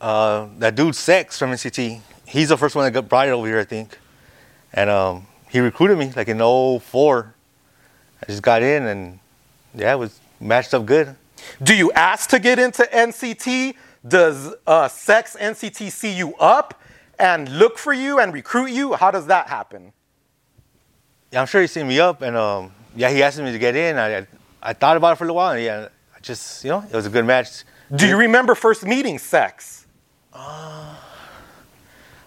Uh, 0.00 0.48
that 0.58 0.74
dude 0.74 0.94
Sex 0.94 1.38
from 1.38 1.50
NCT, 1.50 2.00
he's 2.26 2.50
the 2.50 2.56
first 2.56 2.76
one 2.76 2.84
that 2.84 2.92
got 2.92 3.08
brought 3.08 3.26
it 3.26 3.32
over 3.32 3.46
here, 3.46 3.58
I 3.58 3.64
think. 3.64 3.98
And 4.72 4.88
um, 4.90 5.26
he 5.48 5.60
recruited 5.60 5.98
me 5.98 6.12
like 6.14 6.28
in 6.28 6.38
04. 6.38 7.34
I 8.22 8.26
just 8.26 8.42
got 8.42 8.62
in 8.62 8.86
and 8.86 9.18
yeah, 9.74 9.94
it 9.94 9.96
was 9.96 10.20
matched 10.40 10.74
up 10.74 10.86
good. 10.86 11.16
Do 11.62 11.74
you 11.74 11.90
ask 11.92 12.30
to 12.30 12.38
get 12.38 12.58
into 12.58 12.82
NCT? 12.82 13.74
Does 14.06 14.54
uh, 14.66 14.88
Sex 14.88 15.36
NCT 15.38 15.90
see 15.90 16.12
you 16.12 16.34
up 16.36 16.80
and 17.18 17.48
look 17.58 17.78
for 17.78 17.92
you 17.92 18.20
and 18.20 18.32
recruit 18.32 18.70
you? 18.70 18.94
How 18.94 19.10
does 19.10 19.26
that 19.26 19.48
happen? 19.48 19.92
Yeah, 21.30 21.40
I'm 21.40 21.46
sure 21.46 21.60
he 21.60 21.66
seen 21.66 21.86
me 21.86 22.00
up 22.00 22.22
and 22.22 22.36
um, 22.36 22.72
yeah, 22.96 23.10
he 23.10 23.22
asked 23.22 23.38
me 23.38 23.52
to 23.52 23.58
get 23.58 23.76
in. 23.76 23.98
I, 23.98 24.26
I, 24.62 24.72
thought 24.72 24.96
about 24.96 25.12
it 25.12 25.16
for 25.16 25.24
a 25.24 25.26
little 25.26 25.36
while 25.36 25.52
and 25.52 25.62
yeah, 25.62 25.88
I 26.16 26.20
just, 26.20 26.64
you 26.64 26.70
know, 26.70 26.82
it 26.82 26.94
was 26.94 27.06
a 27.06 27.10
good 27.10 27.24
match. 27.24 27.64
Do 27.94 28.06
you 28.06 28.16
remember 28.16 28.54
first 28.54 28.84
meeting 28.84 29.18
Sex? 29.18 29.86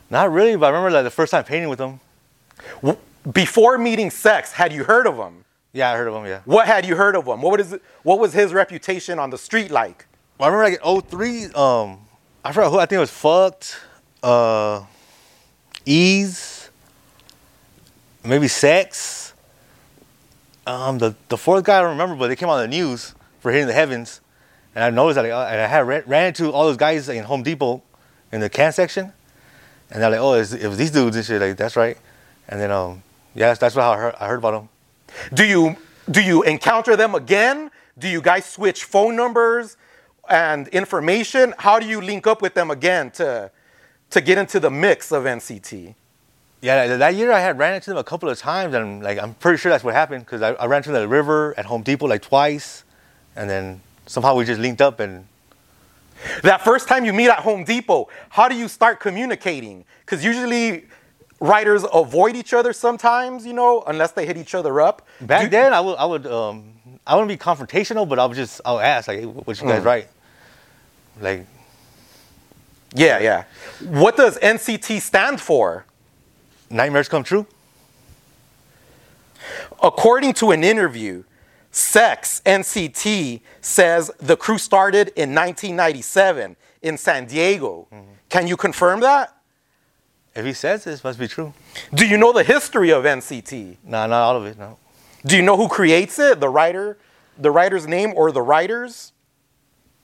Not 0.10 0.32
really, 0.32 0.56
but 0.58 0.66
I 0.68 0.70
remember 0.70 0.92
like 0.92 1.04
the 1.04 1.10
first 1.10 1.32
time 1.32 1.44
painting 1.44 1.70
with 1.70 1.80
him. 1.80 2.00
Before 3.32 3.78
meeting 3.78 4.10
Sex, 4.10 4.52
had 4.52 4.74
you 4.74 4.84
heard 4.84 5.08
of 5.08 5.16
him? 5.16 5.46
Yeah, 5.74 5.92
I 5.92 5.98
heard 5.98 6.08
of 6.08 6.16
him, 6.16 6.26
yeah. 6.26 6.42
What 6.46 6.68
had 6.68 6.86
you 6.86 6.96
heard 6.96 7.16
of 7.16 7.26
him? 7.26 7.42
What 7.42 7.58
was, 7.58 7.78
what 8.04 8.20
was 8.20 8.34
his 8.34 8.54
reputation 8.54 9.20
on 9.20 9.30
the 9.30 9.38
street 9.38 9.72
like? 9.72 10.06
Well, 10.38 10.50
I 10.50 10.54
remember 10.54 10.84
like 10.84 11.04
in 11.04 11.10
03, 11.10 11.46
um, 11.54 12.00
I 12.44 12.52
forgot 12.52 12.72
who, 12.72 12.80
I 12.80 12.86
think 12.86 12.98
it 12.98 13.00
was 13.00 13.12
Fucked. 13.12 13.80
uh, 14.22 14.84
ease, 15.86 16.61
maybe 18.24 18.48
sex. 18.48 19.34
Um, 20.68 21.00
the 21.00 21.16
the 21.28 21.38
fourth 21.38 21.64
guy 21.64 21.80
I 21.80 21.82
don't 21.82 21.92
remember, 21.92 22.16
but 22.16 22.28
they 22.28 22.36
came 22.36 22.50
on 22.50 22.62
the 22.62 22.68
news 22.68 23.16
for 23.40 23.52
hitting 23.52 23.68
the 23.68 23.74
heavens, 23.74 24.22
and 24.76 24.84
I 24.84 24.90
noticed 24.90 25.16
that. 25.16 25.24
Like, 25.24 25.52
and 25.52 25.62
I 25.62 25.68
had 25.68 25.88
ran, 25.88 26.04
ran 26.06 26.28
into 26.28 26.52
all 26.52 26.66
those 26.66 26.78
guys 26.78 27.10
in 27.10 27.24
Home 27.24 27.44
Depot 27.44 27.82
in 28.32 28.42
the 28.42 28.50
can 28.50 28.72
section, 28.72 29.12
and 29.90 30.02
they're 30.02 30.10
like, 30.10 30.20
"Oh, 30.20 30.34
it 30.34 30.68
was 30.68 30.78
these 30.78 30.92
dudes 30.92 31.16
and 31.16 31.26
shit." 31.26 31.42
Like 31.42 31.58
that's 31.58 31.76
right. 31.76 31.98
And 32.48 32.60
then 32.60 32.72
um, 32.72 33.04
yeah, 33.34 33.48
that's, 33.48 33.60
that's 33.60 33.76
how 33.76 33.92
I 33.92 33.98
heard, 33.98 34.16
I 34.20 34.28
heard 34.28 34.38
about 34.38 34.52
them. 34.52 34.70
Do 35.34 35.46
you 35.46 35.78
do 36.10 36.22
you 36.22 36.44
encounter 36.44 36.96
them 36.96 37.16
again? 37.16 37.72
Do 37.98 38.08
you 38.08 38.22
guys 38.22 38.46
switch 38.46 38.84
phone 38.84 39.16
numbers 39.16 39.78
and 40.30 40.68
information? 40.70 41.54
How 41.58 41.80
do 41.80 41.88
you 41.88 42.02
link 42.02 42.28
up 42.28 42.42
with 42.42 42.54
them 42.54 42.72
again 42.72 43.12
to 43.12 43.52
to 44.12 44.22
get 44.22 44.38
into 44.38 44.60
the 44.60 44.70
mix 44.70 45.12
of 45.12 45.24
NCT? 45.24 45.96
Yeah, 46.62 46.98
that- 46.98 47.16
year 47.16 47.32
I 47.32 47.40
had 47.40 47.58
ran 47.58 47.74
into 47.74 47.90
them 47.90 47.98
a 47.98 48.04
couple 48.04 48.30
of 48.30 48.38
times, 48.38 48.74
and 48.76 49.02
like 49.04 49.18
I'm 49.18 49.34
pretty 49.36 49.58
sure 49.58 49.72
that's 49.72 49.84
what 49.84 49.94
happened 49.96 50.26
because 50.26 50.42
I, 50.42 50.52
I 50.54 50.66
ran 50.68 50.78
into 50.80 50.92
the 50.92 51.08
river 51.08 51.54
at 51.58 51.66
Home 51.66 51.82
Depot 51.82 52.08
like 52.08 52.22
twice, 52.22 52.84
and 53.36 53.50
then 53.50 53.82
somehow 54.06 54.36
we 54.36 54.46
just 54.46 54.60
linked 54.62 54.82
up 54.82 55.00
and 55.00 55.26
That 56.44 56.62
first 56.64 56.88
time 56.88 57.04
you 57.04 57.14
meet 57.14 57.30
at 57.30 57.40
Home 57.40 57.64
Depot, 57.64 58.08
how 58.30 58.48
do 58.48 58.56
you 58.56 58.68
start 58.68 59.00
communicating? 59.00 59.86
Because 60.06 60.24
usually 60.24 60.86
writers 61.40 61.84
avoid 61.92 62.36
each 62.36 62.54
other 62.54 62.74
sometimes, 62.74 63.44
you 63.44 63.54
know, 63.54 63.84
unless 63.88 64.12
they 64.12 64.28
hit 64.28 64.38
each 64.38 64.54
other 64.54 64.80
up. 64.82 65.02
Back 65.22 65.46
Do- 65.46 65.50
then, 65.50 65.74
I 65.74 65.80
would, 65.82 65.96
I 65.98 66.06
would, 66.06 66.28
um, 66.28 66.74
I 67.08 67.16
wouldn't 67.16 67.30
be 67.30 67.38
confrontational, 67.44 68.08
but 68.08 68.20
I 68.20 68.26
would 68.28 68.38
just, 68.38 68.62
I 68.64 68.74
would 68.74 68.84
ask, 68.84 69.08
like, 69.08 69.20
hey, 69.22 69.26
what 69.26 69.60
you 69.60 69.68
guys 69.68 69.82
Mm. 69.82 69.86
write? 69.86 70.08
Like, 71.20 71.46
Yeah, 72.94 73.18
yeah. 73.20 73.44
What 73.90 74.16
does 74.18 74.38
NCT 74.38 75.00
stand 75.02 75.42
for? 75.42 75.86
Nightmares 76.72 77.08
come 77.08 77.24
true. 77.24 77.46
According 79.82 80.34
to 80.34 80.52
an 80.52 80.64
interview, 80.64 81.24
Sex 81.72 82.42
NCT 82.46 83.42
says 83.62 84.12
the 84.20 84.36
crew 84.36 84.58
started 84.58 85.08
in 85.10 85.34
1997 85.34 86.56
in 86.82 86.98
San 86.98 87.26
Diego. 87.26 87.88
Mm-hmm. 87.92 88.12
Can 88.30 88.48
you 88.48 88.58
confirm 88.58 89.00
that? 89.02 89.36
If 90.36 90.46
he 90.46 90.54
says 90.54 90.84
this, 90.84 91.04
must 91.04 91.20
be 91.20 91.28
true. 91.28 91.54
Do 91.94 92.08
you 92.08 92.18
know 92.18 92.32
the 92.32 92.44
history 92.44 92.92
of 92.92 93.04
NCT? 93.04 93.78
Nah, 93.84 94.08
not 94.08 94.22
all 94.22 94.38
of 94.38 94.46
it. 94.46 94.58
No, 94.58 94.78
Do 95.26 95.36
you 95.36 95.42
know 95.42 95.58
who 95.58 95.68
creates 95.68 96.20
it? 96.20 96.40
The 96.40 96.50
writer, 96.50 96.98
the 97.38 97.52
writer's 97.52 97.88
name 97.88 98.14
or 98.16 98.32
the 98.32 98.42
writers? 98.42 99.12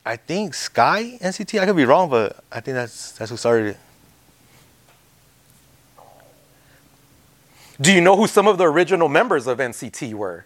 I 0.04 0.16
think 0.16 0.54
Sky 0.54 1.18
NCT. 1.20 1.60
I 1.60 1.66
could 1.66 1.76
be 1.76 1.84
wrong, 1.84 2.08
but 2.08 2.42
I 2.50 2.60
think 2.60 2.74
that's 2.74 3.12
that's 3.12 3.30
who 3.30 3.36
started 3.36 3.68
it. 3.68 3.76
Do 7.80 7.92
you 7.92 8.00
know 8.00 8.16
who 8.16 8.26
some 8.26 8.48
of 8.48 8.58
the 8.58 8.64
original 8.64 9.08
members 9.08 9.46
of 9.46 9.58
NCT 9.58 10.12
were? 10.14 10.44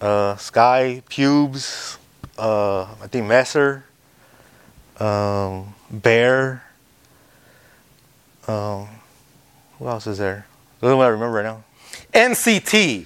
Uh, 0.00 0.36
Sky, 0.36 1.02
Pubes, 1.06 1.98
uh, 2.38 2.84
I 2.84 3.06
think 3.08 3.26
Messer, 3.26 3.84
um, 4.98 5.74
Bear. 5.90 6.64
Um, 8.48 8.88
who 9.78 9.86
else 9.86 10.06
is 10.06 10.16
there? 10.16 10.46
Those 10.80 10.92
are 10.92 10.96
what 10.96 11.04
I 11.04 11.08
remember 11.08 11.36
right 11.36 11.44
now. 11.44 11.64
NCT, 12.14 13.04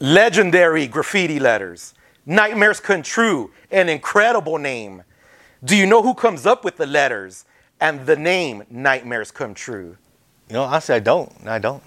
legendary 0.00 0.86
graffiti 0.86 1.38
letters. 1.38 1.92
Nightmares 2.24 2.80
Come 2.80 3.02
True, 3.02 3.50
an 3.70 3.90
incredible 3.90 4.56
name. 4.56 5.02
Do 5.62 5.76
you 5.76 5.84
know 5.84 6.02
who 6.02 6.14
comes 6.14 6.46
up 6.46 6.64
with 6.64 6.78
the 6.78 6.86
letters 6.86 7.44
and 7.78 8.06
the 8.06 8.16
name 8.16 8.62
Nightmares 8.70 9.30
Come 9.30 9.52
True? 9.52 9.98
You 10.48 10.54
know, 10.54 10.62
honestly, 10.64 10.94
I 10.94 11.00
don't. 11.00 11.30
I 11.46 11.58
don't. 11.58 11.82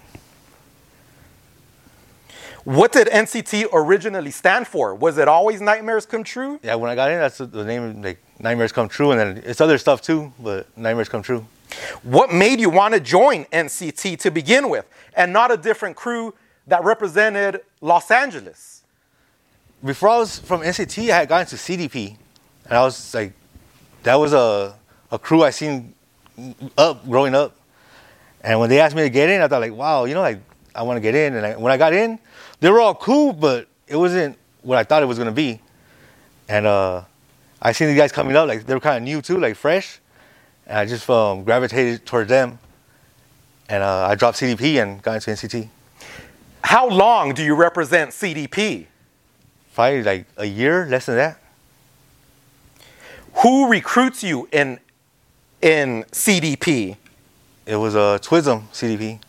What 2.68 2.91
did 2.91 3.07
NCT 3.07 3.68
originally 3.72 4.30
stand 4.30 4.68
for? 4.68 4.93
Was 4.93 5.18
it 5.18 5.30
always 5.30 5.61
Nightmares 5.61 6.05
Come 6.05 6.26
True? 6.26 6.59
Yeah, 6.61 6.76
when 6.76 6.91
I 6.91 6.95
got 6.95 7.09
in, 7.09 7.18
that's 7.18 7.38
the- 7.38 7.63
name. 7.63 8.01
Like 8.01 8.22
Nightmares 8.39 8.74
Come 8.74 8.89
True, 8.89 9.11
and 9.11 9.20
then 9.22 9.41
it's 9.45 9.61
other 9.61 9.78
stuff 9.78 10.01
too. 10.01 10.34
But 10.38 10.68
Nightmares 10.78 11.07
Come 11.07 11.22
True. 11.22 11.45
What 12.03 12.34
made 12.34 12.59
you 12.59 12.70
want 12.70 12.93
to 12.93 12.99
join 12.99 13.45
NCT 13.53 14.20
to 14.20 14.32
begin 14.32 14.68
with 14.68 14.86
and 15.15 15.32
not 15.32 15.49
a 15.49 15.55
different 15.55 15.95
crew 15.95 16.34
that 16.68 16.84
represented 16.84 17.61
Los 17.80 18.11
Angeles? 18.11 18.82
Before 19.82 20.09
I 20.09 20.18
was 20.18 20.38
from 20.39 20.59
NCT, 20.59 21.09
I 21.09 21.20
had 21.20 21.30
gotten 21.30 21.47
to 21.47 21.55
CDP, 21.55 22.18
and 22.65 22.74
I 22.74 22.82
was 22.82 23.13
like, 23.13 23.32
that 24.03 24.15
was 24.15 24.34
a 24.34 24.76
a 25.09 25.18
crew 25.18 25.41
I 25.41 25.51
seen 25.51 25.93
up 26.78 27.07
growing 27.07 27.34
up. 27.34 27.55
And 28.41 28.59
when 28.59 28.70
they 28.70 28.82
asked 28.82 28.93
me 28.93 29.03
to 29.03 29.09
get 29.09 29.30
in, 29.30 29.41
I 29.41 29.47
thought 29.47 29.61
like, 29.61 29.72
wow, 29.72 30.03
you 30.03 30.15
know, 30.15 30.20
like 30.22 30.41
I 30.76 30.84
want 30.84 30.97
to 30.97 31.01
get 31.01 31.15
in. 31.15 31.36
And 31.36 31.45
I, 31.45 31.55
when 31.55 31.72
I 31.72 31.78
got 31.78 31.93
in, 31.93 32.20
they 32.60 32.70
were 32.70 32.80
all 32.80 32.95
cool, 32.95 33.34
but 33.34 33.68
it 33.88 33.95
wasn't 33.95 34.38
what 34.62 34.78
I 34.78 34.84
thought 34.84 35.03
it 35.03 35.05
was 35.05 35.18
gonna 35.18 35.32
be. 35.32 35.62
And 36.49 36.66
uh, 36.66 37.03
I 37.62 37.72
seen 37.72 37.88
these 37.88 37.97
guys 37.97 38.12
coming 38.12 38.36
up, 38.36 38.47
like 38.47 38.66
they 38.66 38.74
were 38.74 38.80
kind 38.80 38.97
of 38.97 39.03
new 39.03 39.22
too, 39.22 39.38
like 39.38 39.55
fresh. 39.55 39.99
And 40.66 40.80
I 40.80 40.86
just 40.86 41.10
um, 41.10 41.43
gravitated 41.43 42.05
towards 42.05 42.30
them. 42.30 42.60
And 43.70 43.84
uh, 43.84 44.08
I 44.08 44.16
dropped 44.16 44.39
CDP 44.39 44.82
and 44.82 45.01
got 45.01 45.16
into 45.16 45.32
NCT. 45.32 45.70
How 46.64 46.88
long 46.89 47.34
do 47.34 47.43
you 47.43 47.55
represent 47.55 48.12
CDP? 48.12 48.88
Probably 49.74 50.03
like 50.03 50.26
a 50.38 50.45
year, 50.45 50.86
less 50.86 51.05
than 51.05 51.16
that. 51.16 51.39
Who 53.43 53.70
recruits 53.70 54.24
you 54.24 54.47
in 54.51 54.80
in 55.62 56.03
CDP? 56.12 56.97
It 57.66 57.76
was 57.76 57.95
a 57.95 57.99
uh, 57.99 58.18
Twism 58.18 58.64
CDP. 58.70 59.20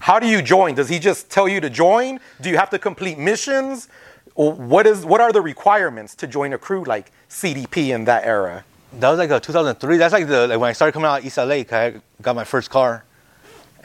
How 0.00 0.18
do 0.18 0.26
you 0.26 0.40
join? 0.42 0.74
Does 0.74 0.88
he 0.88 0.98
just 0.98 1.30
tell 1.30 1.46
you 1.46 1.60
to 1.60 1.70
join? 1.70 2.20
Do 2.40 2.48
you 2.48 2.56
have 2.56 2.70
to 2.70 2.78
complete 2.78 3.18
missions? 3.18 3.88
What 4.34 4.86
is 4.86 5.04
what 5.04 5.20
are 5.20 5.30
the 5.30 5.42
requirements 5.42 6.14
to 6.16 6.26
join 6.26 6.54
a 6.54 6.58
crew 6.58 6.84
like 6.84 7.12
CDP 7.28 7.94
in 7.94 8.06
that 8.06 8.24
era? 8.24 8.64
That 8.94 9.10
was 9.10 9.18
like 9.18 9.30
a 9.30 9.38
2003. 9.38 9.98
That's 9.98 10.12
like 10.12 10.26
the 10.26 10.48
like 10.48 10.58
when 10.58 10.70
I 10.70 10.72
started 10.72 10.92
coming 10.92 11.06
out 11.06 11.20
of 11.20 11.26
East 11.26 11.36
LA. 11.36 11.62
I 11.70 12.00
got 12.22 12.34
my 12.34 12.44
first 12.44 12.70
car, 12.70 13.04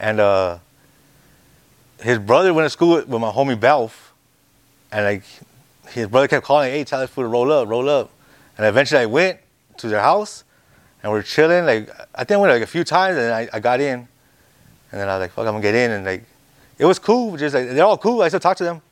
and 0.00 0.18
uh, 0.18 0.58
his 2.00 2.18
brother 2.18 2.54
went 2.54 2.64
to 2.64 2.70
school 2.70 2.96
with, 2.96 3.08
with 3.08 3.20
my 3.20 3.30
homie 3.30 3.54
Balf, 3.54 3.92
and 4.90 5.04
like 5.04 5.22
his 5.90 6.08
brother 6.08 6.28
kept 6.28 6.46
calling, 6.46 6.72
"Hey, 6.72 6.84
tell 6.84 7.02
us 7.02 7.14
to 7.14 7.26
roll 7.26 7.52
up, 7.52 7.68
roll 7.68 7.90
up," 7.90 8.10
and 8.56 8.66
eventually 8.66 9.02
I 9.02 9.06
went 9.06 9.38
to 9.76 9.88
their 9.88 10.00
house, 10.00 10.44
and 11.02 11.12
we're 11.12 11.22
chilling. 11.22 11.66
Like 11.66 11.90
I 12.14 12.24
think 12.24 12.32
I 12.32 12.36
went 12.38 12.52
like 12.54 12.62
a 12.62 12.66
few 12.66 12.84
times, 12.84 13.18
and 13.18 13.34
I, 13.34 13.48
I 13.52 13.60
got 13.60 13.80
in, 13.80 14.08
and 14.92 15.00
then 15.00 15.08
I 15.08 15.14
was 15.18 15.20
like, 15.22 15.32
"Fuck, 15.32 15.46
I'm 15.46 15.52
gonna 15.54 15.62
get 15.62 15.74
in," 15.74 15.90
and 15.90 16.04
like 16.04 16.24
it 16.78 16.84
was 16.84 16.98
cool. 16.98 17.36
Just 17.36 17.54
like 17.54 17.68
they're 17.70 17.84
all 17.84 17.98
cool. 17.98 18.22
I 18.22 18.28
still 18.28 18.40
talk 18.40 18.56
to 18.58 18.64
them. 18.64 18.82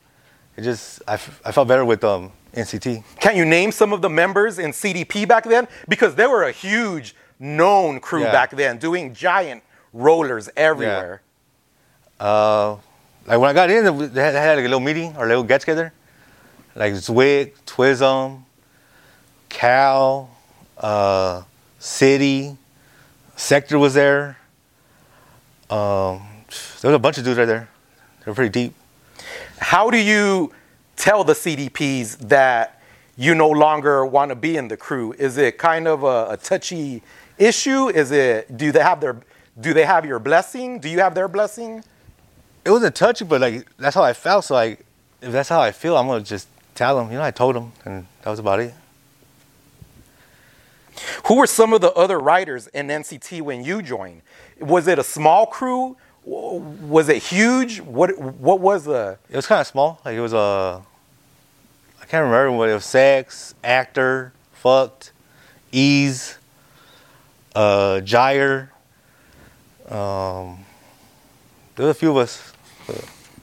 It 0.57 0.63
just 0.63 1.03
I, 1.09 1.15
f- 1.15 1.41
I 1.45 1.53
felt 1.53 1.69
better 1.69 1.85
with 1.85 2.05
um 2.05 2.33
NCT. 2.55 3.03
Can 3.21 3.37
you 3.37 3.45
name 3.45 3.73
some 3.73 3.93
of 3.93 4.01
the 4.03 4.09
members 4.11 4.59
in 4.59 4.71
CDP 4.71 5.27
back 5.27 5.45
then? 5.45 5.67
Because 5.89 6.15
they 6.15 6.27
were 6.27 6.45
a 6.45 6.53
huge 6.53 7.15
known 7.39 7.99
crew 8.01 8.23
Yeah. 8.23 8.33
back 8.33 8.51
then, 8.53 8.79
doing 8.79 9.13
giant 9.15 9.63
rollers 9.93 10.49
everywhere. 10.57 11.21
Uh, 12.21 12.77
like 13.27 13.39
when 13.41 13.51
I 13.51 13.53
got 13.53 13.71
in, 13.71 13.85
they 13.85 14.23
had, 14.23 14.35
they 14.35 14.41
had 14.41 14.57
like 14.57 14.65
a 14.65 14.69
little 14.69 14.81
meeting 14.81 15.17
or 15.17 15.25
a 15.25 15.29
little 15.29 15.43
get 15.43 15.61
together. 15.61 15.93
Like 16.77 16.93
Zwick, 16.95 17.55
Twism, 17.67 18.43
Cal, 19.49 20.31
uh, 20.79 21.43
City, 21.79 22.57
Sector 23.37 23.79
was 23.79 23.95
there. 23.95 24.39
Um, 25.71 26.23
there 26.81 26.91
was 26.91 26.97
a 26.97 26.99
bunch 26.99 27.19
of 27.19 27.25
dudes 27.25 27.39
right 27.39 27.47
there. 27.47 27.69
They're 28.25 28.35
pretty 28.35 28.51
deep. 28.51 28.75
How 29.59 29.91
do 29.91 29.99
you 29.99 30.53
tell 30.97 31.25
the 31.25 31.33
CDPs 31.33 32.19
that 32.29 32.83
you 33.17 33.35
no 33.35 33.49
longer 33.49 34.05
want 34.05 34.31
to 34.31 34.35
be 34.35 34.57
in 34.57 34.69
the 34.69 34.77
crew? 34.77 35.15
Is 35.19 35.39
it 35.39 35.59
kind 35.59 35.87
of 35.87 36.03
a, 36.03 36.27
a 36.31 36.37
touchy 36.37 37.03
issue? 37.39 37.89
Is 37.89 38.11
it 38.11 38.57
do 38.57 38.73
they 38.73 38.81
have 38.81 39.01
their 39.01 39.17
do 39.61 39.73
they 39.73 39.85
have 39.85 40.05
your 40.05 40.19
blessing? 40.19 40.81
Do 40.81 40.89
you 40.89 41.01
have 41.01 41.15
their 41.15 41.29
blessing? 41.29 41.85
It 42.65 42.71
wasn't 42.71 42.95
touchy, 42.95 43.25
but 43.25 43.41
like 43.41 43.67
that's 43.77 43.95
how 43.95 44.03
I 44.03 44.13
felt. 44.13 44.47
So 44.47 44.55
like, 44.55 44.85
if 45.21 45.33
that's 45.33 45.49
how 45.49 45.61
I 45.61 45.73
feel, 45.73 45.97
I'm 45.97 46.07
gonna 46.07 46.25
just 46.25 46.49
tell 46.75 46.97
them. 46.97 47.11
You 47.11 47.19
know, 47.19 47.25
I 47.25 47.31
told 47.31 47.57
them, 47.57 47.73
and 47.85 48.07
that 48.23 48.31
was 48.31 48.39
about 48.39 48.61
it. 48.61 48.75
Who 51.27 51.37
were 51.37 51.47
some 51.47 51.73
of 51.73 51.81
the 51.81 51.93
other 51.93 52.19
writers 52.19 52.69
in 52.69 52.89
NCT 52.89 53.43
when 53.43 53.65
you 53.65 53.83
joined? 53.83 54.23
Was 54.61 54.87
it 54.89 54.99
a 54.99 55.05
small 55.05 55.47
crew? 55.47 55.97
Was 56.25 57.09
it 57.09 57.23
huge? 57.23 57.81
What 57.81 58.19
what 58.19 58.61
was 58.61 58.85
the 58.85 59.19
It 59.29 59.37
was 59.37 59.47
kind 59.47 59.61
of 59.61 59.67
small. 59.67 60.01
Like 60.05 60.17
it 60.17 60.21
was 60.21 60.33
a, 60.33 60.83
I 62.01 62.07
can't 62.07 62.25
remember 62.25 62.53
what 62.53 62.69
it 62.69 62.75
was. 62.75 62.85
Sex, 62.85 63.55
actor, 63.63 64.33
fucked, 64.53 65.13
ease, 65.73 66.39
uh, 67.55 68.01
gyre. 68.01 68.73
Um, 69.89 70.65
there 71.77 71.87
was 71.87 71.97
a 71.97 71.99
few 71.99 72.11
of 72.11 72.17
us. 72.17 72.53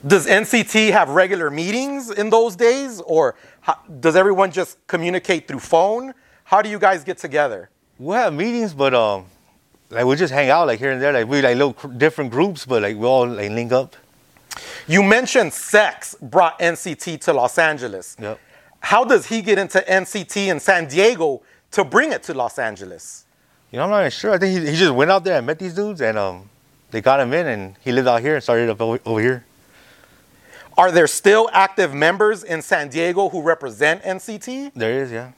Does 0.06 0.26
NCT 0.26 0.92
have 0.92 1.10
regular 1.10 1.52
meetings 1.52 2.10
in 2.10 2.32
those 2.32 2.56
days, 2.56 3.00
or 3.02 3.36
how, 3.60 3.78
does 4.00 4.16
everyone 4.16 4.52
just 4.52 4.78
communicate 4.88 5.48
through 5.48 5.60
phone? 5.60 6.16
How 6.46 6.64
do 6.64 6.70
you 6.70 6.80
guys 6.80 7.04
get 7.04 7.20
together? 7.20 7.70
we'll 8.02 8.18
have 8.18 8.34
meetings, 8.34 8.74
but 8.74 8.94
um, 8.94 9.26
like 9.92 10.06
we 10.06 10.16
just 10.16 10.34
hang 10.34 10.50
out 10.50 10.68
like 10.68 10.80
here 10.80 10.92
and 10.92 11.02
there. 11.02 11.12
Like 11.12 11.28
we 11.28 11.42
like 11.42 11.56
little 11.56 11.74
cr- 11.74 11.88
different 11.88 12.32
groups, 12.32 12.66
but 12.66 12.82
like 12.82 12.96
we 12.98 13.06
all 13.06 13.28
like 13.28 13.52
link 13.52 13.72
up. 13.72 13.96
You 14.88 15.04
mentioned 15.04 15.54
sex 15.54 16.16
brought 16.22 16.60
NCT 16.60 17.22
to 17.22 17.34
Los 17.34 17.58
Angeles. 17.58 18.16
Yep. 18.20 18.40
How 18.80 19.04
does 19.04 19.28
he 19.28 19.42
get 19.42 19.60
into 19.60 19.80
NCT 19.80 20.48
in 20.48 20.60
San 20.60 20.88
Diego 20.88 21.42
to 21.72 21.84
bring 21.84 22.12
it 22.12 22.24
to 22.24 22.34
Los 22.34 22.58
Angeles? 22.58 23.26
You 23.72 23.78
know, 23.78 23.84
I'm 23.84 23.90
not 23.90 24.00
even 24.00 24.12
sure. 24.12 24.32
I 24.32 24.38
think 24.38 24.60
he, 24.60 24.72
he 24.72 24.76
just 24.76 24.94
went 24.94 25.12
out 25.12 25.24
there 25.24 25.38
and 25.38 25.48
met 25.48 25.60
these 25.60 25.74
dudes, 25.74 26.02
and 26.02 26.18
um, 26.18 26.50
they 26.90 27.00
got 27.00 27.20
him 27.20 27.32
in, 27.34 27.48
and 27.48 27.76
he 27.82 27.92
lived 27.92 28.08
out 28.08 28.22
here 28.22 28.36
and 28.36 28.44
started 28.44 28.70
up 28.70 28.82
over, 28.82 29.00
over 29.06 29.22
here. 29.22 29.46
Are 30.78 30.92
there 30.92 31.08
still 31.08 31.50
active 31.54 31.94
members 31.94 32.44
in 32.44 32.62
San 32.62 32.90
Diego 32.90 33.30
who 33.30 33.42
represent 33.42 34.04
NCT? 34.04 34.72
There 34.74 35.04
is, 35.04 35.12
yeah. 35.12 35.32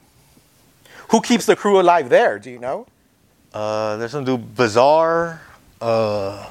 Who 1.10 1.20
keeps 1.20 1.46
the 1.46 1.54
crew 1.54 1.80
alive 1.80 2.08
there? 2.08 2.38
Do 2.38 2.50
you 2.50 2.58
know? 2.58 2.86
Uh, 3.54 3.96
there's 3.98 4.10
some 4.10 4.24
dude 4.24 4.56
Bazaar, 4.56 5.40
uh, 5.80 6.50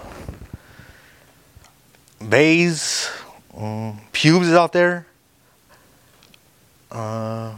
Bays, 2.29 3.11
um, 3.57 3.99
Pubes 4.13 4.47
is 4.47 4.53
out 4.53 4.71
there. 4.71 5.05
Uh, 6.89 7.57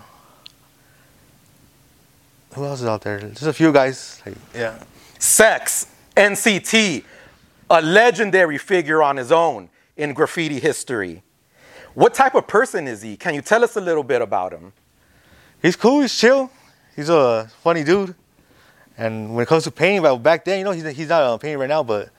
who 2.55 2.65
else 2.65 2.81
is 2.81 2.87
out 2.87 3.01
there? 3.01 3.19
There's 3.19 3.43
a 3.43 3.53
few 3.53 3.71
guys. 3.71 4.19
Like, 4.25 4.35
yeah. 4.55 4.81
Sex, 5.19 5.91
NCT, 6.17 7.03
a 7.69 7.81
legendary 7.83 8.57
figure 8.57 9.03
on 9.03 9.15
his 9.17 9.31
own 9.31 9.69
in 9.95 10.15
graffiti 10.15 10.59
history. 10.59 11.21
What 11.93 12.15
type 12.15 12.33
of 12.33 12.47
person 12.47 12.87
is 12.87 13.03
he? 13.03 13.15
Can 13.15 13.35
you 13.35 13.43
tell 13.43 13.63
us 13.63 13.75
a 13.75 13.81
little 13.81 14.03
bit 14.03 14.23
about 14.23 14.53
him? 14.53 14.73
He's 15.61 15.75
cool. 15.75 16.01
He's 16.01 16.17
chill. 16.17 16.49
He's 16.95 17.09
a 17.09 17.51
funny 17.61 17.83
dude. 17.83 18.15
And 18.97 19.35
when 19.35 19.43
it 19.43 19.47
comes 19.47 19.63
to 19.65 19.71
painting, 19.71 20.01
well, 20.01 20.17
back 20.17 20.45
then, 20.45 20.59
you 20.59 20.63
know, 20.63 20.71
he's, 20.71 20.85
he's 20.95 21.09
not 21.09 21.21
uh, 21.21 21.37
painting 21.37 21.59
right 21.59 21.69
now, 21.69 21.83
but 21.83 22.09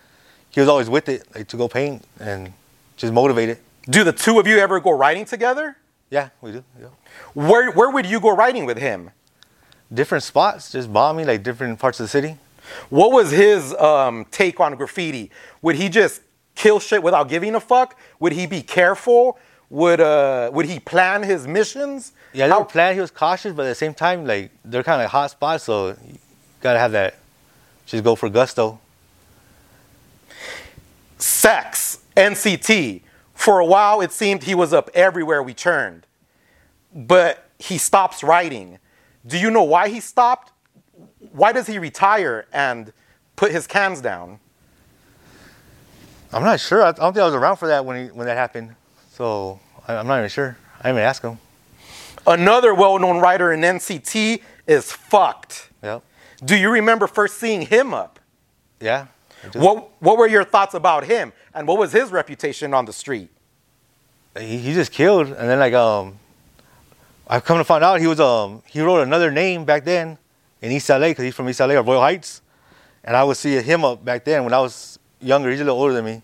he 0.51 0.61
was 0.61 0.69
always 0.69 0.91
with 0.91 1.09
it, 1.09 1.27
like 1.35 1.49
to 1.49 1.57
go 1.57 1.69
paint 1.69 2.05
and 2.21 2.53
just 2.97 3.13
motivated. 3.13 3.59
Do 3.89 4.05
the 4.05 4.13
two 4.13 4.39
of 4.39 4.47
you 4.47 4.59
ever 4.59 4.81
go 4.81 4.91
riding 4.91 5.25
together? 5.25 5.77
Yeah, 6.11 6.31
we 6.41 6.53
do. 6.53 6.65
Yeah. 6.81 6.89
Where, 7.35 7.71
where 7.73 7.91
would 7.91 8.07
you 8.07 8.21
go 8.21 8.35
riding 8.35 8.67
with 8.67 8.79
him? 8.79 9.11
Different 9.93 10.25
spots, 10.25 10.73
just 10.73 10.93
bombing, 10.93 11.27
like 11.27 11.43
different 11.43 11.79
parts 11.79 12.01
of 12.01 12.05
the 12.05 12.09
city. 12.09 12.37
What 12.91 13.13
was 13.13 13.31
his 13.31 13.73
um, 13.75 14.27
take 14.31 14.59
on 14.61 14.75
graffiti? 14.75 15.31
Would 15.63 15.77
he 15.77 15.89
just 15.89 16.23
kill 16.55 16.81
shit 16.81 17.03
without 17.03 17.29
giving 17.29 17.55
a 17.55 17.61
fuck? 17.61 17.99
Would 18.19 18.33
he 18.33 18.47
be 18.47 18.63
careful? 18.63 19.39
Would 19.71 20.01
uh, 20.01 20.51
would 20.53 20.67
he 20.67 20.79
plan 20.81 21.23
his 21.23 21.47
missions? 21.47 22.13
Yeah, 22.33 22.47
they 22.47 22.53
How-. 22.53 22.93
He 22.93 23.01
was 23.01 23.11
cautious, 23.11 23.53
but 23.53 23.67
at 23.67 23.69
the 23.69 23.75
same 23.75 23.95
time, 23.95 24.25
like 24.25 24.51
they're 24.65 24.83
kind 24.83 25.01
of 25.01 25.05
like 25.05 25.11
hot 25.11 25.31
spots, 25.31 25.65
so 25.65 25.97
gotta 26.67 26.79
have 26.81 26.93
that. 26.93 27.15
Just 27.87 28.03
go 28.03 28.17
for 28.17 28.29
gusto. 28.29 28.81
sex, 31.19 32.01
NCT. 32.17 33.03
For 33.35 33.61
a 33.61 33.65
while, 33.67 34.01
it 34.01 34.13
seemed 34.13 34.43
he 34.45 34.55
was 34.55 34.73
up 34.73 34.91
everywhere 34.95 35.43
we 35.43 35.55
turned, 35.55 36.07
but 36.95 37.49
he 37.59 37.79
stops 37.79 38.25
writing. 38.25 38.79
Do 39.27 39.39
you 39.39 39.51
know 39.51 39.63
why 39.63 39.89
he 39.89 40.01
stopped? 40.01 40.53
Why 41.33 41.53
does 41.53 41.67
he 41.67 41.79
retire 41.79 42.47
and 42.53 42.93
put 43.37 43.53
his 43.53 43.67
cans 43.67 44.01
down? 44.01 44.41
I'm 46.33 46.43
not 46.43 46.61
sure. 46.61 46.83
I 46.83 46.93
don't 46.93 47.13
think 47.13 47.23
I 47.23 47.27
was 47.27 47.35
around 47.35 47.57
for 47.57 47.69
that 47.69 47.85
when 47.85 48.07
he, 48.07 48.13
when 48.13 48.27
that 48.27 48.37
happened, 48.37 48.75
so 49.13 49.61
I'm 49.87 50.07
not 50.07 50.19
even 50.19 50.31
sure. 50.31 50.57
I 50.81 50.89
didn't 50.89 50.97
even 50.97 51.09
ask 51.09 51.23
him. 51.23 51.39
Another 52.27 52.75
well-known 52.75 53.19
writer 53.21 53.53
in 53.53 53.61
NCT 53.61 54.43
is 54.67 54.91
fucked. 54.91 55.71
Yep. 55.83 56.03
Do 56.45 56.57
you 56.57 56.71
remember 56.71 57.07
first 57.07 57.39
seeing 57.39 57.63
him 57.63 57.95
up? 57.95 58.19
Yeah. 58.81 59.07
What 59.53 59.91
What 60.01 60.19
were 60.19 60.27
your 60.27 60.45
thoughts 60.45 60.75
about 60.75 61.05
him, 61.05 61.33
and 61.55 61.69
what 61.69 61.79
was 61.79 61.93
his 61.93 62.11
reputation 62.11 62.75
on 62.75 62.85
the 62.85 62.93
street? 62.93 63.31
he, 64.39 64.59
he 64.59 64.75
just 64.75 64.93
killed 64.93 65.29
and 65.29 65.49
then 65.49 65.59
like 65.59 65.73
um 65.75 66.19
I've 67.29 67.45
come 67.45 67.59
to 67.59 67.65
find 67.65 67.83
out 67.83 68.01
he 68.01 68.07
was 68.07 68.21
um 68.21 68.63
he 68.67 68.81
wrote 68.81 69.01
another 69.03 69.31
name 69.31 69.65
back 69.65 69.85
then 69.85 70.19
in 70.61 70.73
East 70.73 70.89
LA 70.89 71.09
because 71.09 71.25
he's 71.25 71.35
from 71.35 71.49
East 71.49 71.61
LA 71.61 71.75
or 71.75 71.83
Boyle 71.83 72.01
Heights 72.01 72.43
and 73.05 73.17
I 73.17 73.25
would 73.25 73.37
see 73.37 73.57
him 73.61 73.85
up 73.85 74.05
back 74.05 74.25
then 74.25 74.45
when 74.45 74.53
I 74.53 74.61
was 74.61 74.99
younger 75.21 75.51
he's 75.51 75.61
a 75.61 75.65
little 75.65 75.81
older 75.81 75.95
than 75.95 76.05
me 76.05 76.23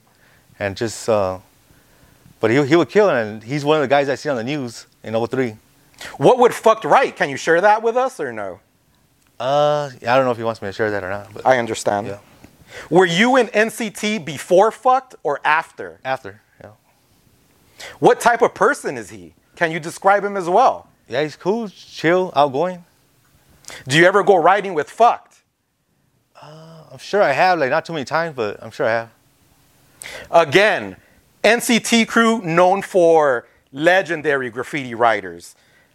and 0.59 0.77
just 0.77 1.09
uh 1.09 1.39
but 2.41 2.51
he, 2.51 2.65
he 2.67 2.77
would 2.77 2.89
kill 2.89 3.09
and 3.09 3.43
he's 3.43 3.65
one 3.65 3.77
of 3.77 3.83
the 3.83 3.89
guys 3.89 4.09
I 4.09 4.17
see 4.17 4.29
on 4.29 4.37
the 4.37 4.45
news 4.45 4.87
in 5.03 5.15
03 5.15 5.57
What 6.19 6.39
would 6.39 6.53
fucked 6.55 6.85
right? 6.85 7.15
Can 7.15 7.31
you 7.31 7.37
share 7.37 7.61
that 7.61 7.83
with 7.83 7.97
us 7.97 8.21
or 8.21 8.33
no? 8.33 8.61
Uh 9.43 9.91
yeah, 10.01 10.13
I 10.13 10.17
don't 10.17 10.25
know 10.25 10.31
if 10.31 10.37
he 10.39 10.45
wants 10.45 10.63
me 10.63 10.69
to 10.69 10.73
share 10.73 10.91
that 10.91 11.03
or 11.05 11.11
not 11.11 11.33
but 11.35 11.45
I 11.47 11.59
understand. 11.59 12.07
Yeah. 12.07 12.19
Were 12.89 13.05
you 13.05 13.37
in 13.37 13.49
NCT 13.49 14.25
before 14.25 14.71
fucked 14.71 15.15
or 15.23 15.41
after? 15.45 15.99
after 16.05 16.41
yeah 16.63 16.71
What 17.99 18.21
type 18.21 18.41
of 18.43 18.55
person 18.55 18.97
is 18.97 19.11
he? 19.11 19.35
Can 19.57 19.71
you 19.73 19.81
describe 19.81 20.23
him 20.25 20.37
as 20.37 20.49
well? 20.49 20.89
yeah 21.09 21.23
he's 21.23 21.37
cool 21.37 21.69
chill 21.69 22.33
outgoing 22.37 22.85
Do 23.89 23.99
you 23.99 24.07
ever 24.07 24.23
go 24.23 24.37
riding 24.37 24.75
with 24.75 24.89
fucked? 24.91 25.35
Uh, 26.41 26.85
I'm 26.93 26.99
sure 26.99 27.23
I 27.23 27.33
have 27.33 27.59
like 27.59 27.71
not 27.71 27.85
too 27.85 27.93
many 27.93 28.05
times 28.05 28.35
but 28.37 28.63
I'm 28.63 28.71
sure 28.71 28.87
I 28.87 28.93
have 29.01 29.11
Again, 30.31 30.97
NCT 31.45 32.09
crew 32.09 32.41
known 32.43 32.83
for 32.83 33.47
legendary 33.73 34.51
graffiti 34.51 34.95
writers. 34.95 35.55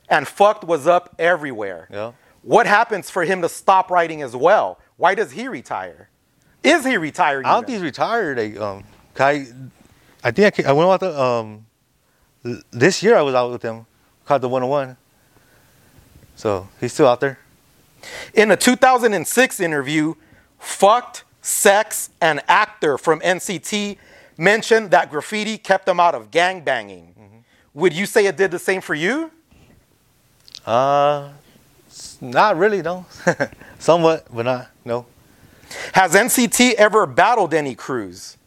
And 0.09 0.25
fucked 0.27 0.63
was 0.63 0.87
up 0.87 1.13
everywhere. 1.19 1.87
yeah 1.91 2.11
What 2.47 2.65
happens 2.65 3.09
for 3.09 3.25
him 3.25 3.41
to 3.41 3.49
stop 3.49 3.91
writing 3.91 4.21
as 4.21 4.33
well? 4.33 4.79
Why 4.95 5.15
does 5.15 5.33
he 5.33 5.49
retire? 5.49 6.07
Is 6.63 6.85
he 6.85 6.95
retired? 6.95 7.45
I 7.45 7.55
don't 7.55 7.65
think 7.65 7.75
he's 7.75 7.83
retired. 7.83 8.37
Like, 8.37 8.57
um, 8.57 8.85
I, 9.19 9.47
I 10.23 10.31
think 10.31 10.65
I, 10.65 10.69
I 10.69 10.71
went 10.71 10.89
out 10.89 11.01
the, 11.01 11.21
um, 11.21 11.65
this 12.71 13.03
year 13.03 13.17
I 13.17 13.21
was 13.21 13.35
out 13.35 13.51
with 13.51 13.61
him, 13.61 13.85
caught 14.23 14.39
the 14.39 14.47
101. 14.47 14.95
So 16.37 16.69
he's 16.79 16.93
still 16.93 17.09
out 17.09 17.19
there. 17.19 17.37
In 18.33 18.49
a 18.51 18.55
2006 18.55 19.59
interview, 19.59 20.15
fucked, 20.57 21.25
sex, 21.41 22.11
and 22.21 22.41
actor 22.47 22.97
from 22.97 23.19
NCT 23.19 23.97
mentioned 24.37 24.91
that 24.91 25.09
graffiti 25.09 25.57
kept 25.57 25.85
them 25.85 25.99
out 25.99 26.15
of 26.15 26.31
gangbanging. 26.31 27.09
Would 27.73 27.91
you 27.91 28.05
say 28.05 28.25
it 28.25 28.37
did 28.37 28.51
the 28.51 28.59
same 28.59 28.79
for 28.79 28.95
you? 28.95 29.31
Uh, 30.65 31.31
not 32.21 32.57
really, 32.57 32.81
no. 32.81 33.05
Somewhat, 33.79 34.25
but 34.33 34.43
not, 34.43 34.69
no. 34.85 35.05
Has 35.93 36.13
NCT 36.13 36.73
ever 36.73 37.05
battled 37.05 37.53
any 37.53 37.75
crews? 37.75 38.37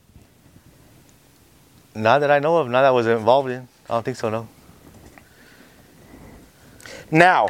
Not 1.94 2.20
that 2.20 2.30
I 2.30 2.38
know 2.38 2.58
of, 2.58 2.68
not 2.68 2.82
that 2.82 2.88
I 2.88 2.92
was 2.92 3.06
involved 3.06 3.50
in. 3.50 3.68
I 3.88 3.94
don't 3.94 4.04
think 4.04 4.16
so, 4.16 4.30
no. 4.30 4.48
Now, 7.10 7.48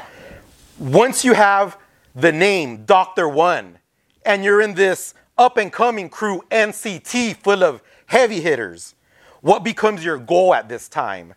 once 0.79 1.25
you 1.25 1.35
have 1.35 1.77
the 2.15 2.33
name 2.33 2.85
Dr. 2.85 3.29
One 3.29 3.79
and 4.25 4.43
you're 4.43 4.63
in 4.63 4.75
this 4.75 5.15
up 5.37 5.59
and 5.59 5.73
coming 5.73 6.09
crew 6.09 6.43
NCT 6.51 7.37
full 7.37 7.63
of 7.63 7.83
heavy 8.07 8.41
hitters, 8.41 8.95
what 9.43 9.63
becomes 9.63 10.05
your 10.05 10.19
goal 10.19 10.55
at 10.55 10.69
this 10.69 10.89
time? 10.89 11.35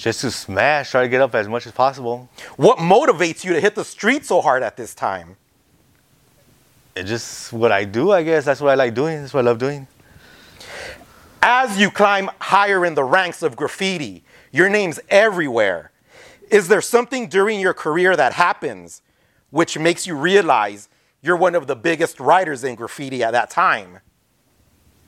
Just 0.00 0.22
to 0.22 0.30
smash, 0.30 0.92
try 0.92 1.02
to 1.02 1.08
get 1.10 1.20
up 1.20 1.34
as 1.34 1.46
much 1.46 1.66
as 1.66 1.72
possible. 1.72 2.30
What 2.56 2.78
motivates 2.78 3.44
you 3.44 3.52
to 3.52 3.60
hit 3.60 3.74
the 3.74 3.84
street 3.84 4.24
so 4.24 4.40
hard 4.40 4.62
at 4.62 4.74
this 4.74 4.94
time? 4.94 5.36
It's 6.96 7.10
just 7.10 7.52
what 7.52 7.70
I 7.70 7.84
do, 7.84 8.10
I 8.10 8.22
guess. 8.22 8.46
That's 8.46 8.62
what 8.62 8.70
I 8.70 8.76
like 8.76 8.94
doing. 8.94 9.20
That's 9.20 9.34
what 9.34 9.40
I 9.40 9.44
love 9.44 9.58
doing. 9.58 9.86
As 11.42 11.78
you 11.78 11.90
climb 11.90 12.30
higher 12.40 12.86
in 12.86 12.94
the 12.94 13.04
ranks 13.04 13.42
of 13.42 13.56
graffiti, 13.56 14.24
your 14.50 14.70
name's 14.70 15.00
everywhere. 15.10 15.90
Is 16.50 16.68
there 16.68 16.80
something 16.80 17.28
during 17.28 17.60
your 17.60 17.74
career 17.74 18.16
that 18.16 18.32
happens 18.32 19.02
which 19.50 19.78
makes 19.78 20.06
you 20.06 20.16
realize 20.16 20.88
you're 21.20 21.36
one 21.36 21.54
of 21.54 21.66
the 21.66 21.76
biggest 21.76 22.18
writers 22.20 22.64
in 22.64 22.74
graffiti 22.74 23.22
at 23.22 23.32
that 23.32 23.50
time? 23.50 23.98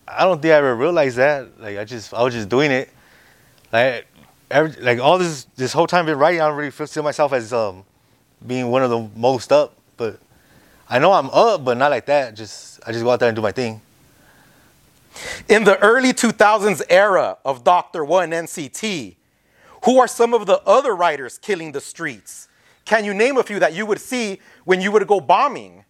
I 0.07 0.25
don't 0.25 0.43
think 0.43 0.53
I 0.53 0.57
ever 0.57 0.77
realized 0.77 1.17
that. 1.17 1.59
Like 1.59 1.79
I 1.79 1.85
just, 1.85 2.13
I 2.13 2.23
was 2.23 2.35
just 2.35 2.51
doing 2.51 2.71
it. 2.71 2.91
Like, 3.73 4.07
every, 4.53 4.83
like 4.83 5.01
all 5.01 5.19
this, 5.19 5.45
this 5.57 5.73
whole 5.73 5.87
time 5.87 6.01
I've 6.01 6.07
been 6.07 6.19
writing, 6.19 6.41
I 6.41 6.49
don't 6.49 6.57
really 6.57 6.71
feel 6.71 7.03
myself 7.03 7.33
as 7.33 7.53
um, 7.53 7.85
being 8.47 8.71
one 8.71 8.83
of 8.83 8.91
the 8.91 9.09
most 9.17 9.51
up. 9.51 9.75
But 9.97 10.19
I 10.89 10.99
know 10.99 11.13
I'm 11.13 11.31
up, 11.31 11.65
but 11.65 11.77
not 11.77 11.91
like 11.91 12.07
that. 12.07 12.35
Just, 12.35 12.81
I 12.87 12.93
just 12.93 13.03
go 13.03 13.11
out 13.11 13.21
there 13.21 13.29
and 13.29 13.37
do 13.37 13.43
my 13.43 13.53
thing. 13.53 13.81
In 15.49 15.65
the 15.65 15.79
early 15.81 16.13
2000s 16.13 16.83
era 16.89 17.39
of 17.45 17.65
Dr. 17.65 18.05
One 18.05 18.31
NCT, 18.31 19.17
who 19.85 19.99
are 19.99 20.09
some 20.09 20.33
of 20.33 20.47
the 20.47 20.63
other 20.63 20.95
writers 20.95 21.39
killing 21.39 21.73
the 21.73 21.81
streets? 21.81 22.49
Can 22.85 23.05
you 23.05 23.15
name 23.15 23.37
a 23.37 23.43
few 23.43 23.59
that 23.59 23.75
you 23.75 23.87
would 23.87 24.01
see 24.01 24.41
when 24.65 24.81
you 24.81 24.93
would 24.93 25.07
go 25.07 25.21
bombing? 25.21 25.85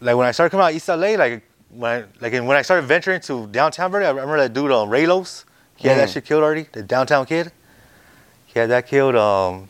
Like 0.00 0.16
when 0.16 0.26
I 0.26 0.30
started 0.30 0.50
coming 0.50 0.64
out 0.64 0.70
of 0.70 0.76
East 0.76 0.88
LA, 0.88 1.10
like 1.16 1.42
when, 1.70 2.02
I, 2.02 2.04
like 2.20 2.32
when 2.32 2.56
I 2.56 2.62
started 2.62 2.86
venturing 2.86 3.20
to 3.22 3.46
downtown, 3.48 3.90
Verde, 3.90 4.06
I 4.06 4.10
remember 4.10 4.38
that 4.38 4.52
dude 4.52 4.72
um, 4.72 4.88
Raylos. 4.88 5.44
He 5.80 5.88
had 5.88 5.98
that 5.98 6.08
Mm. 6.08 6.12
shit 6.12 6.24
killed 6.26 6.42
already. 6.44 6.66
The 6.70 6.82
downtown 6.82 7.24
kid. 7.26 7.52
He 8.46 8.58
had 8.58 8.68
that 8.70 8.86
killed. 8.86 9.16
Um, 9.16 9.68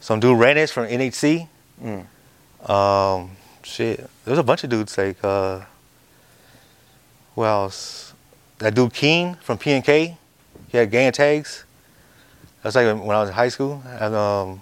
some 0.00 0.18
dude 0.20 0.36
Rennis 0.38 0.70
from 0.72 0.86
NHC. 0.86 1.48
Um, 2.68 3.36
shit, 3.62 4.08
there's 4.24 4.38
a 4.38 4.42
bunch 4.42 4.64
of 4.64 4.70
dudes 4.70 4.98
like 4.98 5.22
uh, 5.22 5.60
who 7.34 7.44
else? 7.44 8.12
That 8.58 8.74
dude 8.74 8.92
Keen 8.92 9.36
from 9.36 9.58
P 9.58 9.72
and 9.72 9.84
K. 9.84 10.16
He 10.68 10.78
had 10.78 10.90
gang 10.90 11.12
tags. 11.12 11.64
That's 12.62 12.74
like 12.74 12.86
when 12.86 13.10
I 13.14 13.20
was 13.20 13.28
in 13.28 13.34
high 13.34 13.48
school, 13.50 13.82
and 13.86 14.14
um, 14.14 14.60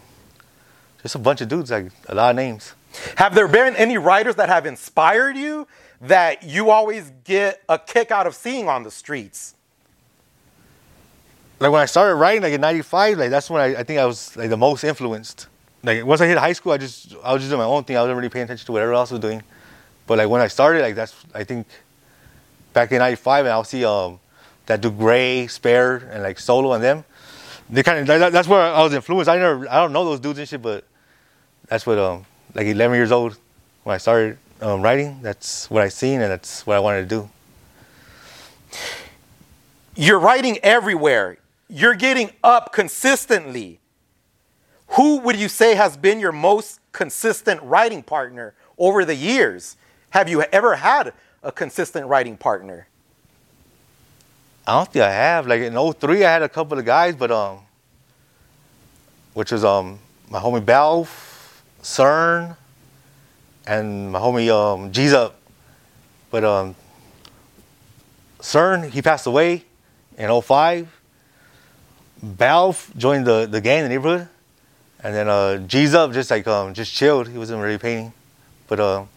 just 1.03 1.14
a 1.14 1.18
bunch 1.18 1.41
of 1.41 1.49
dudes, 1.49 1.70
like 1.70 1.87
a 2.09 2.14
lot 2.14 2.30
of 2.30 2.37
names. 2.37 2.74
Have 3.16 3.35
there 3.35 3.49
been 3.49 3.74
any 3.76 3.97
writers 3.97 4.35
that 4.37 4.49
have 4.51 4.66
inspired 4.66 5.37
you 5.37 5.66
that 6.03 6.43
you 6.43 6.68
always 6.70 7.11
get 7.24 7.62
a 7.68 7.78
kick 7.78 8.11
out 8.11 8.26
of 8.26 8.35
seeing 8.35 8.68
on 8.68 8.82
the 8.82 8.91
streets? 8.91 9.55
Like 11.65 11.73
when 11.73 11.81
I 11.81 11.87
started 11.87 12.17
writing, 12.17 12.43
like 12.43 12.53
in 12.53 12.61
'95, 12.61 13.17
like 13.17 13.31
that's 13.31 13.49
when 13.49 13.62
I, 13.62 13.81
I 13.81 13.85
think 13.85 13.99
I 13.99 14.05
was 14.05 14.37
like 14.37 14.51
the 14.51 14.57
most 14.57 14.85
influenced. 14.85 15.47
Like 15.83 16.05
once 16.05 16.21
I 16.21 16.27
hit 16.27 16.37
high 16.37 16.53
school, 16.53 16.73
I 16.73 16.77
just 16.77 17.15
I 17.25 17.33
was 17.33 17.41
just 17.41 17.51
doing 17.51 17.61
my 17.61 17.65
own 17.65 17.85
thing. 17.85 17.97
I 17.97 18.03
wasn't 18.03 18.19
really 18.19 18.29
paying 18.29 18.45
attention 18.45 18.67
to 18.67 18.73
what 18.73 18.83
everyone 18.83 19.01
else 19.01 19.11
was 19.11 19.21
doing. 19.21 19.43
But 20.07 20.19
like 20.19 20.29
when 20.29 20.43
I 20.43 20.49
started, 20.49 20.83
like 20.83 20.95
that's 20.95 21.15
I 21.33 21.43
think 21.43 21.67
back 22.75 22.93
in 22.93 22.99
'95, 22.99 23.47
and 23.47 23.53
I'll 23.55 23.65
see 23.65 23.83
um 23.83 24.21
that 24.67 24.83
do 24.83 24.91
Gray, 24.91 25.47
Spare, 25.47 26.07
and 26.12 26.23
like 26.23 26.39
Solo 26.39 26.75
and 26.75 26.85
them. 26.85 27.03
They 27.71 27.83
kind 27.83 28.01
of 28.01 28.07
that, 28.09 28.31
that's 28.31 28.47
where 28.47 28.61
I 28.61 28.83
was 28.83 28.93
influenced. 28.93 29.31
I 29.31 29.39
never 29.39 29.67
I 29.67 29.77
don't 29.77 29.95
know 29.95 30.05
those 30.05 30.21
dudes 30.21 30.39
and 30.39 30.47
shit, 30.47 30.61
but 30.61 30.85
that's 31.69 31.87
what 31.87 31.99
um 31.99 32.27
like 32.55 32.67
11 32.67 32.95
years 32.95 33.11
old 33.11 33.39
when 33.85 33.95
I 33.95 33.97
started 33.97 34.37
um, 34.61 34.83
writing. 34.83 35.23
That's 35.23 35.71
what 35.71 35.83
I 35.83 35.89
seen, 35.89 36.21
and 36.21 36.31
that's 36.31 36.67
what 36.67 36.77
I 36.77 36.81
wanted 36.81 37.09
to 37.09 37.17
do. 37.17 37.31
You're 39.97 40.19
writing 40.19 40.59
everywhere. 40.59 41.39
You're 41.69 41.95
getting 41.95 42.31
up 42.43 42.73
consistently. 42.73 43.81
Who 44.89 45.19
would 45.21 45.37
you 45.37 45.49
say 45.49 45.75
has 45.75 45.97
been 45.97 46.21
your 46.21 46.33
most 46.33 46.81
consistent 46.93 47.61
writing 47.62 48.03
partner 48.03 48.55
over 48.79 49.05
the 49.05 49.15
years? 49.15 49.77
Have 50.11 50.29
you 50.29 50.43
ever 50.43 50.77
had 50.77 51.12
a 51.43 51.51
consistent 51.51 52.07
writing 52.07 52.37
partner? 52.37 52.87
I 54.67 54.73
don't 54.77 54.91
think 54.91 55.05
I 55.05 55.11
have. 55.11 55.47
Like 55.47 55.61
in 55.61 55.75
03, 55.75 56.25
I 56.25 56.33
had 56.33 56.43
a 56.43 56.49
couple 56.49 56.79
of 56.79 56.85
guys, 56.85 57.17
but 57.17 57.31
um, 57.31 57.59
which 59.35 59.53
was 59.53 59.65
um 59.65 59.99
my 60.31 60.39
homie 60.39 60.65
Balf, 60.65 61.61
CERN, 61.83 62.57
and 63.67 64.12
my 64.12 64.19
homie 64.19 64.49
um 64.51 64.93
G's. 64.93 65.15
But 66.31 66.45
um, 66.45 66.75
CERN 68.41 68.91
he 68.91 69.03
passed 69.03 69.27
away 69.27 69.65
in 70.17 70.43
05. 70.43 70.93
Balf 72.25 72.97
joined 72.97 73.27
the 73.27 73.47
the 73.47 73.61
gang 73.61 73.79
in 73.79 73.85
the 73.85 73.89
neighborhood, 73.91 74.29
and 75.03 75.14
then 75.14 75.29
uh 75.29 75.59
G's 75.59 75.95
Up 75.95 76.12
just 76.12 76.31
like 76.31 76.47
um 76.47 76.72
just 76.75 76.93
chilled. 76.93 77.29
He 77.29 77.37
wasn't 77.37 77.62
really 77.62 77.79
painting, 77.79 78.12
but 78.66 78.81
um, 78.81 79.09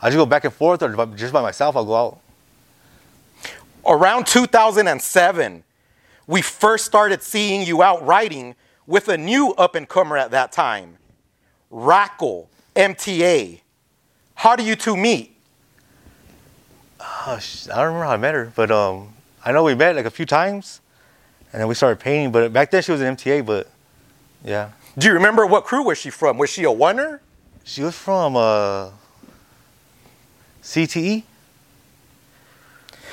I 0.00 0.08
just 0.08 0.16
go 0.16 0.26
back 0.26 0.44
and 0.44 0.52
forth 0.52 0.82
or 0.82 1.06
just 1.14 1.32
by 1.32 1.42
myself. 1.42 1.76
I'll 1.76 1.84
go 1.84 1.94
out. 1.96 2.18
Around 3.86 4.26
2007, 4.26 5.64
we 6.26 6.42
first 6.42 6.84
started 6.84 7.22
seeing 7.22 7.66
you 7.66 7.82
out 7.82 8.04
writing 8.04 8.54
with 8.86 9.08
a 9.08 9.16
new 9.18 9.52
up 9.52 9.74
and 9.74 9.88
comer 9.88 10.16
at 10.16 10.30
that 10.30 10.52
time, 10.52 10.96
Rackle, 11.70 12.48
MTA. 12.74 13.60
How 14.34 14.56
do 14.56 14.62
you 14.62 14.76
two 14.76 14.96
meet? 14.96 15.36
Sh- 17.38 17.68
I 17.68 17.76
don't 17.76 17.86
remember 17.86 18.04
how 18.04 18.12
I 18.12 18.16
met 18.16 18.34
her, 18.34 18.52
but 18.54 18.70
um, 18.70 19.14
I 19.44 19.52
know 19.52 19.62
we 19.64 19.74
met 19.74 19.96
like 19.96 20.06
a 20.06 20.10
few 20.10 20.26
times, 20.26 20.80
and 21.52 21.60
then 21.60 21.68
we 21.68 21.74
started 21.74 22.00
painting. 22.00 22.32
But 22.32 22.52
back 22.52 22.70
then 22.70 22.82
she 22.82 22.92
was 22.92 23.00
an 23.00 23.16
MTA, 23.16 23.44
but 23.44 23.68
yeah, 24.44 24.70
Do 24.96 25.06
you 25.06 25.14
remember 25.14 25.46
what 25.46 25.64
crew 25.64 25.82
was 25.84 25.98
she 25.98 26.10
from? 26.10 26.38
Was 26.38 26.50
she 26.50 26.64
a 26.64 26.68
oneer? 26.68 27.20
she 27.64 27.82
was 27.82 27.94
from 27.94 28.34
uh, 28.36 28.90
CTE. 30.62 31.22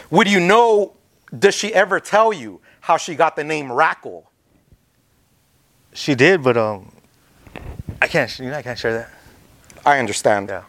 Would 0.10 0.30
you 0.30 0.40
know, 0.40 0.94
does 1.38 1.56
she 1.56 1.74
ever 1.74 2.00
tell 2.00 2.32
you 2.32 2.62
how 2.82 2.96
she 2.98 3.16
got 3.16 3.36
the 3.36 3.44
name 3.44 3.72
Rackle? 3.72 4.30
She 5.94 6.16
did, 6.16 6.44
but 6.44 6.56
um, 6.58 6.92
I 8.02 8.08
can't. 8.08 8.38
You 8.40 8.50
know, 8.50 8.58
I 8.58 8.62
can't 8.62 8.78
share 8.78 8.94
that. 8.94 9.10
I 9.86 10.00
understand. 10.00 10.50
Yeah. 10.50 10.64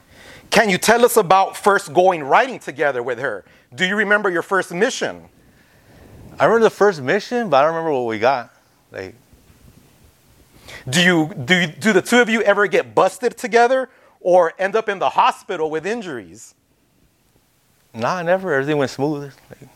Can 0.50 0.70
you 0.70 0.78
tell 0.78 1.04
us 1.04 1.16
about 1.16 1.56
first 1.56 1.92
going 1.92 2.22
writing 2.24 2.58
together 2.58 3.02
with 3.02 3.18
her? 3.18 3.44
Do 3.74 3.84
you 3.84 3.96
remember 3.96 4.30
your 4.30 4.42
first 4.42 4.72
mission? 4.72 5.28
I 6.38 6.44
remember 6.44 6.64
the 6.64 6.70
first 6.70 7.00
mission, 7.00 7.48
but 7.48 7.58
I 7.58 7.62
don't 7.62 7.74
remember 7.74 7.92
what 7.92 8.06
we 8.06 8.18
got. 8.18 8.54
Like, 8.92 9.14
Do 10.88 11.00
you 11.02 11.32
do 11.44 11.54
you, 11.54 11.66
do 11.66 11.92
the 11.92 12.02
two 12.02 12.20
of 12.20 12.28
you 12.28 12.42
ever 12.42 12.66
get 12.66 12.94
busted 12.94 13.36
together 13.36 13.88
or 14.20 14.52
end 14.58 14.76
up 14.76 14.88
in 14.88 14.98
the 14.98 15.10
hospital 15.10 15.70
with 15.70 15.86
injuries? 15.86 16.54
nah, 17.94 18.22
never. 18.22 18.52
Everything 18.52 18.76
went 18.76 18.90
smooth. 18.90 19.32
Like, 19.48 19.70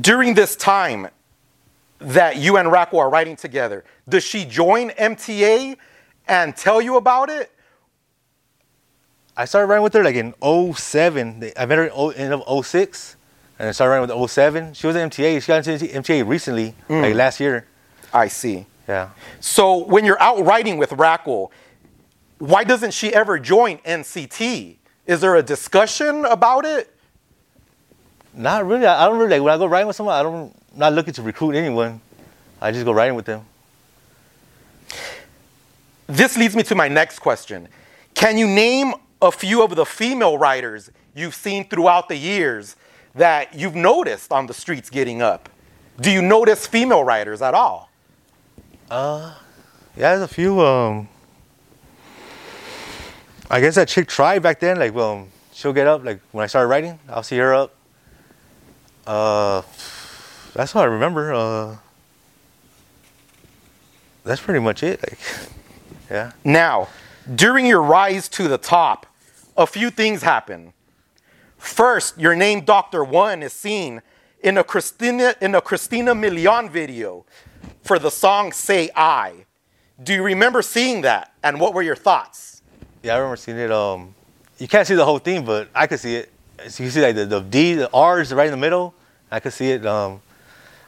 During 0.00 0.34
this 0.34 0.56
time 0.56 1.08
that 2.00 2.36
you 2.36 2.56
and 2.56 2.72
Rackle 2.72 2.98
are 2.98 3.08
writing 3.08 3.36
together, 3.36 3.84
does 4.08 4.24
she 4.24 4.44
join 4.44 4.90
MTA 4.90 5.76
and 6.26 6.56
tell 6.56 6.82
you 6.82 6.96
about 6.96 7.30
it? 7.30 7.52
I 9.36 9.44
started 9.44 9.68
writing 9.68 9.84
with 9.84 9.92
her 9.94 10.02
like 10.02 10.16
in 10.16 10.34
07. 10.74 11.52
I 11.56 11.66
met 11.66 11.78
her 11.78 11.84
in 11.84 11.92
oh, 11.94 12.10
end 12.10 12.34
of 12.34 12.66
06, 12.66 13.16
and 13.62 13.68
I 13.68 13.70
started 13.72 14.00
writing 14.00 14.20
with 14.20 14.28
07. 14.28 14.74
She 14.74 14.88
was 14.88 14.96
in 14.96 15.08
MTA. 15.08 15.40
She 15.40 15.46
got 15.46 15.64
into 15.64 15.86
MTA 15.86 16.26
recently, 16.26 16.74
like 16.88 17.12
mm. 17.12 17.14
last 17.14 17.38
year. 17.38 17.68
I 18.12 18.26
see. 18.26 18.66
Yeah. 18.88 19.10
So 19.38 19.84
when 19.84 20.04
you're 20.04 20.20
out 20.20 20.44
writing 20.44 20.78
with 20.78 20.90
Rackle, 20.90 21.52
why 22.38 22.64
doesn't 22.64 22.90
she 22.92 23.14
ever 23.14 23.38
join 23.38 23.78
NCT? 23.78 24.78
Is 25.06 25.20
there 25.20 25.36
a 25.36 25.44
discussion 25.44 26.24
about 26.24 26.64
it? 26.64 26.92
Not 28.34 28.66
really. 28.66 28.84
I 28.84 29.04
I 29.04 29.08
don't 29.08 29.18
really 29.18 29.30
like 29.30 29.42
when 29.42 29.54
I 29.54 29.58
go 29.58 29.66
riding 29.66 29.86
with 29.86 29.94
someone. 29.94 30.16
I 30.16 30.24
don't 30.24 30.76
not 30.76 30.92
looking 30.92 31.14
to 31.14 31.22
recruit 31.22 31.54
anyone. 31.54 32.00
I 32.60 32.72
just 32.72 32.84
go 32.84 32.90
riding 32.90 33.14
with 33.14 33.26
them. 33.26 33.46
This 36.08 36.36
leads 36.36 36.56
me 36.56 36.64
to 36.64 36.74
my 36.74 36.88
next 36.88 37.20
question. 37.20 37.68
Can 38.14 38.36
you 38.36 38.48
name 38.48 38.94
a 39.20 39.30
few 39.30 39.62
of 39.62 39.76
the 39.76 39.86
female 39.86 40.36
writers 40.36 40.90
you've 41.14 41.36
seen 41.36 41.68
throughout 41.68 42.08
the 42.08 42.16
years 42.16 42.74
that 43.14 43.54
you've 43.54 43.74
noticed 43.74 44.32
on 44.32 44.46
the 44.46 44.54
streets 44.54 44.90
getting 44.90 45.22
up? 45.22 45.48
Do 46.00 46.10
you 46.10 46.22
notice 46.22 46.66
female 46.66 47.04
writers 47.04 47.42
at 47.42 47.54
all? 47.54 47.90
Uh, 48.90 49.34
yeah, 49.96 50.10
there's 50.10 50.22
a 50.22 50.28
few. 50.28 50.60
Um, 50.60 51.08
I 53.50 53.60
guess 53.60 53.74
that 53.74 53.88
chick 53.88 54.08
tried 54.08 54.42
back 54.42 54.60
then. 54.60 54.78
Like, 54.78 54.94
um, 54.96 55.28
she'll 55.52 55.72
get 55.72 55.86
up. 55.86 56.04
Like 56.04 56.20
when 56.32 56.42
I 56.42 56.46
started 56.46 56.68
writing, 56.68 56.98
I'll 57.08 57.22
see 57.22 57.38
her 57.38 57.54
up. 57.54 57.74
Uh, 59.06 59.62
that's 60.54 60.74
all 60.74 60.82
I 60.82 60.86
remember. 60.86 61.34
Uh, 61.34 61.76
that's 64.24 64.40
pretty 64.40 64.60
much 64.60 64.82
it. 64.82 65.00
Like, 65.02 65.18
yeah. 66.10 66.32
Now, 66.44 66.88
during 67.34 67.66
your 67.66 67.82
rise 67.82 68.28
to 68.30 68.48
the 68.48 68.58
top, 68.58 69.06
a 69.56 69.66
few 69.66 69.90
things 69.90 70.22
happen. 70.22 70.72
First, 71.62 72.18
your 72.18 72.34
name 72.34 72.62
Dr. 72.62 73.04
One 73.04 73.40
is 73.40 73.52
seen 73.52 74.02
in 74.42 74.58
a 74.58 74.64
Christina 74.64 75.36
in 75.40 75.54
a 75.54 75.60
Christina 75.60 76.12
Milian 76.12 76.68
video 76.68 77.24
for 77.82 78.00
the 78.00 78.10
song 78.10 78.50
Say 78.50 78.90
I. 78.96 79.46
Do 80.02 80.12
you 80.12 80.24
remember 80.24 80.60
seeing 80.60 81.02
that 81.02 81.32
and 81.40 81.60
what 81.60 81.72
were 81.72 81.82
your 81.82 81.94
thoughts? 81.94 82.62
Yeah, 83.04 83.14
I 83.14 83.18
remember 83.18 83.36
seeing 83.36 83.58
it. 83.58 83.70
Um, 83.70 84.12
you 84.58 84.66
can't 84.66 84.88
see 84.88 84.96
the 84.96 85.04
whole 85.04 85.20
thing, 85.20 85.44
but 85.44 85.68
I 85.72 85.86
could 85.86 86.00
see 86.00 86.16
it. 86.16 86.32
So 86.66 86.82
you 86.82 86.90
see 86.90 87.00
like 87.00 87.14
the, 87.14 87.26
the 87.26 87.40
D, 87.40 87.74
the 87.74 87.88
R's 87.92 88.34
right 88.34 88.46
in 88.46 88.50
the 88.50 88.56
middle. 88.56 88.92
I 89.30 89.38
could 89.38 89.52
see 89.52 89.70
it. 89.70 89.86
Um, 89.86 90.20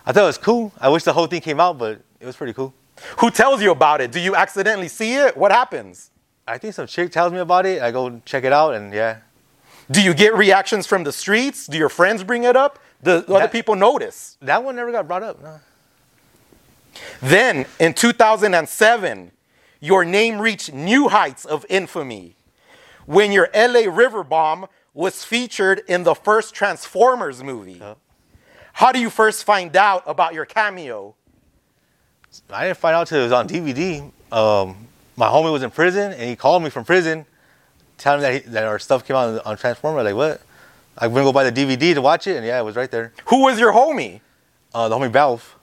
I 0.05 0.11
thought 0.11 0.25
it 0.25 0.27
was 0.27 0.39
cool. 0.39 0.72
I 0.81 0.89
wish 0.89 1.05
the 1.05 1.12
whole 1.12 1.29
thing 1.29 1.41
came 1.41 1.61
out, 1.61 1.79
but 1.79 2.03
it 2.18 2.27
was 2.27 2.35
pretty 2.35 2.53
cool. 2.53 2.75
Who 3.18 3.31
tells 3.31 3.62
you 3.62 3.70
about 3.70 4.01
it? 4.01 4.11
Do 4.11 4.18
you 4.18 4.35
accidentally 4.35 4.89
see 4.89 5.14
it? 5.14 5.37
What 5.37 5.53
happens? 5.53 6.11
I 6.49 6.59
think 6.59 6.75
some 6.75 6.89
chick 6.89 7.12
tells 7.12 7.33
me 7.33 7.39
about 7.39 7.64
it. 7.64 7.81
I 7.81 7.93
go 7.93 8.20
check 8.25 8.43
it 8.43 8.53
out, 8.53 8.75
and 8.75 8.93
yeah, 8.93 9.18
Do 9.91 10.03
you 10.03 10.14
get 10.14 10.35
reactions 10.35 10.87
from 10.87 11.05
the 11.05 11.12
streets? 11.12 11.66
Do 11.66 11.76
your 11.76 11.89
friends 11.89 12.24
bring 12.24 12.45
it 12.45 12.57
up? 12.57 12.78
Do 13.03 13.11
other 13.28 13.41
That- 13.41 13.53
people 13.53 13.76
notice? 13.76 14.37
that 14.41 14.62
one 14.64 14.76
never 14.76 14.91
got 14.93 15.07
brought 15.07 15.22
up. 15.22 15.43
No. 15.43 15.61
Then 17.20 17.66
in 17.78 17.93
2007, 17.95 19.32
your 19.80 20.05
name 20.05 20.41
reached 20.41 20.72
new 20.72 21.09
heights 21.09 21.45
of 21.45 21.66
infamy 21.68 22.37
when 23.07 23.32
your 23.32 23.51
LA 23.55 23.80
River 23.91 24.22
Bomb 24.24 24.66
was 24.95 25.24
featured 25.24 25.82
in 25.89 26.05
the 26.05 26.14
first 26.14 26.55
Transformers 26.55 27.43
movie. 27.43 27.82
How 28.74 28.93
do 28.93 28.99
you 29.01 29.11
first 29.11 29.45
find 29.45 29.74
out 29.76 30.03
about 30.07 30.35
your 30.35 30.45
cameo? 30.47 31.14
I 32.51 32.64
didn't 32.66 32.78
find 32.78 32.95
out 32.97 33.07
till 33.09 33.20
it 33.20 33.24
was 33.24 33.32
on 33.32 33.47
DVD. 33.49 34.01
Um, 34.32 34.89
my 35.16 35.26
homie 35.28 35.53
was 35.53 35.62
in 35.62 35.70
prison, 35.70 36.12
and 36.12 36.22
he 36.22 36.35
called 36.37 36.62
me 36.62 36.70
from 36.70 36.85
prison, 36.85 37.26
telling 37.99 38.20
me 38.20 38.22
that, 38.22 38.42
he, 38.42 38.51
that 38.51 38.64
our 38.64 38.78
stuff 38.78 39.07
came 39.07 39.16
out 39.16 39.28
on, 39.28 39.38
on 39.40 39.57
Transformer. 39.57 40.03
Like 40.03 40.14
what? 40.14 40.42
I'm 40.97 41.12
gonna 41.12 41.24
go 41.24 41.32
buy 41.32 41.49
the 41.49 41.53
DVD 41.53 41.95
to 41.95 42.01
watch 42.01 42.26
it, 42.26 42.36
and 42.36 42.47
yeah, 42.47 42.61
it 42.61 42.64
was 42.64 42.76
right 42.76 42.90
there. 42.90 43.12
Who 43.26 43.42
was 43.42 43.59
your 43.59 43.72
homie? 43.72 44.20
Uh, 44.72 44.88
the 44.88 44.97
homie 44.97 45.11
Balf. 45.11 45.55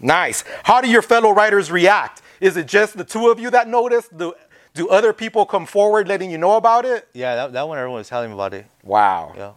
Nice. 0.00 0.44
How 0.64 0.80
do 0.80 0.88
your 0.88 1.02
fellow 1.02 1.30
writers 1.30 1.70
react 1.70 2.20
Is 2.40 2.56
it 2.56 2.66
just 2.66 2.96
the 2.96 3.04
two 3.04 3.28
of 3.28 3.40
you 3.40 3.50
that 3.50 3.66
notice? 3.66 4.08
Do, 4.08 4.34
do 4.74 4.88
other 4.88 5.12
people 5.12 5.46
come 5.46 5.64
forward 5.64 6.06
letting 6.06 6.30
you 6.30 6.38
know 6.38 6.56
about 6.56 6.84
it? 6.84 7.08
Yeah, 7.14 7.34
that, 7.34 7.52
that 7.54 7.66
one 7.66 7.78
everyone 7.78 7.98
was 7.98 8.08
telling 8.08 8.28
me 8.28 8.34
about 8.34 8.52
it. 8.52 8.66
Wow. 8.82 9.32
Yeah. 9.36 9.52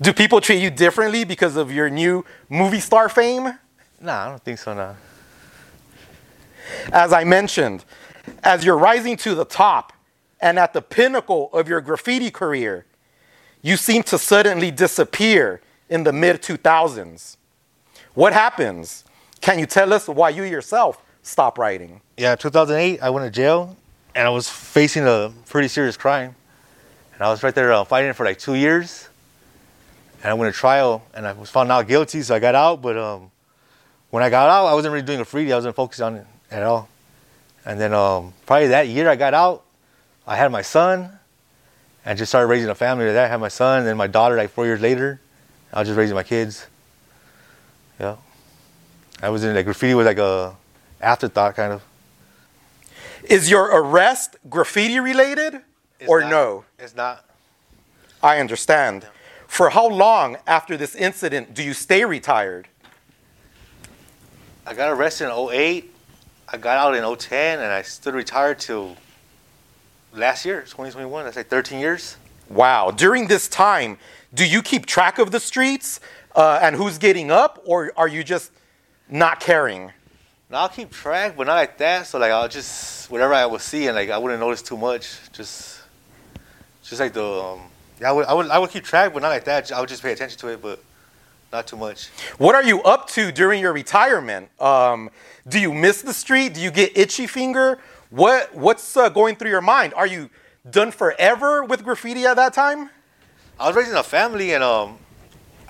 Do 0.00 0.12
people 0.12 0.40
treat 0.40 0.62
you 0.62 0.70
differently 0.70 1.24
because 1.24 1.56
of 1.56 1.70
your 1.70 1.90
new 1.90 2.24
movie 2.48 2.80
star 2.80 3.08
fame? 3.08 3.58
Nah, 4.00 4.26
I 4.26 4.28
don't 4.30 4.42
think 4.42 4.58
so. 4.58 4.74
Nah. 4.74 4.94
As 6.90 7.12
I 7.12 7.24
mentioned, 7.24 7.84
as 8.42 8.64
you're 8.64 8.78
rising 8.78 9.16
to 9.18 9.34
the 9.34 9.44
top 9.44 9.92
and 10.40 10.58
at 10.58 10.72
the 10.72 10.82
pinnacle 10.82 11.50
of 11.52 11.68
your 11.68 11.80
graffiti 11.80 12.30
career, 12.30 12.84
you 13.62 13.76
seem 13.76 14.02
to 14.04 14.18
suddenly 14.18 14.70
disappear 14.70 15.60
in 15.88 16.04
the 16.04 16.12
mid 16.12 16.42
2000s. 16.42 17.36
What 18.14 18.32
happens? 18.32 19.04
Can 19.40 19.58
you 19.58 19.66
tell 19.66 19.92
us 19.92 20.08
why 20.08 20.30
you 20.30 20.42
yourself 20.42 21.00
stopped 21.22 21.58
writing? 21.58 22.00
Yeah, 22.16 22.34
2008, 22.34 23.00
I 23.00 23.10
went 23.10 23.24
to 23.26 23.30
jail, 23.30 23.76
and 24.14 24.26
I 24.26 24.30
was 24.30 24.48
facing 24.48 25.06
a 25.06 25.32
pretty 25.48 25.68
serious 25.68 25.96
crime, 25.96 26.34
and 27.14 27.22
I 27.22 27.30
was 27.30 27.42
right 27.42 27.54
there 27.54 27.72
uh, 27.72 27.84
fighting 27.84 28.12
for 28.12 28.26
like 28.26 28.38
two 28.38 28.54
years, 28.54 29.08
and 30.22 30.30
I 30.30 30.34
went 30.34 30.52
to 30.52 30.58
trial, 30.58 31.02
and 31.14 31.26
I 31.26 31.32
was 31.32 31.50
found 31.50 31.70
out 31.70 31.88
guilty, 31.88 32.22
so 32.22 32.34
I 32.34 32.38
got 32.38 32.54
out. 32.54 32.82
But 32.82 32.96
um, 32.96 33.30
when 34.10 34.22
I 34.22 34.30
got 34.30 34.48
out, 34.50 34.66
I 34.66 34.74
wasn't 34.74 34.92
really 34.92 35.06
doing 35.06 35.18
graffiti. 35.18 35.52
I 35.52 35.56
wasn't 35.56 35.74
focused 35.74 36.00
on 36.00 36.16
it 36.16 36.26
at 36.50 36.62
all. 36.62 36.88
And 37.64 37.80
then 37.80 37.92
um, 37.92 38.32
probably 38.46 38.68
that 38.68 38.88
year 38.88 39.08
I 39.08 39.16
got 39.16 39.34
out, 39.34 39.62
I 40.26 40.36
had 40.36 40.50
my 40.50 40.62
son, 40.62 41.18
and 42.04 42.18
just 42.18 42.30
started 42.30 42.48
raising 42.48 42.68
a 42.68 42.74
family. 42.74 43.04
That 43.06 43.24
I 43.24 43.28
had 43.28 43.40
my 43.40 43.48
son, 43.48 43.80
and 43.80 43.86
then 43.86 43.96
my 43.96 44.06
daughter 44.08 44.36
like 44.36 44.50
four 44.50 44.66
years 44.66 44.80
later. 44.80 45.20
I 45.72 45.78
was 45.78 45.88
just 45.88 45.96
raising 45.96 46.14
my 46.14 46.22
kids. 46.22 46.66
Yeah. 47.98 48.16
I 49.22 49.30
was 49.30 49.44
in 49.44 49.54
like 49.54 49.64
graffiti 49.64 49.94
was 49.94 50.06
like 50.06 50.18
a 50.18 50.56
afterthought 51.00 51.54
kind 51.54 51.72
of. 51.72 51.82
Is 53.24 53.48
your 53.48 53.66
arrest 53.66 54.36
graffiti 54.50 54.98
related 54.98 55.60
or 56.06 56.20
not- 56.20 56.30
no? 56.30 56.64
It's 56.78 56.96
not. 56.96 57.24
I 58.22 58.38
understand. 58.38 59.06
For 59.46 59.70
how 59.70 59.86
long 59.88 60.38
after 60.46 60.76
this 60.76 60.94
incident 60.94 61.54
do 61.54 61.62
you 61.62 61.74
stay 61.74 62.04
retired? 62.04 62.68
I 64.66 64.74
got 64.74 64.90
arrested 64.90 65.26
in 65.26 65.50
08. 65.52 65.91
I 66.52 66.58
got 66.58 66.76
out 66.76 66.94
in 66.94 67.16
010, 67.16 67.60
and 67.60 67.72
I 67.72 67.80
stood 67.80 68.14
retired 68.14 68.58
till 68.58 68.94
last 70.12 70.44
year, 70.44 70.60
2021. 70.60 71.24
That's 71.24 71.36
like 71.36 71.48
13 71.48 71.80
years. 71.80 72.18
Wow. 72.50 72.90
During 72.90 73.26
this 73.26 73.48
time, 73.48 73.96
do 74.34 74.46
you 74.46 74.60
keep 74.60 74.84
track 74.84 75.18
of 75.18 75.30
the 75.30 75.40
streets 75.40 76.00
uh, 76.36 76.58
and 76.60 76.76
who's 76.76 76.98
getting 76.98 77.30
up, 77.30 77.62
or 77.64 77.92
are 77.96 78.06
you 78.06 78.22
just 78.22 78.52
not 79.08 79.40
caring? 79.40 79.92
Now 80.50 80.58
I'll 80.58 80.68
keep 80.68 80.90
track, 80.90 81.38
but 81.38 81.46
not 81.46 81.54
like 81.54 81.78
that. 81.78 82.06
So 82.06 82.18
like 82.18 82.30
I'll 82.30 82.48
just 82.48 83.10
whatever 83.10 83.32
I 83.32 83.46
would 83.46 83.62
see, 83.62 83.86
and 83.86 83.96
like 83.96 84.10
I 84.10 84.18
wouldn't 84.18 84.38
notice 84.38 84.60
too 84.60 84.76
much. 84.76 85.18
Just, 85.32 85.80
just 86.82 87.00
like 87.00 87.14
the 87.14 87.24
um, 87.24 87.60
yeah, 87.98 88.10
I 88.10 88.12
would, 88.12 88.26
I 88.26 88.34
would 88.34 88.50
I 88.50 88.58
would 88.58 88.70
keep 88.70 88.84
track, 88.84 89.14
but 89.14 89.22
not 89.22 89.28
like 89.28 89.44
that. 89.44 89.72
I 89.72 89.80
would 89.80 89.88
just 89.88 90.02
pay 90.02 90.12
attention 90.12 90.38
to 90.40 90.48
it, 90.48 90.60
but 90.60 90.82
not 91.52 91.66
too 91.66 91.76
much. 91.76 92.08
What 92.38 92.54
are 92.54 92.64
you 92.64 92.82
up 92.82 93.08
to 93.10 93.30
during 93.30 93.60
your 93.60 93.72
retirement? 93.72 94.48
Um, 94.60 95.10
do 95.46 95.60
you 95.60 95.72
miss 95.72 96.02
the 96.02 96.14
street? 96.14 96.54
Do 96.54 96.60
you 96.60 96.70
get 96.70 96.96
itchy 96.96 97.26
finger? 97.26 97.78
What 98.10 98.54
What's 98.54 98.96
uh, 98.96 99.10
going 99.10 99.36
through 99.36 99.50
your 99.50 99.60
mind? 99.60 99.92
Are 99.94 100.06
you 100.06 100.30
done 100.68 100.90
forever 100.90 101.62
with 101.62 101.84
graffiti 101.84 102.24
at 102.24 102.36
that 102.36 102.54
time? 102.54 102.90
I 103.60 103.68
was 103.68 103.76
raising 103.76 103.94
a 103.94 104.02
family, 104.02 104.54
and 104.54 104.64
um, 104.64 104.98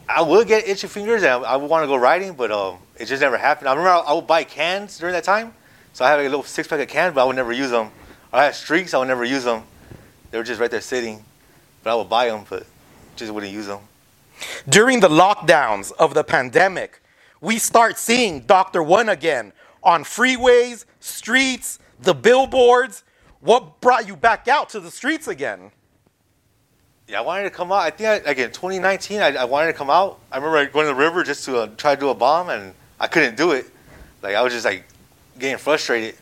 I 0.09 0.23
would 0.23 0.47
get 0.47 0.69
itchy 0.69 0.87
fingers, 0.87 1.23
and 1.25 1.45
I 1.45 1.57
would 1.57 1.69
want 1.69 1.83
to 1.83 1.89
go 1.89 1.97
riding, 1.97 2.35
but 2.35 2.53
um, 2.53 2.79
it 2.97 3.07
just 3.07 3.21
never 3.21 3.37
happened. 3.37 3.69
I 3.69 3.73
remember 3.73 3.91
I, 3.91 3.99
I 3.99 4.13
would 4.13 4.27
buy 4.27 4.45
cans 4.45 4.99
during 4.99 5.15
that 5.15 5.25
time, 5.25 5.53
so 5.93 6.05
I 6.05 6.11
had 6.11 6.17
like 6.17 6.27
a 6.27 6.31
little 6.31 6.45
six 6.45 6.69
pack 6.69 6.81
of 6.81 6.89
cans, 6.89 7.15
but 7.15 7.23
I 7.23 7.25
would 7.25 7.37
never 7.37 7.53
use 7.53 7.71
them. 7.71 7.91
I 8.33 8.45
had 8.45 8.55
streaks, 8.55 8.95
I 8.95 8.99
would 8.99 9.09
never 9.09 9.25
use 9.25 9.45
them. 9.45 9.65
They 10.31 10.39
were 10.39 10.45
just 10.45 10.61
right 10.61 10.71
there 10.71 10.81
sitting, 10.81 11.25
but 11.83 11.93
I 11.93 11.95
would 11.97 12.09
buy 12.09 12.29
them, 12.29 12.45
but 12.49 12.65
just 13.17 13.33
wouldn't 13.33 13.53
use 13.53 13.67
them. 13.67 13.81
During 14.69 15.01
the 15.01 15.09
lockdowns 15.09 15.93
of 15.93 16.15
the 16.15 16.25
pandemic, 16.25 17.01
we 17.41 17.59
start 17.59 17.99
seeing 17.99 18.41
Dr. 18.41 18.83
One 18.83 19.09
again 19.09 19.53
on 19.83 20.05
freeways, 20.05 20.85
streets, 21.01 21.79
the 22.01 22.15
billboards. 22.15 23.05
What 23.41 23.81
brought 23.81 24.07
you 24.07 24.17
back 24.17 24.47
out 24.49 24.69
to 24.71 24.81
the 24.81 24.91
streets 24.91 25.27
again? 25.27 25.73
Yeah, 27.09 27.19
I 27.19 27.23
wanted 27.23 27.45
to 27.45 27.51
come 27.51 27.73
out. 27.73 27.81
I 27.81 27.91
think 27.91 28.09
I, 28.09 28.27
like 28.27 28.39
in 28.39 28.51
2019, 28.51 29.21
I, 29.21 29.35
I 29.35 29.45
wanted 29.45 29.67
to 29.67 29.73
come 29.73 29.91
out. 29.91 30.21
I 30.31 30.37
remember 30.37 30.65
going 30.73 30.87
to 30.87 30.95
the 30.95 30.99
river 30.99 31.25
just 31.25 31.45
to 31.47 31.59
uh, 31.59 31.67
try 31.77 31.95
to 31.95 32.01
do 32.01 32.11
a 32.11 32.15
bomb, 32.15 32.49
and 32.49 32.73
I 33.01 33.09
couldn't 33.09 33.37
do 33.37 33.53
it. 33.53 33.67
Like 34.23 34.37
I 34.37 34.43
was 34.43 34.53
just 34.53 34.65
like 34.65 34.85
getting 35.39 35.59
frustrated. 35.59 36.15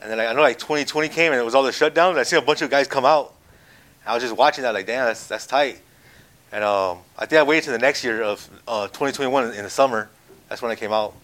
And 0.00 0.10
then 0.10 0.18
like, 0.18 0.28
I 0.28 0.32
know 0.34 0.42
like 0.42 0.58
2020 0.58 1.08
came 1.08 1.32
and 1.32 1.40
it 1.40 1.44
was 1.44 1.54
all 1.54 1.62
the 1.62 1.70
shutdowns. 1.70 2.18
I 2.18 2.22
seen 2.22 2.38
a 2.38 2.42
bunch 2.42 2.62
of 2.62 2.70
guys 2.70 2.86
come 2.86 3.04
out. 3.06 3.34
I 4.06 4.14
was 4.14 4.22
just 4.22 4.36
watching 4.36 4.62
that 4.62 4.74
like, 4.74 4.86
damn, 4.86 5.06
that's 5.06 5.26
that's 5.26 5.46
tight. 5.46 5.80
And 6.52 6.62
um, 6.64 6.98
I 7.18 7.26
think 7.26 7.40
I 7.40 7.42
waited 7.42 7.64
to 7.64 7.70
the 7.72 7.78
next 7.78 8.04
year 8.04 8.22
of 8.22 8.48
uh, 8.68 8.86
2021 8.86 9.54
in 9.54 9.64
the 9.64 9.70
summer. 9.70 10.08
That's 10.48 10.62
when 10.62 10.70
I 10.70 10.76
came 10.76 10.92
out. 10.92 11.14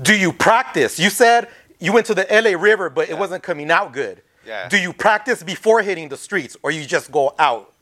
Do 0.00 0.16
you 0.16 0.32
practice? 0.32 0.98
You 0.98 1.10
said 1.10 1.48
you 1.78 1.92
went 1.92 2.06
to 2.06 2.14
the 2.14 2.26
LA 2.30 2.58
River, 2.60 2.88
but 2.90 3.08
it 3.08 3.18
wasn't 3.18 3.42
coming 3.42 3.70
out 3.70 3.92
good. 3.92 4.22
Yeah. 4.46 4.68
Do 4.68 4.78
you 4.78 4.92
practice 4.92 5.42
before 5.42 5.82
hitting 5.82 6.08
the 6.08 6.16
streets, 6.16 6.56
or 6.62 6.70
you 6.70 6.84
just 6.86 7.10
go 7.10 7.34
out? 7.38 7.72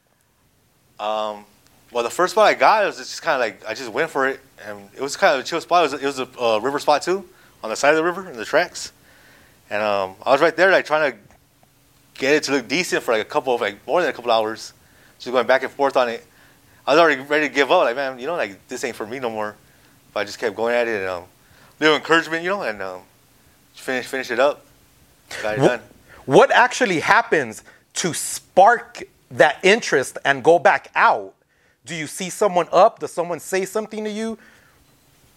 Um, 0.99 1.45
well, 1.93 2.03
the 2.03 2.11
first 2.11 2.33
spot 2.33 2.47
I 2.47 2.55
got 2.55 2.85
it 2.85 2.87
was 2.87 2.97
just 2.97 3.23
kind 3.23 3.35
of 3.35 3.41
like 3.41 3.69
I 3.69 3.75
just 3.75 3.93
went 3.93 4.11
for 4.11 4.27
it, 4.27 4.41
and 4.67 4.89
it 4.97 5.03
was 5.03 5.17
kind 5.17 5.35
of 5.35 5.41
a 5.41 5.43
chill 5.45 5.61
spot. 5.61 5.85
It 5.85 5.93
was, 5.93 6.03
it 6.03 6.07
was 6.07 6.19
a 6.21 6.43
uh, 6.43 6.59
river 6.59 6.79
spot 6.79 7.03
too, 7.03 7.29
on 7.63 7.71
the 7.71 7.77
side 7.77 7.91
of 7.91 7.97
the 7.97 8.05
river 8.05 8.29
in 8.31 8.37
the 8.37 8.45
tracks, 8.45 8.93
and 9.69 9.83
um, 9.83 10.15
I 10.25 10.33
was 10.33 10.41
right 10.41 10.57
there, 10.57 10.73
like 10.73 10.87
trying 10.87 11.13
to 11.13 11.19
get 12.15 12.35
it 12.35 12.43
to 12.45 12.53
look 12.53 12.69
decent 12.69 13.03
for 13.03 13.13
like 13.13 13.23
a 13.23 13.29
couple 13.29 13.55
of 13.55 13.61
like 13.61 13.87
more 13.87 14.01
than 14.01 14.11
a 14.11 14.13
couple 14.15 14.31
hours, 14.31 14.73
just 15.19 15.31
going 15.31 15.47
back 15.47 15.63
and 15.63 15.71
forth 15.71 15.97
on 15.97 16.09
it. 16.09 16.25
I 16.87 16.93
was 16.93 17.01
already 17.01 17.21
ready 17.23 17.49
to 17.49 17.55
give 17.55 17.71
up, 17.71 17.85
like 17.85 17.97
man, 17.97 18.19
you 18.19 18.27
know, 18.27 18.37
like 18.37 18.67
this 18.69 18.85
ain't 18.85 18.97
for 18.97 19.07
me 19.07 19.19
no 19.19 19.31
more. 19.31 19.57
But 20.13 20.21
I 20.21 20.25
just 20.25 20.39
kept 20.39 20.55
going 20.57 20.75
at 20.75 20.87
it, 20.87 21.01
and 21.01 21.09
um, 21.09 21.25
little 21.81 21.97
encouragement, 21.97 22.43
you 22.45 22.51
know, 22.51 22.63
and 22.63 22.81
um, 22.83 23.01
finish 23.75 24.07
finish 24.07 24.31
it 24.31 24.39
up. 24.39 24.65
Got 25.43 25.57
it 25.57 25.61
Wh- 25.61 25.65
done. 25.65 25.81
What 26.27 26.51
actually 26.51 27.01
happens 27.01 27.63
to 27.95 28.13
spark 28.15 29.03
that 29.31 29.59
interest 29.63 30.19
and 30.25 30.43
go 30.45 30.59
back 30.59 30.91
out? 30.95 31.35
Do 31.85 31.95
you 31.95 32.07
see 32.07 32.31
someone 32.31 32.69
up? 32.73 33.01
Does 33.01 33.13
someone 33.13 33.41
say 33.41 33.65
something 33.65 34.05
to 34.05 34.11
you? 34.11 34.39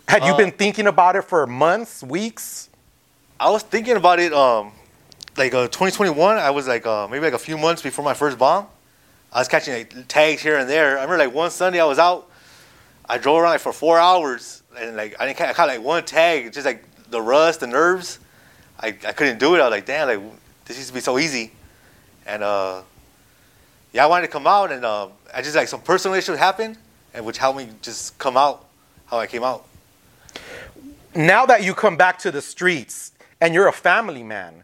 Had 0.07 0.25
you 0.25 0.33
Uh, 0.33 0.37
been 0.37 0.51
thinking 0.51 0.87
about 0.87 1.15
it 1.17 1.23
for 1.23 1.45
months, 1.45 2.01
weeks? 2.03 2.69
I 3.39 3.49
was 3.49 3.63
thinking 3.63 3.97
about 3.97 4.19
it, 4.19 4.31
um, 4.33 4.71
like 5.37 5.53
uh, 5.53 5.67
2021. 5.67 6.37
I 6.37 6.49
was 6.51 6.67
like 6.67 6.85
uh, 6.85 7.07
maybe 7.07 7.25
like 7.25 7.33
a 7.33 7.39
few 7.39 7.57
months 7.57 7.81
before 7.81 8.05
my 8.05 8.13
first 8.13 8.37
bomb. 8.37 8.67
I 9.32 9.39
was 9.39 9.47
catching 9.47 9.73
like, 9.73 10.07
tags 10.07 10.41
here 10.41 10.57
and 10.57 10.69
there. 10.69 10.97
I 10.97 11.03
remember 11.03 11.17
like 11.17 11.34
one 11.34 11.51
Sunday 11.51 11.80
I 11.80 11.86
was 11.86 11.99
out. 11.99 12.30
I 13.09 13.17
drove 13.17 13.41
around 13.41 13.51
like, 13.51 13.61
for 13.61 13.73
four 13.73 13.99
hours 13.99 14.63
and 14.80 14.95
like 14.95 15.15
I 15.19 15.25
didn't 15.25 15.38
ca- 15.38 15.45
I 15.45 15.53
caught 15.53 15.67
like 15.67 15.82
one 15.82 16.03
tag, 16.05 16.51
just 16.53 16.65
like 16.65 16.84
the 17.09 17.21
rust, 17.21 17.59
the 17.59 17.67
nerves. 17.67 18.19
I, 18.80 18.88
I 18.88 19.11
couldn't 19.13 19.39
do 19.39 19.55
it. 19.55 19.59
I 19.59 19.63
was 19.63 19.71
like, 19.71 19.86
damn, 19.86 20.07
like 20.07 20.21
this 20.65 20.78
used 20.78 20.89
to 20.89 20.93
be 20.93 20.99
so 20.99 21.17
easy. 21.17 21.51
And 22.25 22.43
uh, 22.43 22.82
yeah, 23.93 24.03
I 24.03 24.07
wanted 24.07 24.28
to 24.28 24.32
come 24.32 24.45
out, 24.45 24.71
and 24.71 24.84
uh, 24.84 25.07
I 25.34 25.41
just 25.41 25.55
like 25.55 25.67
some 25.67 25.82
personal 25.82 26.15
issues 26.17 26.38
happened, 26.38 26.78
and 27.13 27.25
which 27.25 27.38
helped 27.38 27.57
me 27.57 27.69
just 27.82 28.17
come 28.17 28.38
out 28.38 28.65
how 29.05 29.17
I 29.17 29.28
came 29.28 29.43
out. 29.43 29.65
Now 31.15 31.45
that 31.45 31.63
you 31.63 31.73
come 31.73 31.97
back 31.97 32.19
to 32.19 32.32
the 32.32 32.41
streets 32.41 33.13
and 33.41 33.53
you're 33.53 33.67
a 33.67 33.73
family 33.73 34.23
man, 34.23 34.63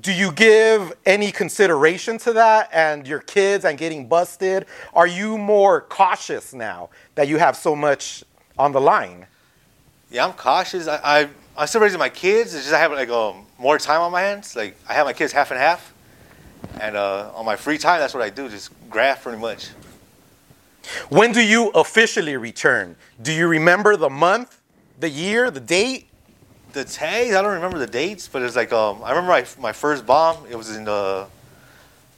do 0.00 0.12
you 0.12 0.30
give 0.32 0.92
any 1.06 1.32
consideration 1.32 2.18
to 2.18 2.32
that 2.34 2.68
and 2.72 3.06
your 3.06 3.20
kids 3.20 3.64
and 3.64 3.78
getting 3.78 4.06
busted? 4.06 4.66
Are 4.92 5.06
you 5.06 5.38
more 5.38 5.80
cautious 5.82 6.52
now 6.52 6.90
that 7.14 7.28
you 7.28 7.38
have 7.38 7.56
so 7.56 7.74
much 7.74 8.22
on 8.58 8.72
the 8.72 8.80
line? 8.80 9.26
Yeah, 10.10 10.26
I'm 10.26 10.34
cautious. 10.34 10.86
I, 10.86 11.00
I 11.02 11.28
I'm 11.56 11.66
still 11.66 11.80
raising 11.80 11.98
my 11.98 12.10
kids. 12.10 12.54
It's 12.54 12.64
just 12.64 12.74
I 12.74 12.78
have 12.78 12.92
like 12.92 13.08
um, 13.08 13.46
more 13.58 13.78
time 13.78 14.02
on 14.02 14.12
my 14.12 14.20
hands. 14.20 14.54
Like 14.54 14.76
I 14.88 14.92
have 14.92 15.06
my 15.06 15.14
kids 15.14 15.32
half 15.32 15.50
and 15.50 15.58
half, 15.58 15.94
and 16.80 16.96
uh, 16.96 17.32
on 17.34 17.46
my 17.46 17.56
free 17.56 17.78
time, 17.78 17.98
that's 17.98 18.12
what 18.12 18.22
I 18.22 18.28
do. 18.28 18.48
Just 18.48 18.70
graff 18.90 19.22
pretty 19.22 19.38
much. 19.38 19.70
When 21.08 21.32
do 21.32 21.42
you 21.44 21.70
officially 21.70 22.36
return? 22.36 22.96
Do 23.20 23.32
you 23.32 23.48
remember 23.48 23.96
the 23.96 24.10
month, 24.10 24.60
the 25.00 25.08
year, 25.08 25.50
the 25.50 25.60
date? 25.60 26.08
The 26.76 26.84
tags, 26.84 27.34
I 27.34 27.40
don't 27.40 27.54
remember 27.54 27.78
the 27.78 27.86
dates, 27.86 28.28
but 28.28 28.42
it's 28.42 28.54
like 28.54 28.70
um, 28.70 29.02
I 29.02 29.08
remember 29.08 29.30
my 29.30 29.46
my 29.58 29.72
first 29.72 30.04
bomb. 30.04 30.44
It 30.50 30.56
was 30.56 30.76
in 30.76 30.84
the 30.84 31.26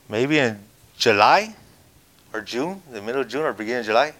maybe 0.08 0.36
in 0.40 0.58
July 0.96 1.54
or 2.32 2.40
June, 2.40 2.82
the 2.90 3.00
middle 3.00 3.20
of 3.20 3.28
June 3.28 3.42
or 3.42 3.52
beginning 3.52 3.82
of 3.82 3.86
July. 3.86 4.14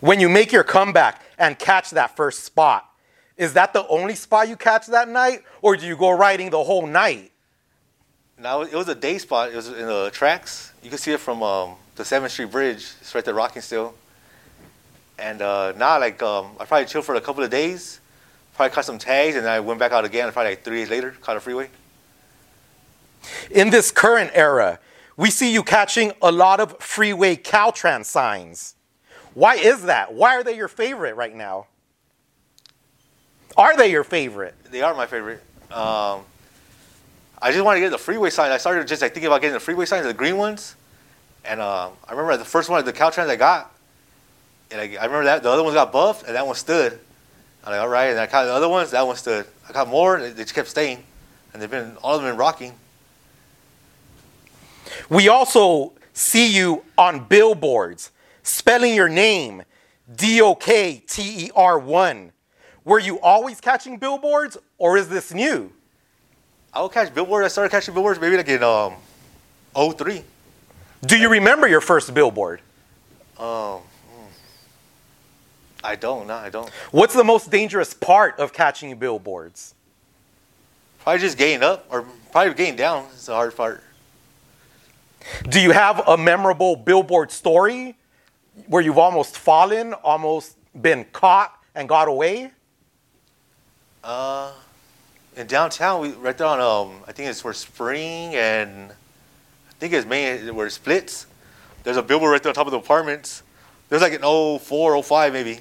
When 0.00 0.18
you 0.18 0.28
make 0.28 0.50
your 0.50 0.64
comeback 0.64 1.22
and 1.38 1.56
catch 1.56 1.90
that 1.90 2.16
first 2.16 2.42
spot, 2.42 2.90
is 3.36 3.52
that 3.52 3.72
the 3.72 3.86
only 3.86 4.16
spot 4.16 4.48
you 4.48 4.56
catch 4.56 4.88
that 4.88 5.08
night, 5.08 5.44
or 5.62 5.76
do 5.76 5.86
you 5.86 5.96
go 5.96 6.10
riding 6.10 6.50
the 6.50 6.64
whole 6.64 6.88
night? 6.88 7.30
Now 8.36 8.62
it 8.62 8.74
was 8.74 8.88
a 8.88 8.94
day 8.96 9.18
spot. 9.18 9.52
It 9.52 9.54
was 9.54 9.68
in 9.68 9.86
the 9.86 10.10
tracks. 10.12 10.72
You 10.82 10.90
can 10.90 10.98
see 10.98 11.12
it 11.12 11.20
from 11.20 11.44
um, 11.44 11.76
the 11.94 12.04
Seventh 12.04 12.32
Street 12.32 12.50
Bridge. 12.50 12.90
It's 13.00 13.14
right 13.14 13.24
there 13.24 13.34
rocking 13.34 13.62
still. 13.62 13.94
And 15.16 15.40
uh, 15.40 15.74
now, 15.76 16.00
like 16.00 16.20
um, 16.24 16.56
I 16.58 16.64
probably 16.64 16.86
chilled 16.86 17.04
for 17.04 17.14
a 17.14 17.20
couple 17.20 17.44
of 17.44 17.50
days, 17.50 18.00
Probably 18.54 18.72
caught 18.72 18.84
some 18.84 18.98
tags, 18.98 19.34
and 19.36 19.44
then 19.44 19.52
I 19.52 19.60
went 19.60 19.80
back 19.80 19.92
out 19.92 20.04
again. 20.04 20.30
Probably 20.32 20.52
like 20.52 20.62
three 20.62 20.78
days 20.78 20.90
later, 20.90 21.10
caught 21.20 21.36
a 21.36 21.40
freeway. 21.40 21.70
In 23.50 23.70
this 23.70 23.90
current 23.90 24.30
era, 24.34 24.78
we 25.16 25.30
see 25.30 25.52
you 25.52 25.62
catching 25.62 26.12
a 26.22 26.30
lot 26.30 26.60
of 26.60 26.78
freeway 26.80 27.36
Caltrans 27.36 28.04
signs. 28.06 28.76
Why 29.34 29.56
is 29.56 29.82
that? 29.82 30.14
Why 30.14 30.36
are 30.36 30.44
they 30.44 30.56
your 30.56 30.68
favorite 30.68 31.16
right 31.16 31.34
now? 31.34 31.66
Are 33.56 33.76
they 33.76 33.90
your 33.90 34.04
favorite? 34.04 34.54
They 34.70 34.82
are 34.82 34.94
my 34.94 35.06
favorite. 35.06 35.40
Um, 35.70 36.22
I 37.40 37.50
just 37.50 37.64
wanted 37.64 37.80
to 37.80 37.86
get 37.86 37.90
the 37.90 37.98
freeway 37.98 38.30
sign. 38.30 38.50
I 38.52 38.58
started 38.58 38.86
just 38.86 39.02
like 39.02 39.12
thinking 39.12 39.26
about 39.26 39.40
getting 39.40 39.54
the 39.54 39.60
freeway 39.60 39.86
signs, 39.86 40.06
the 40.06 40.14
green 40.14 40.36
ones. 40.36 40.76
And 41.44 41.60
um, 41.60 41.92
I 42.06 42.12
remember 42.12 42.36
the 42.36 42.44
first 42.44 42.68
one, 42.68 42.84
the 42.84 42.92
Caltrans 42.92 43.28
I 43.28 43.36
got, 43.36 43.74
and 44.70 44.80
I, 44.80 44.84
I 44.84 45.04
remember 45.04 45.24
that 45.24 45.42
the 45.42 45.50
other 45.50 45.62
ones 45.62 45.74
got 45.74 45.92
buffed, 45.92 46.26
and 46.26 46.34
that 46.34 46.46
one 46.46 46.56
stood. 46.56 46.98
I'm 47.64 47.72
like, 47.72 47.80
all 47.80 47.88
right. 47.88 48.10
And 48.10 48.20
I 48.20 48.26
caught 48.26 48.44
the 48.44 48.52
other 48.52 48.68
ones, 48.68 48.90
that 48.90 49.06
one 49.06 49.16
stood. 49.16 49.46
I 49.68 49.72
got 49.72 49.88
more, 49.88 50.16
and 50.16 50.36
they 50.36 50.42
just 50.42 50.54
kept 50.54 50.68
staying, 50.68 51.02
and 51.52 51.62
they've 51.62 51.70
been 51.70 51.96
all 52.02 52.14
of 52.14 52.22
them 52.22 52.30
been 52.30 52.38
rocking. 52.38 52.74
We 55.08 55.28
also 55.28 55.92
see 56.12 56.46
you 56.46 56.84
on 56.98 57.24
billboards 57.24 58.10
spelling 58.42 58.94
your 58.94 59.08
name 59.08 59.62
D 60.14 60.40
O 60.42 60.54
K 60.54 61.02
T 61.06 61.46
E 61.46 61.50
R 61.56 61.78
1. 61.78 62.32
Were 62.84 62.98
you 62.98 63.18
always 63.20 63.60
catching 63.60 63.96
billboards 63.96 64.58
or 64.76 64.98
is 64.98 65.08
this 65.08 65.32
new? 65.32 65.72
I 66.72 66.82
would 66.82 66.92
catch 66.92 67.14
billboards. 67.14 67.46
I 67.46 67.48
started 67.48 67.70
catching 67.70 67.94
billboards 67.94 68.20
maybe 68.20 68.36
like 68.36 68.48
in 68.48 68.62
um, 68.62 68.94
03. 69.74 70.22
Do 71.06 71.16
you 71.16 71.30
remember 71.30 71.66
your 71.66 71.80
first 71.80 72.12
billboard? 72.12 72.60
Um. 73.38 73.80
I 75.84 75.96
don't. 75.96 76.26
No, 76.26 76.34
I 76.34 76.48
don't. 76.48 76.68
What's 76.90 77.14
the 77.14 77.22
most 77.22 77.50
dangerous 77.50 77.92
part 77.92 78.40
of 78.40 78.52
catching 78.54 78.96
billboards? 78.96 79.74
Probably 81.00 81.20
just 81.20 81.36
getting 81.36 81.62
up 81.62 81.86
or 81.90 82.06
probably 82.32 82.54
getting 82.54 82.76
down 82.76 83.06
is 83.14 83.26
the 83.26 83.34
hard 83.34 83.54
part. 83.54 83.82
Do 85.48 85.60
you 85.60 85.72
have 85.72 86.02
a 86.08 86.16
memorable 86.16 86.74
billboard 86.74 87.30
story 87.30 87.96
where 88.66 88.82
you've 88.82 88.98
almost 88.98 89.36
fallen, 89.36 89.92
almost 89.92 90.56
been 90.80 91.04
caught 91.12 91.52
and 91.74 91.86
got 91.86 92.08
away? 92.08 92.50
Uh, 94.02 94.52
in 95.36 95.46
downtown, 95.46 96.00
we 96.00 96.10
right 96.12 96.36
there 96.36 96.46
on 96.46 96.60
um, 96.60 97.02
I 97.06 97.12
think 97.12 97.28
it's 97.28 97.44
where 97.44 97.52
Spring 97.52 98.34
and 98.34 98.90
I 98.90 99.74
think 99.78 99.92
it's 99.92 100.06
main 100.06 100.54
where 100.54 100.66
it 100.66 100.72
splits. 100.72 101.26
There's 101.82 101.98
a 101.98 102.02
billboard 102.02 102.32
right 102.32 102.42
there 102.42 102.50
on 102.50 102.54
top 102.54 102.66
of 102.66 102.72
the 102.72 102.78
apartments. 102.78 103.42
There's 103.90 104.00
like 104.00 104.14
an 104.14 104.22
04, 104.58 105.02
05 105.02 105.32
maybe. 105.32 105.60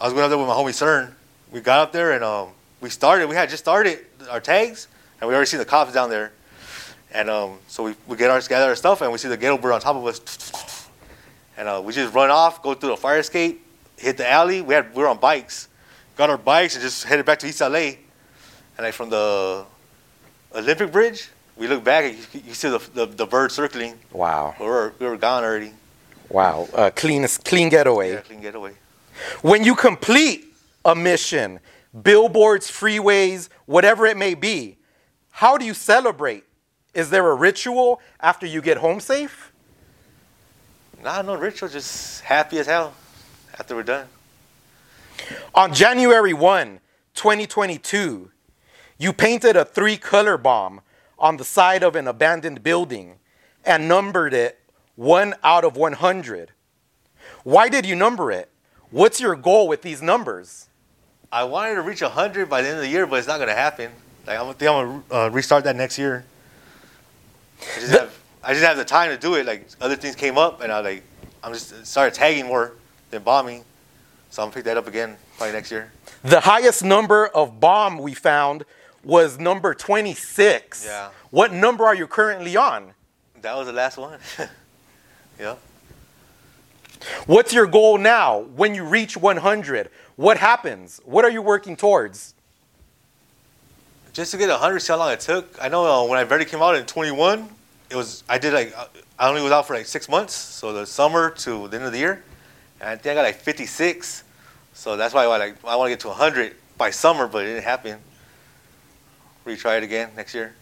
I 0.00 0.04
was 0.04 0.14
going 0.14 0.24
up 0.24 0.30
there 0.30 0.38
with 0.38 0.48
my 0.48 0.54
homie 0.54 0.70
CERN. 0.70 1.12
We 1.52 1.60
got 1.60 1.80
up 1.80 1.92
there 1.92 2.12
and 2.12 2.24
um, 2.24 2.48
we 2.80 2.88
started. 2.88 3.28
We 3.28 3.34
had 3.34 3.50
just 3.50 3.62
started 3.62 3.98
our 4.30 4.40
tags, 4.40 4.88
and 5.20 5.28
we 5.28 5.34
already 5.34 5.46
seen 5.46 5.58
the 5.58 5.66
cops 5.66 5.92
down 5.92 6.08
there. 6.08 6.32
And 7.12 7.28
um, 7.28 7.58
so 7.68 7.82
we, 7.82 7.94
we 8.06 8.16
get 8.16 8.30
our 8.30 8.40
gather 8.40 8.70
our 8.70 8.76
stuff, 8.76 9.02
and 9.02 9.12
we 9.12 9.18
see 9.18 9.28
the 9.28 9.36
ghetto 9.36 9.58
bird 9.58 9.72
on 9.72 9.80
top 9.80 9.96
of 9.96 10.06
us. 10.06 10.88
And 11.58 11.68
uh, 11.68 11.82
we 11.84 11.92
just 11.92 12.14
run 12.14 12.30
off, 12.30 12.62
go 12.62 12.72
through 12.72 12.90
the 12.90 12.96
fire 12.96 13.18
escape, 13.18 13.62
hit 13.98 14.16
the 14.16 14.26
alley. 14.28 14.62
We 14.62 14.72
had 14.72 14.94
we 14.94 15.02
were 15.02 15.08
on 15.08 15.18
bikes, 15.18 15.68
got 16.16 16.30
our 16.30 16.38
bikes, 16.38 16.76
and 16.76 16.82
just 16.82 17.04
headed 17.04 17.26
back 17.26 17.38
to 17.40 17.46
East 17.46 17.60
LA. 17.60 17.68
And 17.76 17.98
like 18.78 18.94
from 18.94 19.10
the 19.10 19.66
Olympic 20.54 20.92
Bridge, 20.92 21.28
we 21.58 21.68
look 21.68 21.84
back 21.84 22.04
and 22.04 22.16
you, 22.32 22.42
you 22.46 22.54
see 22.54 22.70
the, 22.70 22.78
the, 22.94 23.04
the 23.04 23.26
bird 23.26 23.52
circling. 23.52 23.98
Wow. 24.12 24.54
We 24.58 24.64
were, 24.64 24.94
we 24.98 25.06
were 25.06 25.18
gone 25.18 25.44
already. 25.44 25.72
Wow. 26.30 26.68
Uh, 26.72 26.90
clean, 26.96 27.26
clean 27.44 27.68
getaway. 27.68 28.12
Yeah, 28.12 28.20
clean 28.20 28.40
getaway. 28.40 28.72
When 29.42 29.64
you 29.64 29.74
complete 29.74 30.46
a 30.84 30.94
mission, 30.94 31.60
billboards, 32.02 32.70
freeways, 32.70 33.48
whatever 33.66 34.06
it 34.06 34.16
may 34.16 34.34
be, 34.34 34.78
how 35.30 35.56
do 35.58 35.64
you 35.64 35.74
celebrate? 35.74 36.44
Is 36.94 37.10
there 37.10 37.30
a 37.30 37.34
ritual 37.34 38.00
after 38.20 38.46
you 38.46 38.60
get 38.60 38.78
home 38.78 39.00
safe? 39.00 39.52
Nah, 41.02 41.22
no 41.22 41.34
ritual, 41.34 41.68
just 41.68 42.20
happy 42.22 42.58
as 42.58 42.66
hell 42.66 42.94
after 43.58 43.74
we're 43.74 43.82
done. 43.82 44.06
On 45.54 45.72
January 45.72 46.32
1, 46.32 46.80
2022, 47.14 48.30
you 48.98 49.12
painted 49.12 49.56
a 49.56 49.64
three 49.64 49.96
color 49.96 50.36
bomb 50.36 50.80
on 51.18 51.36
the 51.36 51.44
side 51.44 51.82
of 51.82 51.96
an 51.96 52.08
abandoned 52.08 52.62
building 52.62 53.16
and 53.64 53.88
numbered 53.88 54.34
it 54.34 54.60
1 54.96 55.34
out 55.42 55.64
of 55.64 55.76
100. 55.76 56.52
Why 57.44 57.68
did 57.68 57.86
you 57.86 57.94
number 57.96 58.30
it? 58.30 58.50
What's 58.90 59.20
your 59.20 59.36
goal 59.36 59.68
with 59.68 59.82
these 59.82 60.02
numbers? 60.02 60.68
I 61.30 61.44
wanted 61.44 61.76
to 61.76 61.82
reach 61.82 62.02
100 62.02 62.48
by 62.48 62.62
the 62.62 62.68
end 62.68 62.78
of 62.78 62.82
the 62.82 62.88
year, 62.88 63.06
but 63.06 63.20
it's 63.20 63.28
not 63.28 63.36
going 63.36 63.48
to 63.48 63.54
happen. 63.54 63.92
Like, 64.26 64.38
I 64.38 64.52
think 64.52 64.70
I'm 64.70 64.86
going 64.86 65.02
to 65.08 65.16
uh, 65.16 65.28
restart 65.28 65.64
that 65.64 65.76
next 65.76 65.96
year. 65.96 66.24
I 67.60 67.80
just, 67.80 67.92
have, 67.92 68.18
I 68.42 68.52
just 68.52 68.64
have 68.64 68.76
the 68.76 68.84
time 68.84 69.10
to 69.10 69.16
do 69.16 69.34
it. 69.34 69.46
Like, 69.46 69.68
other 69.80 69.94
things 69.94 70.16
came 70.16 70.36
up, 70.36 70.60
and 70.60 70.72
I 70.72 70.80
like, 70.80 71.02
I'm 71.44 71.52
just 71.52 71.86
started 71.86 72.14
tagging 72.14 72.46
more 72.46 72.72
than 73.10 73.22
bombing. 73.22 73.64
So 74.30 74.42
I'm 74.42 74.50
to 74.50 74.54
pick 74.54 74.64
that 74.64 74.76
up 74.76 74.88
again 74.88 75.16
probably 75.36 75.52
next 75.52 75.70
year. 75.70 75.92
The 76.22 76.40
highest 76.40 76.84
number 76.84 77.28
of 77.28 77.60
bomb 77.60 77.98
we 77.98 78.14
found 78.14 78.64
was 79.04 79.38
number 79.38 79.74
26. 79.74 80.84
Yeah. 80.84 81.10
What 81.30 81.52
number 81.52 81.84
are 81.84 81.94
you 81.94 82.06
currently 82.06 82.56
on? 82.56 82.92
That 83.40 83.56
was 83.56 83.66
the 83.66 83.72
last 83.72 83.98
one. 83.98 84.18
yeah. 85.40 85.54
What's 87.26 87.52
your 87.52 87.66
goal 87.66 87.98
now? 87.98 88.40
When 88.40 88.74
you 88.74 88.84
reach 88.84 89.16
100, 89.16 89.90
what 90.16 90.36
happens? 90.36 91.00
What 91.04 91.24
are 91.24 91.30
you 91.30 91.42
working 91.42 91.76
towards? 91.76 92.34
Just 94.12 94.32
to 94.32 94.38
get 94.38 94.48
100, 94.48 94.80
see 94.80 94.92
how 94.92 94.98
long 94.98 95.12
it 95.12 95.20
took. 95.20 95.56
I 95.62 95.68
know 95.68 95.86
uh, 95.86 96.06
when 96.06 96.18
I 96.18 96.24
Verde 96.24 96.44
came 96.44 96.60
out 96.60 96.74
in 96.74 96.84
21, 96.84 97.48
it 97.90 97.96
was 97.96 98.22
I 98.28 98.38
did 98.38 98.52
like 98.52 98.76
uh, 98.76 98.86
I 99.18 99.28
only 99.28 99.42
was 99.42 99.52
out 99.52 99.66
for 99.66 99.74
like 99.74 99.86
six 99.86 100.08
months, 100.08 100.34
so 100.34 100.72
the 100.72 100.86
summer 100.86 101.30
to 101.30 101.68
the 101.68 101.76
end 101.76 101.86
of 101.86 101.92
the 101.92 101.98
year, 101.98 102.22
and 102.80 102.88
I 102.88 102.96
think 102.96 103.12
I 103.12 103.14
got 103.14 103.22
like 103.22 103.36
56. 103.36 104.24
So 104.72 104.96
that's 104.96 105.14
why 105.14 105.24
I 105.24 105.26
like 105.26 105.64
I 105.64 105.76
want 105.76 105.88
to 105.88 105.92
get 105.92 106.00
to 106.00 106.08
100 106.08 106.54
by 106.76 106.90
summer, 106.90 107.26
but 107.26 107.44
it 107.44 107.48
didn't 107.48 107.64
happen. 107.64 107.98
Retry 109.46 109.78
it 109.78 109.84
again 109.84 110.10
next 110.16 110.34
year. 110.34 110.54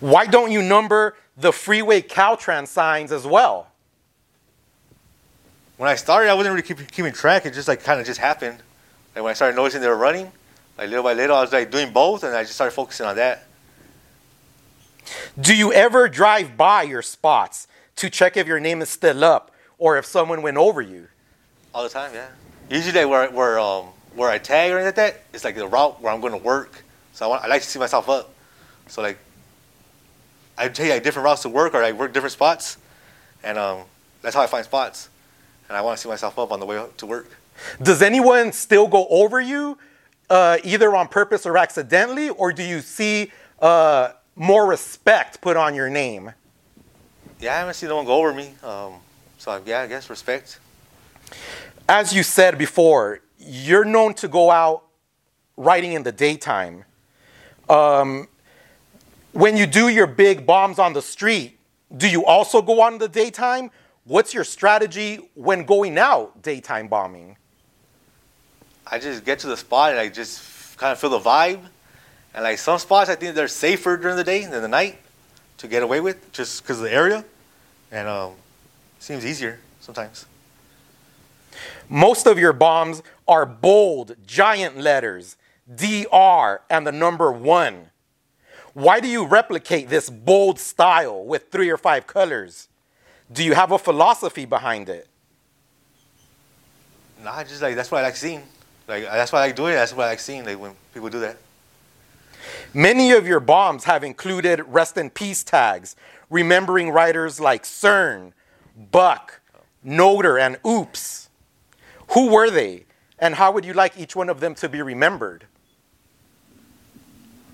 Why 0.00 0.26
don't 0.26 0.50
you 0.50 0.62
number 0.62 1.16
the 1.36 1.52
freeway 1.52 2.02
Caltrans 2.02 2.68
signs 2.68 3.12
as 3.12 3.26
well? 3.26 3.69
When 5.80 5.88
I 5.88 5.94
started, 5.94 6.28
I 6.28 6.34
wasn't 6.34 6.56
really 6.56 6.68
keep, 6.68 6.92
keeping 6.92 7.10
track. 7.10 7.46
It 7.46 7.54
just 7.54 7.66
like 7.66 7.82
kind 7.82 7.98
of 7.98 8.04
just 8.04 8.20
happened. 8.20 8.58
Like 9.14 9.24
when 9.24 9.30
I 9.30 9.32
started 9.32 9.56
noticing 9.56 9.80
they 9.80 9.88
were 9.88 9.96
running, 9.96 10.30
like 10.76 10.90
little 10.90 11.02
by 11.02 11.14
little, 11.14 11.34
I 11.34 11.40
was 11.40 11.54
like 11.54 11.70
doing 11.70 11.90
both, 11.90 12.22
and 12.22 12.36
I 12.36 12.42
just 12.42 12.56
started 12.56 12.74
focusing 12.74 13.06
on 13.06 13.16
that. 13.16 13.46
Do 15.40 15.56
you 15.56 15.72
ever 15.72 16.06
drive 16.06 16.58
by 16.58 16.82
your 16.82 17.00
spots 17.00 17.66
to 17.96 18.10
check 18.10 18.36
if 18.36 18.46
your 18.46 18.60
name 18.60 18.82
is 18.82 18.90
still 18.90 19.24
up 19.24 19.52
or 19.78 19.96
if 19.96 20.04
someone 20.04 20.42
went 20.42 20.58
over 20.58 20.82
you? 20.82 21.08
All 21.74 21.82
the 21.82 21.88
time, 21.88 22.12
yeah. 22.12 22.28
Usually, 22.68 22.92
like, 23.02 23.08
where 23.08 23.30
where 23.30 23.58
um 23.58 23.86
where 24.14 24.28
I 24.28 24.36
tag 24.36 24.72
or 24.72 24.74
anything 24.74 24.88
like 24.88 24.96
that, 24.96 25.22
it's 25.32 25.44
like 25.44 25.54
the 25.54 25.66
route 25.66 26.02
where 26.02 26.12
I'm 26.12 26.20
going 26.20 26.38
to 26.38 26.44
work. 26.44 26.84
So 27.14 27.24
I 27.24 27.28
want 27.28 27.42
I 27.42 27.46
like 27.46 27.62
to 27.62 27.68
see 27.68 27.78
myself 27.78 28.06
up. 28.10 28.34
So 28.88 29.00
like, 29.00 29.16
I 30.58 30.68
take 30.68 30.90
like 30.90 31.02
different 31.02 31.24
routes 31.24 31.40
to 31.40 31.48
work 31.48 31.72
or 31.72 31.82
I 31.82 31.92
work 31.92 32.12
different 32.12 32.34
spots, 32.34 32.76
and 33.42 33.56
um 33.56 33.84
that's 34.20 34.34
how 34.36 34.42
I 34.42 34.46
find 34.46 34.66
spots. 34.66 35.08
And 35.70 35.76
I 35.76 35.82
want 35.82 35.98
to 35.98 36.02
see 36.02 36.08
myself 36.08 36.36
up 36.36 36.50
on 36.50 36.58
the 36.58 36.66
way 36.66 36.84
to 36.96 37.06
work. 37.06 37.30
Does 37.80 38.02
anyone 38.02 38.50
still 38.50 38.88
go 38.88 39.06
over 39.08 39.40
you, 39.40 39.78
uh, 40.28 40.58
either 40.64 40.96
on 40.96 41.06
purpose 41.06 41.46
or 41.46 41.56
accidentally, 41.56 42.28
or 42.28 42.52
do 42.52 42.64
you 42.64 42.80
see 42.80 43.30
uh, 43.60 44.10
more 44.34 44.66
respect 44.66 45.40
put 45.40 45.56
on 45.56 45.76
your 45.76 45.88
name? 45.88 46.32
Yeah, 47.38 47.54
I 47.54 47.58
haven't 47.58 47.74
seen 47.74 47.88
no 47.88 47.98
one 47.98 48.04
go 48.04 48.16
over 48.16 48.34
me. 48.34 48.52
Um, 48.64 48.94
so 49.38 49.62
yeah, 49.64 49.82
I 49.82 49.86
guess 49.86 50.10
respect. 50.10 50.58
As 51.88 52.12
you 52.12 52.24
said 52.24 52.58
before, 52.58 53.20
you're 53.38 53.84
known 53.84 54.14
to 54.14 54.26
go 54.26 54.50
out 54.50 54.82
riding 55.56 55.92
in 55.92 56.02
the 56.02 56.10
daytime. 56.10 56.84
Um, 57.68 58.26
when 59.30 59.56
you 59.56 59.66
do 59.66 59.88
your 59.88 60.08
big 60.08 60.44
bombs 60.44 60.80
on 60.80 60.94
the 60.94 61.02
street, 61.02 61.60
do 61.96 62.08
you 62.08 62.24
also 62.24 62.60
go 62.60 62.80
on 62.80 62.94
in 62.94 62.98
the 62.98 63.08
daytime? 63.08 63.70
What's 64.10 64.34
your 64.34 64.42
strategy 64.42 65.20
when 65.34 65.62
going 65.62 65.96
out 65.96 66.42
daytime 66.42 66.88
bombing? 66.88 67.36
I 68.84 68.98
just 68.98 69.24
get 69.24 69.38
to 69.38 69.46
the 69.46 69.56
spot 69.56 69.92
and 69.92 70.00
I 70.00 70.08
just 70.08 70.76
kind 70.76 70.90
of 70.90 70.98
feel 70.98 71.10
the 71.10 71.20
vibe. 71.20 71.60
And 72.34 72.42
like 72.42 72.58
some 72.58 72.80
spots, 72.80 73.08
I 73.08 73.14
think 73.14 73.36
they're 73.36 73.46
safer 73.46 73.96
during 73.96 74.16
the 74.16 74.24
day 74.24 74.46
than 74.46 74.62
the 74.62 74.68
night 74.68 74.98
to 75.58 75.68
get 75.68 75.84
away 75.84 76.00
with, 76.00 76.32
just 76.32 76.60
because 76.60 76.78
of 76.78 76.86
the 76.86 76.92
area. 76.92 77.24
And 77.92 78.08
um, 78.08 78.32
seems 78.98 79.24
easier 79.24 79.60
sometimes. 79.78 80.26
Most 81.88 82.26
of 82.26 82.36
your 82.36 82.52
bombs 82.52 83.04
are 83.28 83.46
bold, 83.46 84.16
giant 84.26 84.76
letters, 84.76 85.36
DR, 85.72 86.62
and 86.68 86.84
the 86.84 86.90
number 86.90 87.30
one. 87.30 87.90
Why 88.74 88.98
do 88.98 89.06
you 89.06 89.24
replicate 89.24 89.88
this 89.88 90.10
bold 90.10 90.58
style 90.58 91.24
with 91.24 91.52
three 91.52 91.70
or 91.70 91.78
five 91.78 92.08
colors? 92.08 92.66
Do 93.32 93.44
you 93.44 93.54
have 93.54 93.70
a 93.72 93.78
philosophy 93.78 94.44
behind 94.44 94.88
it? 94.88 95.06
Nah, 97.22 97.44
just 97.44 97.62
like 97.62 97.76
that's 97.76 97.90
what 97.90 97.98
I 97.98 98.06
like 98.06 98.16
seeing. 98.16 98.42
Like 98.88 99.04
that's 99.04 99.30
why 99.32 99.40
I 99.40 99.46
like 99.46 99.56
doing 99.56 99.72
it. 99.72 99.76
That's 99.76 99.94
what 99.94 100.06
I 100.06 100.10
like 100.10 100.20
seeing 100.20 100.44
like 100.44 100.58
when 100.58 100.72
people 100.92 101.10
do 101.10 101.20
that. 101.20 101.36
Many 102.72 103.12
of 103.12 103.26
your 103.26 103.40
bombs 103.40 103.84
have 103.84 104.02
included 104.02 104.60
rest 104.66 104.96
in 104.96 105.10
peace 105.10 105.44
tags, 105.44 105.96
remembering 106.30 106.90
writers 106.90 107.38
like 107.38 107.64
CERN, 107.64 108.32
Buck, 108.90 109.40
Noter, 109.84 110.40
and 110.40 110.58
Oops. 110.66 111.28
Who 112.12 112.30
were 112.30 112.50
they, 112.50 112.86
and 113.18 113.36
how 113.36 113.52
would 113.52 113.64
you 113.64 113.74
like 113.74 113.98
each 113.98 114.16
one 114.16 114.28
of 114.28 114.40
them 114.40 114.54
to 114.56 114.68
be 114.68 114.82
remembered? 114.82 115.44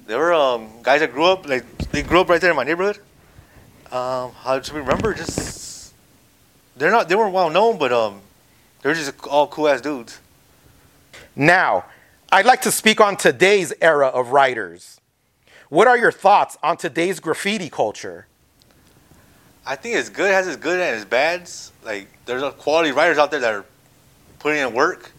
They 0.06 0.14
were 0.14 0.32
um, 0.32 0.68
guys 0.82 1.00
that 1.00 1.12
grew 1.12 1.24
up 1.24 1.48
like 1.48 1.64
they 1.90 2.02
grew 2.02 2.20
up 2.20 2.28
right 2.28 2.40
there 2.40 2.50
in 2.50 2.56
my 2.56 2.64
neighborhood. 2.64 2.98
Um, 3.90 4.32
how 4.32 4.58
to 4.58 4.74
remember? 4.74 5.12
Just 5.12 5.65
they're 6.76 6.90
not 6.90 7.08
they 7.08 7.14
weren't 7.14 7.34
well 7.34 7.50
known, 7.50 7.78
but 7.78 7.92
um, 7.92 8.20
they're 8.82 8.94
just 8.94 9.26
all 9.26 9.46
cool 9.46 9.68
ass 9.68 9.80
dudes. 9.80 10.20
Now, 11.34 11.84
I'd 12.30 12.46
like 12.46 12.62
to 12.62 12.72
speak 12.72 13.00
on 13.00 13.16
today's 13.16 13.72
era 13.80 14.08
of 14.08 14.28
writers. 14.28 15.00
What 15.68 15.88
are 15.88 15.98
your 15.98 16.12
thoughts 16.12 16.56
on 16.62 16.76
today's 16.76 17.18
graffiti 17.18 17.68
culture? 17.68 18.26
I 19.66 19.74
think 19.74 19.96
it's 19.96 20.08
good. 20.08 20.30
It 20.30 20.34
has 20.34 20.46
its 20.46 20.56
good 20.56 20.78
and 20.80 20.96
its 20.96 21.04
bads. 21.04 21.72
Like 21.84 22.08
there's 22.24 22.42
a 22.42 22.52
quality 22.52 22.92
writers 22.92 23.18
out 23.18 23.30
there 23.30 23.40
that 23.40 23.52
are 23.52 23.64
putting 24.38 24.60
in 24.60 24.72
work, 24.72 25.12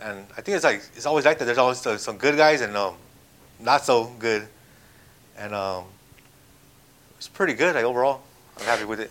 and 0.00 0.26
I 0.36 0.40
think 0.42 0.56
it's 0.56 0.64
like 0.64 0.82
it's 0.94 1.06
always 1.06 1.24
like 1.24 1.38
that. 1.38 1.44
There's 1.46 1.58
always 1.58 1.86
uh, 1.86 1.96
some 1.96 2.18
good 2.18 2.36
guys 2.36 2.60
and 2.60 2.76
um, 2.76 2.94
not 3.60 3.84
so 3.84 4.12
good, 4.18 4.46
and 5.38 5.54
um, 5.54 5.84
it's 7.16 7.28
pretty 7.28 7.54
good. 7.54 7.74
Like 7.74 7.84
overall, 7.84 8.22
I'm 8.58 8.66
happy 8.66 8.84
with 8.84 9.00
it. 9.00 9.10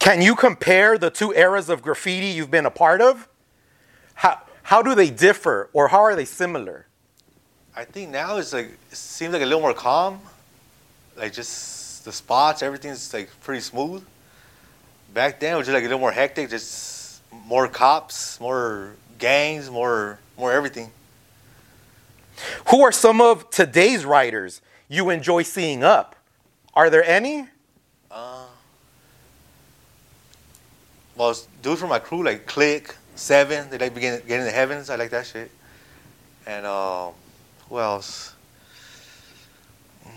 Can 0.00 0.22
you 0.22 0.34
compare 0.34 0.96
the 0.96 1.10
two 1.10 1.32
eras 1.34 1.68
of 1.68 1.82
graffiti 1.82 2.28
you've 2.28 2.50
been 2.50 2.66
a 2.66 2.70
part 2.70 3.02
of? 3.02 3.28
How, 4.14 4.40
how 4.64 4.82
do 4.82 4.94
they 4.94 5.10
differ 5.10 5.68
or 5.74 5.88
how 5.88 6.00
are 6.00 6.16
they 6.16 6.24
similar? 6.24 6.86
I 7.76 7.84
think 7.84 8.10
now 8.10 8.38
it's 8.38 8.52
like 8.52 8.70
it 8.90 8.96
seems 8.96 9.32
like 9.32 9.42
a 9.42 9.44
little 9.44 9.60
more 9.60 9.74
calm. 9.74 10.20
Like 11.16 11.34
just 11.34 12.04
the 12.04 12.12
spots, 12.12 12.62
everything's 12.62 13.12
like 13.12 13.28
pretty 13.42 13.60
smooth. 13.60 14.02
Back 15.12 15.38
then 15.38 15.54
it 15.54 15.56
was 15.58 15.66
just 15.66 15.74
like 15.74 15.82
a 15.84 15.86
little 15.86 16.00
more 16.00 16.12
hectic, 16.12 16.48
just 16.48 17.22
more 17.30 17.68
cops, 17.68 18.40
more 18.40 18.94
gangs, 19.18 19.70
more 19.70 20.18
more 20.38 20.50
everything. 20.50 20.90
Who 22.70 22.80
are 22.80 22.92
some 22.92 23.20
of 23.20 23.50
today's 23.50 24.06
writers 24.06 24.62
you 24.88 25.10
enjoy 25.10 25.42
seeing 25.42 25.84
up? 25.84 26.16
Are 26.72 26.88
there 26.88 27.04
any? 27.04 27.48
Uh, 28.10 28.46
well, 31.20 31.36
dudes 31.60 31.80
from 31.82 31.90
my 31.90 31.98
crew 31.98 32.24
like 32.24 32.46
Click, 32.46 32.96
Seven, 33.14 33.68
they 33.68 33.76
like 33.76 33.92
begin 33.92 34.18
getting 34.20 34.38
in 34.38 34.44
the 34.46 34.50
heavens. 34.50 34.88
I 34.88 34.96
like 34.96 35.10
that 35.10 35.26
shit. 35.26 35.50
And 36.46 36.64
um, 36.64 37.12
who 37.68 37.78
else? 37.78 38.34
Mm, 40.02 40.10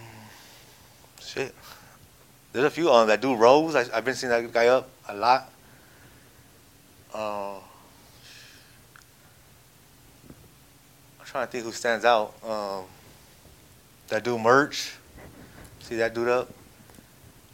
shit. 1.20 1.54
There's 2.54 2.64
a 2.64 2.70
few 2.70 2.90
um, 2.90 3.10
that 3.10 3.20
do 3.20 3.36
rows. 3.36 3.76
I, 3.76 3.84
I've 3.94 4.06
been 4.06 4.16
seeing 4.16 4.30
that 4.30 4.54
guy 4.54 4.68
up 4.68 4.88
a 5.10 5.14
lot. 5.14 5.52
Uh, 7.14 7.56
I'm 11.20 11.26
trying 11.26 11.46
to 11.46 11.52
think 11.52 11.66
who 11.66 11.74
stands 11.74 12.06
out. 12.06 12.34
Um, 12.48 12.86
that 14.08 14.24
do 14.24 14.40
merch. 14.40 14.96
See 15.82 15.98
that 15.98 16.16
dude 16.16 16.30
up? 16.30 16.50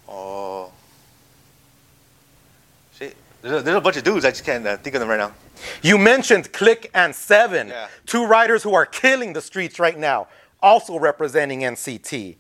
Oh. 0.08 0.66
shit. 0.66 0.79
There's 3.42 3.62
a, 3.62 3.64
there's 3.64 3.78
a 3.78 3.82
bunch 3.82 3.98
of 3.98 4.04
dudes. 4.04 4.26
I 4.26 4.32
just 4.32 4.44
can't 4.44 4.66
uh, 4.68 4.78
think 4.78 4.96
of 4.96 5.00
them 5.00 5.10
right 5.10 5.18
now. 5.20 5.32
You 5.82 5.98
mentioned 5.98 6.52
Click 6.52 6.90
and 6.94 7.14
Seven, 7.16 7.70
Yeah. 7.70 7.88
two 8.06 8.26
writers 8.26 8.64
who 8.64 8.74
are 8.74 8.86
killing 8.86 9.34
the 9.34 9.42
streets 9.42 9.80
right 9.80 9.98
now, 9.98 10.28
also 10.62 11.00
representing 11.00 11.62
NCT. 11.62 12.36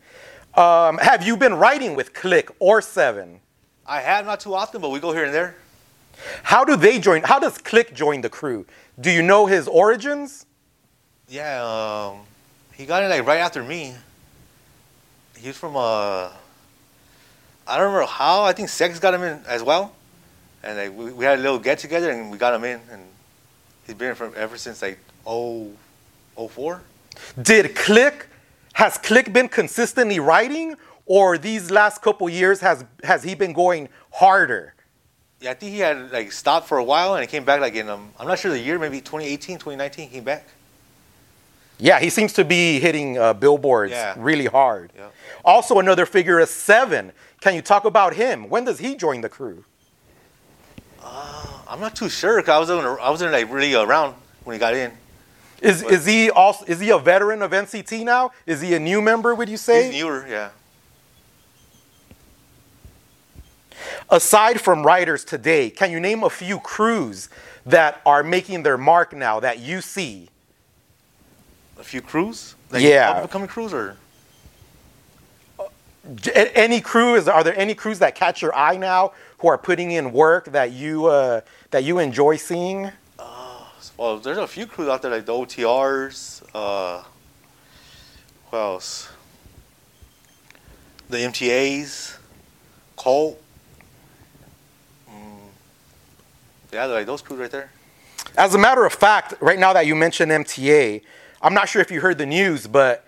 Um, 0.55 0.97
have 0.97 1.25
you 1.25 1.37
been 1.37 1.53
writing 1.55 1.95
with 1.95 2.13
Click 2.13 2.49
or 2.59 2.81
Seven? 2.81 3.39
I 3.85 4.01
have 4.01 4.25
not 4.25 4.39
too 4.39 4.53
often, 4.53 4.81
but 4.81 4.89
we 4.89 4.99
go 4.99 5.13
here 5.13 5.25
and 5.25 5.33
there. 5.33 5.55
How 6.43 6.65
do 6.65 6.75
they 6.75 6.99
join? 6.99 7.23
How 7.23 7.39
does 7.39 7.57
Click 7.57 7.93
join 7.93 8.21
the 8.21 8.29
crew? 8.29 8.65
Do 8.99 9.09
you 9.09 9.21
know 9.21 9.45
his 9.45 9.67
origins? 9.67 10.45
Yeah, 11.29 11.63
um, 12.11 12.21
he 12.73 12.85
got 12.85 13.03
in 13.03 13.09
like 13.09 13.25
right 13.25 13.37
after 13.39 13.63
me. 13.63 13.93
He's 15.37 15.55
from 15.57 15.75
uh, 15.77 16.29
I 17.67 17.77
don't 17.77 17.85
remember 17.85 18.05
how. 18.05 18.43
I 18.43 18.51
think 18.51 18.67
Sex 18.69 18.99
got 18.99 19.13
him 19.13 19.23
in 19.23 19.41
as 19.47 19.63
well, 19.63 19.93
and 20.63 20.77
like 20.77 20.97
we, 20.97 21.11
we 21.11 21.25
had 21.25 21.39
a 21.39 21.41
little 21.41 21.59
get 21.59 21.79
together 21.79 22.11
and 22.11 22.31
we 22.31 22.37
got 22.37 22.53
him 22.53 22.63
in, 22.63 22.79
and 22.91 23.01
he's 23.85 23.95
been 23.95 24.15
from 24.15 24.33
ever 24.35 24.57
since 24.57 24.81
like 24.81 24.99
oh, 25.25 25.71
oh 26.37 26.47
four. 26.47 26.81
Did 27.41 27.75
Click 27.75 28.27
has 28.73 28.97
Click 28.97 29.33
been 29.33 29.49
consistently 29.49 30.19
writing, 30.19 30.75
or 31.05 31.37
these 31.37 31.69
last 31.71 32.01
couple 32.01 32.29
years 32.29 32.59
has 32.61 32.85
has 33.03 33.23
he 33.23 33.35
been 33.35 33.53
going 33.53 33.89
harder? 34.11 34.73
Yeah, 35.41 35.51
I 35.51 35.53
think 35.53 35.71
he 35.71 35.79
had 35.79 36.11
like 36.11 36.31
stopped 36.33 36.67
for 36.67 36.77
a 36.77 36.83
while 36.83 37.15
and 37.15 37.21
he 37.21 37.27
came 37.27 37.45
back 37.45 37.61
like 37.61 37.75
in 37.75 37.87
um, 37.89 38.11
I'm 38.19 38.27
not 38.27 38.39
sure 38.39 38.51
the 38.51 38.59
year, 38.59 38.77
maybe 38.77 38.99
2018, 38.99 39.55
2019. 39.57 40.09
He 40.09 40.15
came 40.15 40.23
back. 40.25 40.45
Yeah, 41.81 42.01
he 42.01 42.09
seems 42.09 42.33
to 42.33 42.43
be 42.43 42.77
hitting 42.81 43.17
uh, 43.17 43.33
billboards 43.33 43.93
Yeah. 43.93 44.13
really 44.17 44.47
hard. 44.47 44.91
Yeah. 44.97 45.07
Also, 45.45 45.79
another 45.79 46.05
figure 46.05 46.37
is 46.41 46.49
Seven. 46.49 47.13
Can 47.39 47.55
you 47.55 47.61
talk 47.61 47.85
about 47.85 48.15
him? 48.15 48.49
When 48.49 48.65
does 48.65 48.79
he 48.79 48.95
join 48.95 49.21
the 49.21 49.29
crew? 49.29 49.63
Uh, 51.03 51.47
I'm 51.67 51.79
not 51.79 51.95
too 51.95 52.09
sure. 52.09 52.41
'cause 52.41 52.69
I 52.69 52.73
was 52.75 52.99
I 52.99 53.09
wasn't 53.09 53.31
like 53.31 53.51
really 53.51 53.73
around 53.75 54.15
when 54.43 54.53
he 54.55 54.59
got 54.59 54.73
in. 54.73 54.91
Is 55.61 55.83
is 55.83 56.05
he 56.05 56.29
also 56.31 56.65
is 56.65 56.79
he 56.79 56.89
a 56.89 56.97
veteran 56.97 57.41
of 57.41 57.51
NCT 57.51 58.03
now? 58.03 58.31
Is 58.45 58.61
he 58.61 58.73
a 58.75 58.79
new 58.79 59.01
member? 59.01 59.35
Would 59.35 59.49
you 59.49 59.57
say? 59.57 59.91
He's 59.91 60.01
newer, 60.01 60.25
yeah. 60.27 60.49
Aside 64.09 64.59
from 64.59 64.85
writers 64.85 65.23
today, 65.23 65.69
can 65.69 65.91
you 65.91 65.99
name 65.99 66.23
a 66.23 66.29
few 66.29 66.59
crews 66.59 67.29
that 67.65 68.01
are 68.05 68.23
making 68.23 68.63
their 68.63 68.77
mark 68.77 69.13
now 69.13 69.39
that 69.39 69.59
you 69.59 69.81
see? 69.81 70.29
A 71.79 71.83
few 71.83 72.01
crews. 72.01 72.55
Like 72.71 72.81
Yeah. 72.81 73.11
up 73.11 73.17
and 73.21 73.31
coming 73.31 73.47
crews 73.47 73.73
or 73.73 73.95
Any 76.25 76.81
crew 76.81 77.15
is 77.15 77.27
are 77.27 77.43
there 77.43 77.57
any 77.57 77.75
crews 77.75 77.99
that 77.99 78.15
catch 78.15 78.41
your 78.41 78.55
eye 78.55 78.77
now 78.77 79.11
who 79.39 79.47
are 79.47 79.57
putting 79.57 79.91
in 79.91 80.11
work 80.13 80.45
that 80.45 80.71
you 80.71 81.07
uh, 81.07 81.41
that 81.71 81.83
you 81.83 81.99
enjoy 81.99 82.37
seeing? 82.37 82.91
well, 83.99 84.17
there's 84.17 84.37
a 84.37 84.47
few 84.47 84.65
crews 84.65 84.87
out 84.87 85.01
there 85.01 85.11
like 85.11 85.25
the 85.25 85.33
OTRs. 85.33 86.41
Uh, 86.55 87.03
who 88.49 88.57
else? 88.57 89.09
The 91.09 91.17
MTAs, 91.17 92.17
Colt. 92.95 93.41
Mm, 95.09 95.39
yeah, 96.71 96.85
like 96.85 97.05
those 97.05 97.21
crews 97.21 97.41
right 97.41 97.51
there. 97.51 97.71
As 98.37 98.55
a 98.55 98.57
matter 98.57 98.85
of 98.85 98.93
fact, 98.93 99.33
right 99.41 99.59
now 99.59 99.73
that 99.73 99.85
you 99.85 99.95
mentioned 99.95 100.31
MTA, 100.31 101.01
I'm 101.41 101.53
not 101.53 101.67
sure 101.67 101.81
if 101.81 101.91
you 101.91 101.99
heard 101.99 102.17
the 102.17 102.25
news, 102.25 102.67
but 102.67 103.05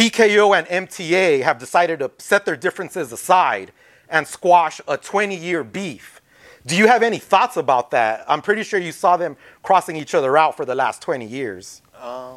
TKO 0.00 0.56
and 0.56 0.88
MTA 0.88 1.42
have 1.42 1.58
decided 1.58 1.98
to 1.98 2.10
set 2.16 2.46
their 2.46 2.56
differences 2.56 3.12
aside 3.12 3.70
and 4.08 4.26
squash 4.26 4.80
a 4.88 4.96
20 4.96 5.36
year 5.36 5.62
beef. 5.62 6.22
Do 6.64 6.74
you 6.74 6.86
have 6.86 7.02
any 7.02 7.18
thoughts 7.18 7.58
about 7.58 7.90
that? 7.90 8.24
I'm 8.26 8.40
pretty 8.40 8.62
sure 8.62 8.80
you 8.80 8.92
saw 8.92 9.18
them 9.18 9.36
crossing 9.62 9.96
each 9.96 10.14
other 10.14 10.38
out 10.38 10.56
for 10.56 10.64
the 10.64 10.74
last 10.74 11.02
20 11.02 11.26
years. 11.26 11.82
Um, 12.00 12.36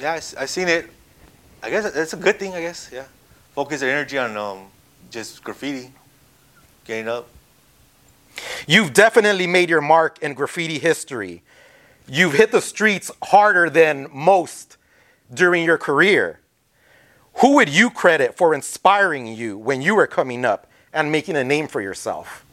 yeah, 0.00 0.14
I, 0.14 0.16
I 0.16 0.46
seen 0.46 0.66
it. 0.66 0.90
I 1.62 1.70
guess 1.70 1.94
it's 1.94 2.14
a 2.14 2.16
good 2.16 2.40
thing. 2.40 2.54
I 2.54 2.60
guess 2.60 2.90
yeah. 2.92 3.04
Focus 3.54 3.78
their 3.78 3.96
energy 3.96 4.18
on 4.18 4.36
um, 4.36 4.66
just 5.12 5.44
graffiti, 5.44 5.92
getting 6.84 7.06
up. 7.06 7.28
You've 8.66 8.92
definitely 8.92 9.46
made 9.46 9.70
your 9.70 9.80
mark 9.80 10.18
in 10.20 10.34
graffiti 10.34 10.80
history. 10.80 11.44
You've 12.08 12.32
hit 12.32 12.50
the 12.50 12.60
streets 12.60 13.12
harder 13.22 13.70
than 13.70 14.08
most 14.12 14.76
during 15.32 15.64
your 15.64 15.78
career. 15.78 16.40
Who 17.40 17.54
would 17.54 17.68
you 17.68 17.90
credit 17.90 18.36
for 18.36 18.54
inspiring 18.54 19.26
you 19.28 19.56
when 19.56 19.80
you 19.80 19.94
were 19.94 20.06
coming 20.06 20.44
up 20.44 20.66
and 20.92 21.12
making 21.12 21.36
a 21.36 21.44
name 21.44 21.68
for 21.68 21.80
yourself? 21.80 22.44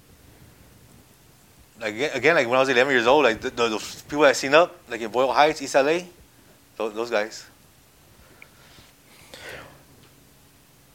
Like 1.79 1.95
again, 1.95 2.11
again, 2.13 2.36
like 2.36 2.47
when 2.47 2.57
I 2.57 2.59
was 2.59 2.69
11 2.69 2.91
years 2.93 3.07
old, 3.07 3.23
like 3.25 3.41
the, 3.41 3.49
the, 3.49 3.69
those 3.69 4.01
people 4.03 4.23
I 4.25 4.33
seen 4.33 4.53
up, 4.53 4.77
like 4.89 5.01
in 5.01 5.11
Boyle 5.11 5.31
Heights, 5.31 5.61
East 5.61 5.75
LA, 5.75 5.99
those, 6.77 6.93
those 6.93 7.09
guys. 7.09 7.45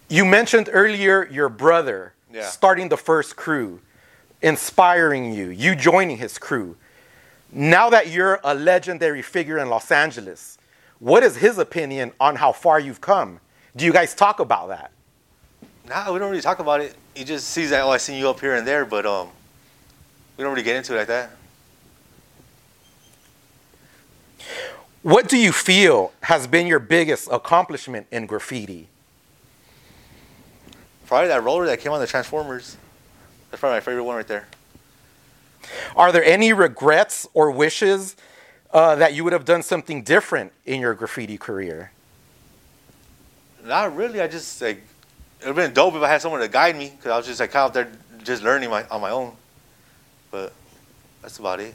You 0.09 0.25
mentioned 0.25 0.69
earlier 0.73 1.29
your 1.31 1.49
brother 1.49 2.15
Yeah. 2.33 2.49
starting 2.49 2.89
the 2.89 2.97
first 2.97 3.37
crew, 3.37 3.81
inspiring 4.41 5.35
you, 5.35 5.49
you 5.49 5.75
joining 5.75 6.17
his 6.17 6.39
crew. 6.39 6.77
Now 7.53 7.91
that 7.91 8.09
you're 8.09 8.41
a 8.45 8.55
legendary 8.55 9.23
figure 9.23 9.59
in 9.59 9.69
Los 9.69 9.91
Angeles, 9.91 10.59
what 11.01 11.23
is 11.23 11.37
his 11.37 11.59
opinion 11.59 12.13
on 12.21 12.37
how 12.37 12.53
far 12.53 12.79
you've 12.79 13.01
come? 13.01 13.41
Do 13.77 13.85
you 13.85 13.93
guys 13.93 14.15
talk 14.15 14.41
about 14.41 14.69
that? 14.69 14.91
Nah, 15.89 16.13
we 16.13 16.19
don't 16.19 16.31
really 16.31 16.43
talk 16.43 16.59
about 16.59 16.81
it. 16.81 16.95
He 17.15 17.25
just 17.25 17.49
sees 17.49 17.71
that 17.71 17.83
oh, 17.83 17.91
I 17.91 17.97
seen 17.97 18.19
you 18.19 18.29
up 18.29 18.41
here 18.41 18.55
and 18.55 18.67
there, 18.67 18.85
but 18.85 19.07
um, 19.07 19.29
we 20.37 20.45
don't 20.45 20.53
really 20.53 20.63
get 20.63 20.77
into 20.77 20.95
it 20.95 20.99
like 20.99 21.09
that. 21.09 21.31
What 25.03 25.29
do 25.29 25.39
you 25.39 25.51
feel 25.51 26.13
has 26.23 26.47
been 26.47 26.67
your 26.67 26.79
biggest 26.79 27.29
accomplishment 27.31 28.07
in 28.11 28.27
graffiti? 28.27 28.89
Probably 31.07 31.29
that 31.29 31.43
roller 31.43 31.67
that 31.67 31.81
came 31.81 31.91
on 31.93 32.01
the 32.01 32.07
Transformers. 32.07 32.77
That's 33.51 33.61
probably 33.61 33.77
my 33.77 33.81
favorite 33.81 34.05
one 34.05 34.17
right 34.17 34.29
there. 34.29 34.47
Are 35.97 36.13
there 36.13 36.25
any 36.25 36.53
regrets 36.53 37.27
or 37.35 37.51
wishes 37.51 38.15
uh, 38.73 38.95
that 38.97 39.15
you 39.15 39.25
would 39.25 39.33
have 39.33 39.45
done 39.45 39.63
something 39.63 40.03
different 40.03 40.53
in 40.67 40.81
your 40.81 40.95
graffiti 40.95 41.39
career? 41.39 41.93
Not 43.65 43.95
really. 43.95 44.21
I 44.21 44.27
just 44.27 44.61
like 44.61 44.83
it 45.41 45.47
would 45.47 45.57
have 45.57 45.57
been 45.57 45.73
dope 45.73 45.95
if 45.95 46.03
I 46.03 46.09
had 46.09 46.21
someone 46.21 46.41
to 46.41 46.49
guide 46.49 46.77
me 46.77 46.91
because 46.91 47.13
I 47.13 47.17
was 47.17 47.27
just 47.27 47.41
like 47.41 47.51
kind 47.51 47.65
of 47.65 47.69
out 47.71 47.75
there 47.75 47.93
just 48.23 48.43
learning 48.43 48.71
my, 48.71 48.85
on 48.89 49.01
my 49.01 49.11
own. 49.11 49.35
But 50.31 50.53
that's 51.23 51.39
about 51.39 51.61
it. 51.61 51.75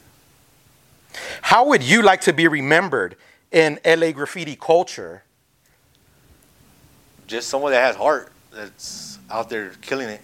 How 1.42 1.66
would 1.68 1.82
you 1.82 2.02
like 2.02 2.22
to 2.22 2.34
be 2.34 2.48
remembered 2.48 3.16
in 3.52 3.80
LA 3.86 4.12
graffiti 4.12 4.56
culture? 4.56 5.24
Just 7.28 7.50
someone 7.50 7.72
that 7.72 7.82
has 7.82 7.96
heart 7.96 8.32
that's 8.54 9.18
out 9.30 9.50
there 9.50 9.72
killing 9.82 10.10
it. 10.10 10.22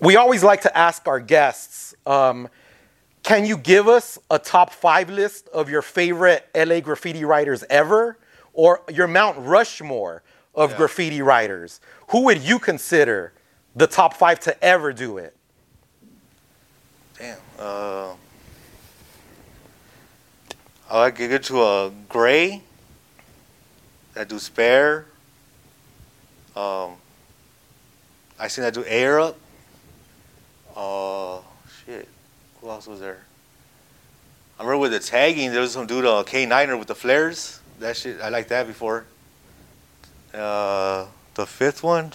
We 0.00 0.16
always 0.16 0.42
like 0.42 0.62
to 0.62 0.76
ask 0.76 1.06
our 1.06 1.20
guests 1.20 1.94
um, 2.06 2.48
can 3.22 3.44
you 3.44 3.58
give 3.58 3.88
us 3.88 4.18
a 4.30 4.38
top 4.38 4.72
five 4.72 5.10
list 5.10 5.48
of 5.48 5.68
your 5.68 5.82
favorite 5.82 6.48
LA 6.54 6.80
graffiti 6.80 7.24
writers 7.24 7.62
ever? 7.68 8.16
Or 8.58 8.82
your 8.92 9.06
Mount 9.06 9.36
Rushmore 9.38 10.24
of 10.52 10.72
Yeah. 10.72 10.76
graffiti 10.78 11.22
writers? 11.22 11.80
Who 12.08 12.24
would 12.24 12.42
you 12.42 12.58
consider 12.58 13.32
the 13.76 13.86
top 13.86 14.14
five 14.14 14.40
to 14.40 14.64
ever 14.64 14.92
do 14.92 15.16
it? 15.16 15.36
Damn. 17.16 17.38
Uh, 17.56 18.14
I 20.90 20.98
like 20.98 21.14
to 21.18 21.28
get 21.28 21.44
to 21.44 21.62
a 21.62 21.90
gray 22.08 22.64
that 24.14 24.28
do 24.28 24.40
spare. 24.40 25.06
Um, 26.56 26.96
I 28.40 28.48
seen 28.48 28.64
that 28.64 28.74
do 28.74 28.84
air 28.86 29.20
up. 29.20 29.36
Uh, 30.74 31.38
shit. 31.86 32.08
Who 32.60 32.70
else 32.70 32.88
was 32.88 32.98
there? 32.98 33.20
I 34.58 34.64
remember 34.64 34.78
with 34.78 34.90
the 34.90 34.98
tagging, 34.98 35.52
there 35.52 35.60
was 35.60 35.74
some 35.74 35.86
dude, 35.86 36.04
uh, 36.04 36.24
K9er 36.26 36.76
with 36.76 36.88
the 36.88 36.96
flares. 36.96 37.57
That 37.80 37.96
shit, 37.96 38.20
I 38.20 38.28
like 38.28 38.48
that 38.48 38.66
before. 38.66 39.04
Uh, 40.34 41.06
the 41.34 41.46
fifth 41.46 41.82
one, 41.82 42.12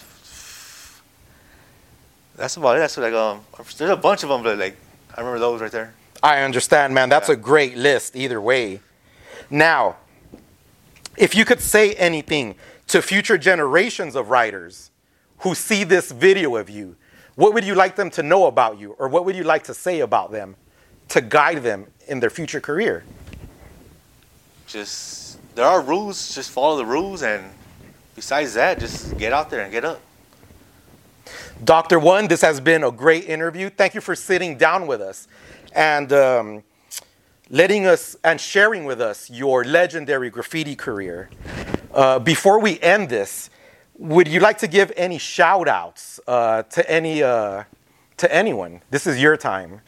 that's 2.35 2.57
about 2.57 2.75
it. 2.75 2.79
That's 2.79 2.97
like 2.97 3.13
um, 3.13 3.41
there's 3.77 3.89
a 3.89 3.95
bunch 3.95 4.23
of 4.23 4.29
them, 4.29 4.43
but 4.43 4.57
like 4.57 4.75
I 5.15 5.21
remember 5.21 5.39
those 5.39 5.61
right 5.61 5.71
there. 5.71 5.93
I 6.21 6.41
understand, 6.41 6.93
man. 6.93 7.09
That's 7.09 7.29
Yeah. 7.29 7.33
a 7.35 7.37
great 7.37 7.77
list 7.77 8.15
either 8.15 8.39
way. 8.41 8.81
Now, 9.49 9.97
if 11.17 11.35
you 11.35 11.45
could 11.45 11.61
say 11.61 11.93
anything 11.93 12.55
to 12.87 13.01
future 13.01 13.37
generations 13.37 14.15
of 14.15 14.29
writers 14.29 14.89
who 15.39 15.55
see 15.55 15.83
this 15.83 16.11
video 16.11 16.55
of 16.55 16.69
you, 16.69 16.95
what 17.35 17.53
would 17.53 17.63
you 17.65 17.75
like 17.75 17.95
them 17.95 18.09
to 18.11 18.23
know 18.23 18.45
about 18.47 18.79
you? 18.79 18.95
Or 18.99 19.07
what 19.07 19.25
would 19.25 19.35
you 19.35 19.43
like 19.43 19.63
to 19.63 19.73
say 19.73 19.99
about 20.01 20.31
them 20.31 20.55
to 21.09 21.21
guide 21.21 21.63
them 21.63 21.87
in 22.07 22.19
their 22.19 22.29
future 22.29 22.61
career? 22.61 23.03
Just 24.73 25.37
there 25.53 25.67
are 25.67 25.81
rules. 25.83 26.33
Just 26.33 26.49
follow 26.49 26.77
the 26.77 26.85
rules, 26.85 27.21
and 27.21 27.43
besides 28.15 28.55
that, 28.55 28.79
just 28.79 29.15
get 29.19 29.31
out 29.31 29.51
there 29.51 29.61
and 29.61 29.71
get 29.71 29.85
up. 29.85 30.01
Dr. 31.63 31.99
One, 31.99 32.27
this 32.27 32.41
has 32.41 32.59
been 32.59 32.83
a 32.83 32.91
great 32.91 33.25
interview. 33.25 33.69
Thank 33.69 33.93
you 33.93 34.01
for 34.01 34.15
sitting 34.15 34.57
down 34.57 34.87
with 34.87 34.99
us 34.99 35.27
and 35.75 36.11
um, 36.11 36.63
letting 37.51 37.85
us 37.85 38.15
and 38.23 38.41
sharing 38.41 38.85
with 38.85 38.99
us 38.99 39.29
your 39.29 39.63
legendary 39.63 40.31
graffiti 40.31 40.75
career. 40.75 41.29
Uh, 41.93 42.17
before 42.17 42.59
we 42.59 42.79
end 42.79 43.09
this, 43.09 43.51
would 43.99 44.27
you 44.27 44.39
like 44.39 44.57
to 44.57 44.67
give 44.67 44.91
any 44.97 45.19
shout 45.19 45.67
outs 45.67 46.19
uh, 46.25 46.63
to 46.63 46.89
any 46.89 47.21
uh, 47.21 47.63
to 48.17 48.33
anyone? 48.33 48.81
This 48.89 49.05
is 49.05 49.21
your 49.21 49.37
time. 49.37 49.81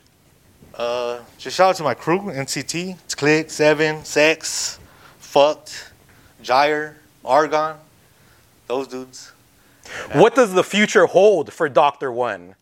Uh, 0.76 1.22
just 1.38 1.56
shout 1.56 1.70
out 1.70 1.76
to 1.78 1.84
my 1.84 1.94
crew, 1.94 2.20
NCT, 2.20 2.98
it's 3.06 3.16
Click, 3.16 3.50
Seven, 3.50 4.04
Sex, 4.04 4.78
Fucked, 5.20 5.94
Gyre, 6.42 6.98
Argon, 7.24 7.78
those 8.68 8.90
dudes. 8.90 9.32
What 10.12 10.36
does 10.36 10.54
the 10.54 10.64
future 10.64 11.06
hold 11.06 11.54
for 11.54 11.70
Dr. 11.70 12.12
One? 12.12 12.56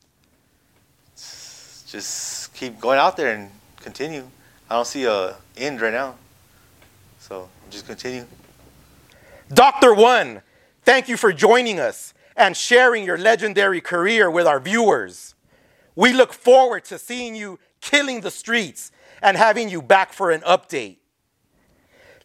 Just 1.16 2.54
keep 2.54 2.80
going 2.80 3.00
out 3.00 3.18
there 3.18 3.34
and 3.34 3.50
continue. 3.82 4.28
I 4.70 4.76
don't 4.76 4.86
see 4.86 5.06
a 5.06 5.36
end 5.58 5.82
right 5.82 5.94
now, 5.94 6.16
so 7.20 7.50
just 7.72 7.88
continue. 7.88 8.26
Dr. 9.52 9.96
One, 9.96 10.44
thank 10.84 11.10
you 11.10 11.18
for 11.18 11.34
joining 11.34 11.80
us 11.80 12.14
and 12.36 12.56
sharing 12.56 13.06
your 13.06 13.18
legendary 13.18 13.82
career 13.82 14.30
with 14.30 14.46
our 14.46 14.60
viewers. 14.60 15.34
We 15.96 16.14
look 16.14 16.34
forward 16.34 16.86
to 16.86 17.00
seeing 17.00 17.36
you 17.36 17.60
killing 17.84 18.22
the 18.22 18.32
streets 18.32 18.92
and 19.22 19.36
having 19.36 19.70
you 19.70 19.82
back 19.82 20.14
for 20.14 20.32
an 20.32 20.42
update. 20.42 20.98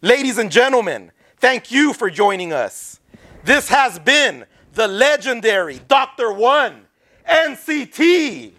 Ladies 0.01 0.37
and 0.37 0.49
gentlemen, 0.49 1.11
thank 1.37 1.69
you 1.71 1.93
for 1.93 2.09
joining 2.09 2.53
us. 2.53 2.99
This 3.43 3.67
has 3.67 3.99
been 3.99 4.45
the 4.73 4.87
legendary 4.87 5.79
Dr. 5.87 6.31
One 6.31 6.87
NCT. 7.29 8.53